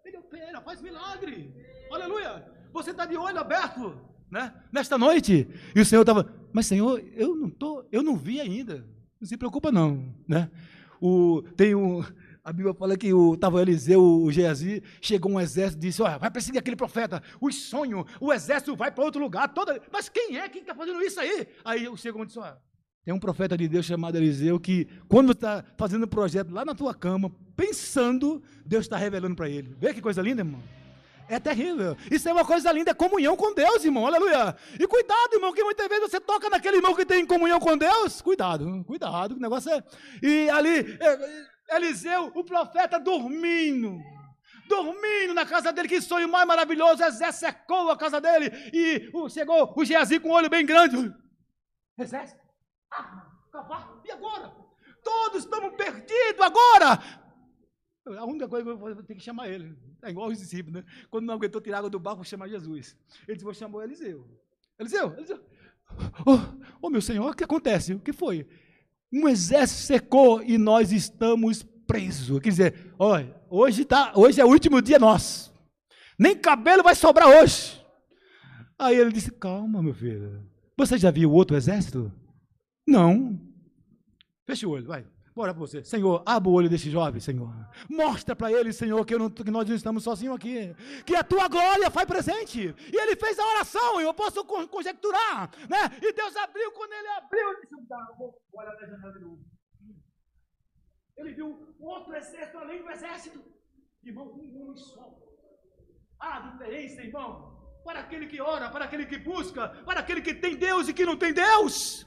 Ele 0.05 0.19
opera, 0.19 0.61
faz 0.61 0.81
milagre. 0.83 1.55
Aleluia. 1.91 2.53
Você 2.73 2.91
está 2.91 3.07
de 3.07 3.17
olho 3.17 3.39
aberto, 3.39 3.97
né? 4.31 4.53
Nesta 4.73 4.99
noite. 4.99 5.49
E 5.75 5.81
o 5.81 5.85
Senhor 5.85 6.03
estava, 6.03 6.33
mas 6.53 6.67
Senhor, 6.67 7.01
eu 7.15 7.35
não 7.37 7.49
tô, 7.49 7.87
eu 7.93 8.03
não 8.03 8.17
vi 8.17 8.41
ainda. 8.41 8.87
Não 9.21 9.27
se 9.27 9.37
preocupa 9.37 9.71
não, 9.71 10.15
né? 10.29 10.51
O, 11.01 11.43
tem 11.57 11.75
um, 11.75 12.03
A 12.45 12.53
Bíblia 12.53 12.75
fala 12.75 12.95
que 12.95 13.09
estava 13.09 13.63
Eliseu, 13.63 14.03
o 14.03 14.31
Geazi, 14.31 14.83
chegou 15.01 15.33
um 15.33 15.41
exército 15.41 15.79
e 15.79 15.89
disse: 15.89 16.03
Olha, 16.03 16.19
vai 16.19 16.31
perseguir 16.31 16.59
aquele 16.59 16.77
profeta. 16.77 17.23
Os 17.41 17.55
sonhos, 17.55 18.05
o 18.21 18.31
exército 18.31 18.77
vai 18.77 18.91
para 18.91 19.03
outro 19.03 19.19
lugar. 19.19 19.49
Toda... 19.49 19.81
Mas 19.91 20.11
quem 20.11 20.37
é? 20.37 20.47
Quem 20.51 20.61
está 20.61 20.75
fazendo 20.75 21.01
isso 21.03 21.19
aí? 21.19 21.49
Aí 21.65 21.89
o 21.89 21.97
segundo 21.97 22.27
disse: 22.27 22.39
Olha, 22.39 22.59
tem 23.03 23.15
um 23.15 23.19
profeta 23.19 23.57
de 23.57 23.67
Deus 23.67 23.87
chamado 23.87 24.17
Eliseu 24.17 24.61
que, 24.61 24.87
quando 25.09 25.33
está 25.33 25.65
fazendo 25.79 26.05
um 26.05 26.09
projeto 26.09 26.53
lá 26.53 26.67
na 26.67 26.75
tua 26.75 26.95
cama, 26.95 27.33
pensando, 27.57 28.43
Deus 28.67 28.85
está 28.85 28.99
revelando 28.99 29.35
para 29.35 29.49
ele. 29.49 29.75
Vê 29.81 29.95
que 29.95 30.03
coisa 30.03 30.21
linda, 30.21 30.43
irmão. 30.43 30.63
É 31.27 31.41
terrível. 31.41 31.97
Isso 32.11 32.29
é 32.29 32.33
uma 32.35 32.45
coisa 32.45 32.71
linda, 32.71 32.91
é 32.91 32.95
comunhão 32.95 33.35
com 33.37 33.55
Deus, 33.55 33.83
irmão. 33.83 34.07
Aleluia. 34.07 34.55
E 34.79 34.87
cuidado, 34.87 35.33
irmão, 35.33 35.55
que 35.55 35.65
muitas 35.65 35.89
vezes 35.89 36.11
você 36.11 36.21
toca 36.21 36.51
naquele 36.51 36.77
irmão 36.77 36.95
que 36.95 37.07
tem 37.07 37.25
comunhão 37.25 37.59
com 37.59 37.79
Deus. 37.79 38.21
Cuidado, 38.21 38.85
cuidado, 38.85 39.35
o 39.35 39.41
negócio 39.41 39.73
é. 39.73 39.83
E 40.23 40.51
ali, 40.51 40.99
é, 41.01 41.47
Eliseu, 41.71 42.33
o 42.35 42.45
profeta, 42.45 42.99
dormindo. 42.99 43.99
Dormindo 44.69 45.35
na 45.35 45.45
casa 45.45 45.73
dele, 45.73 45.89
que 45.89 46.01
sonho 46.01 46.29
mais 46.29 46.47
maravilhoso. 46.47 47.03
Exército 47.03 47.47
secou 47.47 47.91
a 47.91 47.97
casa 47.97 48.21
dele. 48.21 48.51
E 48.73 49.11
chegou 49.31 49.73
o 49.75 49.85
Geazi 49.85 50.21
com 50.21 50.31
o 50.31 50.33
olho 50.33 50.49
bem 50.49 50.65
grande. 50.65 50.97
Arma, 52.91 53.41
cavalo, 53.53 54.03
e 54.05 54.11
agora? 54.11 54.55
Todos 55.03 55.45
estamos 55.45 55.75
perdidos 55.77 56.41
agora. 56.41 56.99
A 58.07 58.25
única 58.25 58.49
coisa 58.49 58.65
que 58.65 58.71
eu 58.71 58.79
vou 58.79 59.03
ter 59.03 59.15
que 59.15 59.21
chamar 59.21 59.49
ele. 59.49 59.77
É 60.03 60.11
igual 60.11 60.29
os 60.29 60.39
discípulos, 60.39 60.83
né? 60.83 60.91
Quando 61.11 61.25
não 61.25 61.35
aguentou 61.35 61.61
tirar 61.61 61.79
água 61.79 61.91
do 61.91 61.99
barco, 61.99 62.19
vou 62.19 62.25
chamar 62.25 62.49
Jesus. 62.49 62.97
Ele 63.27 63.35
disse: 63.35 63.45
Vou 63.45 63.55
chamar 63.55 63.85
Eliseu. 63.85 64.29
Eliseu, 64.79 65.15
Eliseu. 65.17 65.43
Oh, 66.27 66.39
oh, 66.83 66.91
meu 66.91 67.01
senhor, 67.01 67.31
o 67.31 67.35
que 67.35 67.45
acontece? 67.45 67.95
O 67.95 68.01
que 68.01 68.13
foi? 68.13 68.47
Um 69.15 69.29
exército 69.29 69.81
secou 69.83 70.43
e 70.43 70.59
nós 70.59 70.91
estamos 70.91 71.63
presos. 71.87 72.41
Quer 72.41 72.49
dizer, 72.49 72.95
olha, 72.99 73.33
hoje, 73.49 73.85
tá, 73.85 74.13
hoje 74.17 74.41
é 74.41 74.45
o 74.45 74.49
último 74.49 74.83
dia 74.83 74.99
nosso. 74.99 75.55
Nem 76.19 76.37
cabelo 76.37 76.83
vai 76.83 76.97
sobrar 76.97 77.29
hoje. 77.29 77.81
Aí 78.77 78.97
ele 78.97 79.13
disse: 79.13 79.31
Calma, 79.31 79.81
meu 79.81 79.95
filho. 79.95 80.45
Você 80.77 80.99
já 80.99 81.13
viu 81.13 81.31
outro 81.31 81.57
exército? 81.57 82.13
Não. 82.87 83.41
Feche 84.45 84.67
o 84.67 84.71
olho, 84.71 84.87
vai. 84.87 85.07
Bora 85.35 85.53
para 85.53 85.59
você. 85.59 85.83
Senhor, 85.83 86.23
abra 86.25 86.49
o 86.49 86.53
olho 86.53 86.71
desse 86.71 86.89
jovem, 86.89 87.21
Senhor. 87.21 87.53
Mostra 87.91 88.37
para 88.37 88.53
ele, 88.53 88.73
Senhor, 88.73 89.05
que, 89.05 89.19
não, 89.19 89.29
que, 89.29 89.51
nós 89.51 89.69
não 89.69 89.75
estamos 89.75 90.05
sozinhos 90.05 90.37
aqui. 90.37 90.73
Que 91.05 91.17
a 91.17 91.25
tua 91.25 91.49
glória 91.49 91.91
faz 91.91 92.07
presente. 92.07 92.73
E 92.93 92.97
ele 92.97 93.17
fez 93.17 93.37
a 93.37 93.47
oração, 93.47 94.01
eu 94.01 94.15
posso 94.15 94.45
conjecturar. 94.45 95.51
Né? 95.69 95.99
E 96.01 96.13
Deus 96.13 96.37
abriu, 96.37 96.71
quando 96.71 96.93
ele 96.93 97.09
abriu, 97.09 97.49
ele 97.49 97.61
disse, 97.63 97.87
tá, 97.89 98.15
vou 98.17 98.41
olhar 98.53 98.77
janela 98.79 99.13
de 99.13 99.25
novo. 99.25 99.45
Ele 101.17 101.33
viu 101.35 101.77
outro 101.81 102.15
exército 102.15 102.59
além 102.59 102.81
do 102.81 102.91
exército. 102.91 103.45
Irmão, 104.05 104.27
um 104.27 104.63
homem 104.63 104.77
só. 104.77 105.19
Há 106.21 106.41
diferença, 106.41 107.03
irmão. 107.03 107.83
Para 107.85 108.01
aquele 108.01 108.29
que 108.29 108.41
ora, 108.41 108.71
para 108.71 108.85
aquele 108.85 109.05
que 109.05 109.19
busca, 109.19 109.69
para 109.85 110.01
aquele 110.01 110.23
que 110.23 110.35
tem 110.35 110.57
Deus 110.57 110.89
e 110.89 110.95
que 110.95 111.05
não 111.05 111.17
tem 111.17 111.33
Deus. 111.33 112.07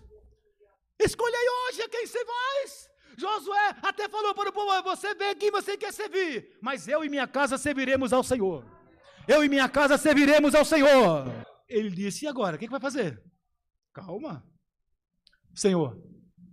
Escolhei 0.97 1.49
hoje 1.67 1.81
a 1.81 1.89
quem 1.89 2.07
você 2.07 2.23
vai. 2.23 2.87
Josué 3.17 3.75
até 3.81 4.07
falou 4.07 4.33
para 4.35 4.49
o 4.49 4.53
povo: 4.53 4.83
você 4.83 5.15
vem 5.15 5.31
aqui, 5.31 5.49
você 5.49 5.75
quer 5.75 5.91
servir, 5.91 6.57
mas 6.61 6.87
eu 6.87 7.03
e 7.03 7.09
minha 7.09 7.27
casa 7.27 7.57
serviremos 7.57 8.13
ao 8.13 8.23
Senhor. 8.23 8.63
Eu 9.27 9.43
e 9.43 9.49
minha 9.49 9.67
casa 9.67 9.97
serviremos 9.97 10.53
ao 10.53 10.63
Senhor. 10.63 11.25
Ele 11.67 11.89
disse: 11.89 12.25
e 12.25 12.27
agora? 12.27 12.55
O 12.55 12.59
que, 12.59 12.69
vai 12.69 12.79
fazer? 12.79 13.21
Calma. 13.91 14.45
Senhor, 15.55 15.99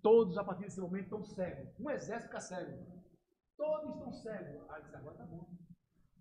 todos 0.02 0.38
a 0.38 0.44
partir 0.44 0.64
desse 0.64 0.80
momento 0.80 1.04
estão 1.04 1.22
cegos. 1.22 1.68
Um 1.78 1.90
exército 1.90 2.28
fica 2.28 2.40
cego. 2.40 3.04
Todos 3.56 3.96
estão 3.96 4.12
cegos. 4.12 4.70
Aí 4.70 4.82
disse: 4.82 4.96
agora 4.96 5.14
está 5.14 5.26
bom. 5.26 5.46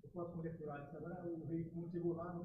Eu 0.04 0.10
posso 0.10 0.34
conectar. 0.34 0.90
Agora 0.94 1.24
o 1.26 1.48
rei 1.48 1.72
chegou 1.90 2.16
lá, 2.16 2.38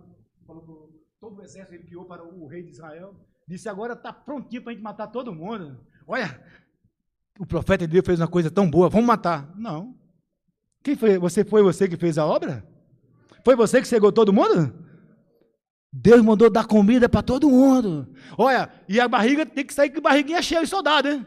falou 0.46 0.62
para 0.62 1.01
todo 1.20 1.38
o 1.38 1.42
exército, 1.42 1.74
ele 1.74 1.88
guiou 1.88 2.07
para 2.07 2.24
o 2.24 2.46
rei 2.46 2.62
de 2.62 2.70
Israel. 2.70 3.14
Disse: 3.49 3.68
agora 3.68 3.94
está 3.94 4.12
prontinho 4.12 4.62
para 4.62 4.70
a 4.70 4.74
gente 4.74 4.84
matar 4.84 5.09
todo 5.09 5.34
mundo. 5.34 5.84
Olha, 6.07 6.40
o 7.39 7.47
profeta 7.47 7.86
de 7.86 7.93
Deus 7.93 8.05
fez 8.05 8.20
uma 8.20 8.28
coisa 8.28 8.51
tão 8.51 8.68
boa, 8.68 8.89
vamos 8.89 9.07
matar. 9.07 9.51
Não. 9.57 9.95
Quem 10.82 10.97
foi? 10.97 11.18
Você 11.18 11.45
foi 11.45 11.62
você 11.62 11.89
que 11.89 11.97
fez 11.97 12.18
a 12.18 12.26
obra? 12.26 12.66
Foi 13.45 13.55
você 13.55 13.80
que 13.80 13.89
cegou 13.89 14.11
todo 14.11 14.32
mundo? 14.32 14.74
Deus 15.93 16.20
mandou 16.20 16.51
dar 16.51 16.66
comida 16.66 17.09
para 17.09 17.22
todo 17.22 17.49
mundo. 17.49 18.12
Olha, 18.36 18.70
e 18.89 19.01
a 19.01 19.09
barriga 19.09 19.47
tem 19.47 19.64
que 19.64 19.72
sair 19.72 19.91
com 19.91 20.01
barriguinha 20.01 20.43
cheia 20.43 20.62
de 20.62 20.66
soldado, 20.68 21.09
hein? 21.09 21.26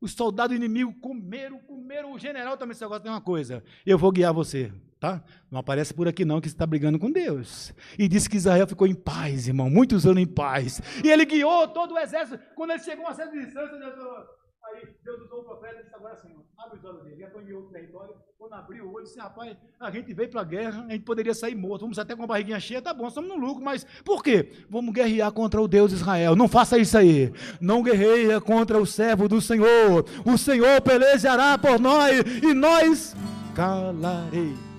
Os 0.00 0.12
soldados 0.12 0.54
inimigos 0.54 0.94
comeram, 1.00 1.58
comeram. 1.60 2.12
O 2.12 2.18
general 2.18 2.56
também 2.56 2.74
se 2.74 2.86
gosta 2.86 3.02
de 3.02 3.08
uma 3.08 3.20
coisa. 3.20 3.62
Eu 3.86 3.98
vou 3.98 4.12
guiar 4.12 4.32
você, 4.32 4.72
tá? 5.00 5.22
Não 5.50 5.60
aparece 5.60 5.94
por 5.94 6.06
aqui 6.06 6.24
não 6.24 6.40
que 6.40 6.48
você 6.48 6.54
está 6.54 6.66
brigando 6.66 6.98
com 6.98 7.10
Deus. 7.10 7.72
E 7.98 8.08
disse 8.08 8.28
que 8.28 8.36
Israel 8.36 8.66
ficou 8.66 8.86
em 8.86 8.94
paz, 8.94 9.48
irmão, 9.48 9.70
muitos 9.70 10.06
anos 10.06 10.22
em 10.22 10.26
paz. 10.26 10.80
E 11.04 11.08
ele 11.08 11.24
guiou 11.24 11.68
todo 11.68 11.94
o 11.94 11.98
exército. 11.98 12.38
Quando 12.54 12.70
ele 12.70 12.80
chegou 12.80 13.06
a 13.06 13.14
certa 13.14 13.36
distância, 13.36 13.78
Deus 13.78 13.94
falou, 13.94 14.26
Aí 14.72 14.88
Deus 15.04 15.20
usou 15.22 15.40
o 15.40 15.44
profeta 15.44 15.80
e 15.80 15.82
disse 15.82 15.94
agora 15.94 16.14
assim, 16.14 16.34
abre 16.58 16.78
os 16.78 16.84
olhos 16.84 17.04
dele. 17.04 17.26
Foi 17.32 17.44
em 17.44 17.52
outro 17.52 17.70
território. 17.70 18.14
Quando 18.38 18.54
abriu 18.54 18.86
o 18.86 18.94
olho, 18.94 19.04
disse, 19.04 19.18
rapaz, 19.18 19.56
a 19.78 19.90
gente 19.90 20.12
veio 20.12 20.30
para 20.30 20.40
a 20.40 20.44
guerra, 20.44 20.84
a 20.88 20.92
gente 20.92 21.04
poderia 21.04 21.34
sair 21.34 21.54
morto. 21.54 21.82
Vamos 21.82 21.98
até 21.98 22.16
com 22.16 22.24
a 22.24 22.26
barriguinha 22.26 22.58
cheia, 22.58 22.82
tá 22.82 22.92
bom, 22.92 23.08
estamos 23.08 23.28
no 23.28 23.36
lucro, 23.36 23.62
mas 23.62 23.84
por 24.04 24.22
quê? 24.22 24.50
Vamos 24.68 24.94
guerrear 24.94 25.30
contra 25.32 25.60
o 25.60 25.68
Deus 25.68 25.90
de 25.90 25.96
Israel. 25.96 26.34
Não 26.34 26.48
faça 26.48 26.78
isso 26.78 26.96
aí. 26.96 27.32
Não 27.60 27.82
guerreia 27.82 28.40
contra 28.40 28.78
o 28.78 28.86
servo 28.86 29.28
do 29.28 29.40
Senhor. 29.40 30.04
O 30.24 30.38
Senhor 30.38 30.80
pelejará 30.80 31.58
por 31.58 31.78
nós 31.78 32.20
e 32.42 32.52
nós 32.54 33.14
calarei. 33.54 34.71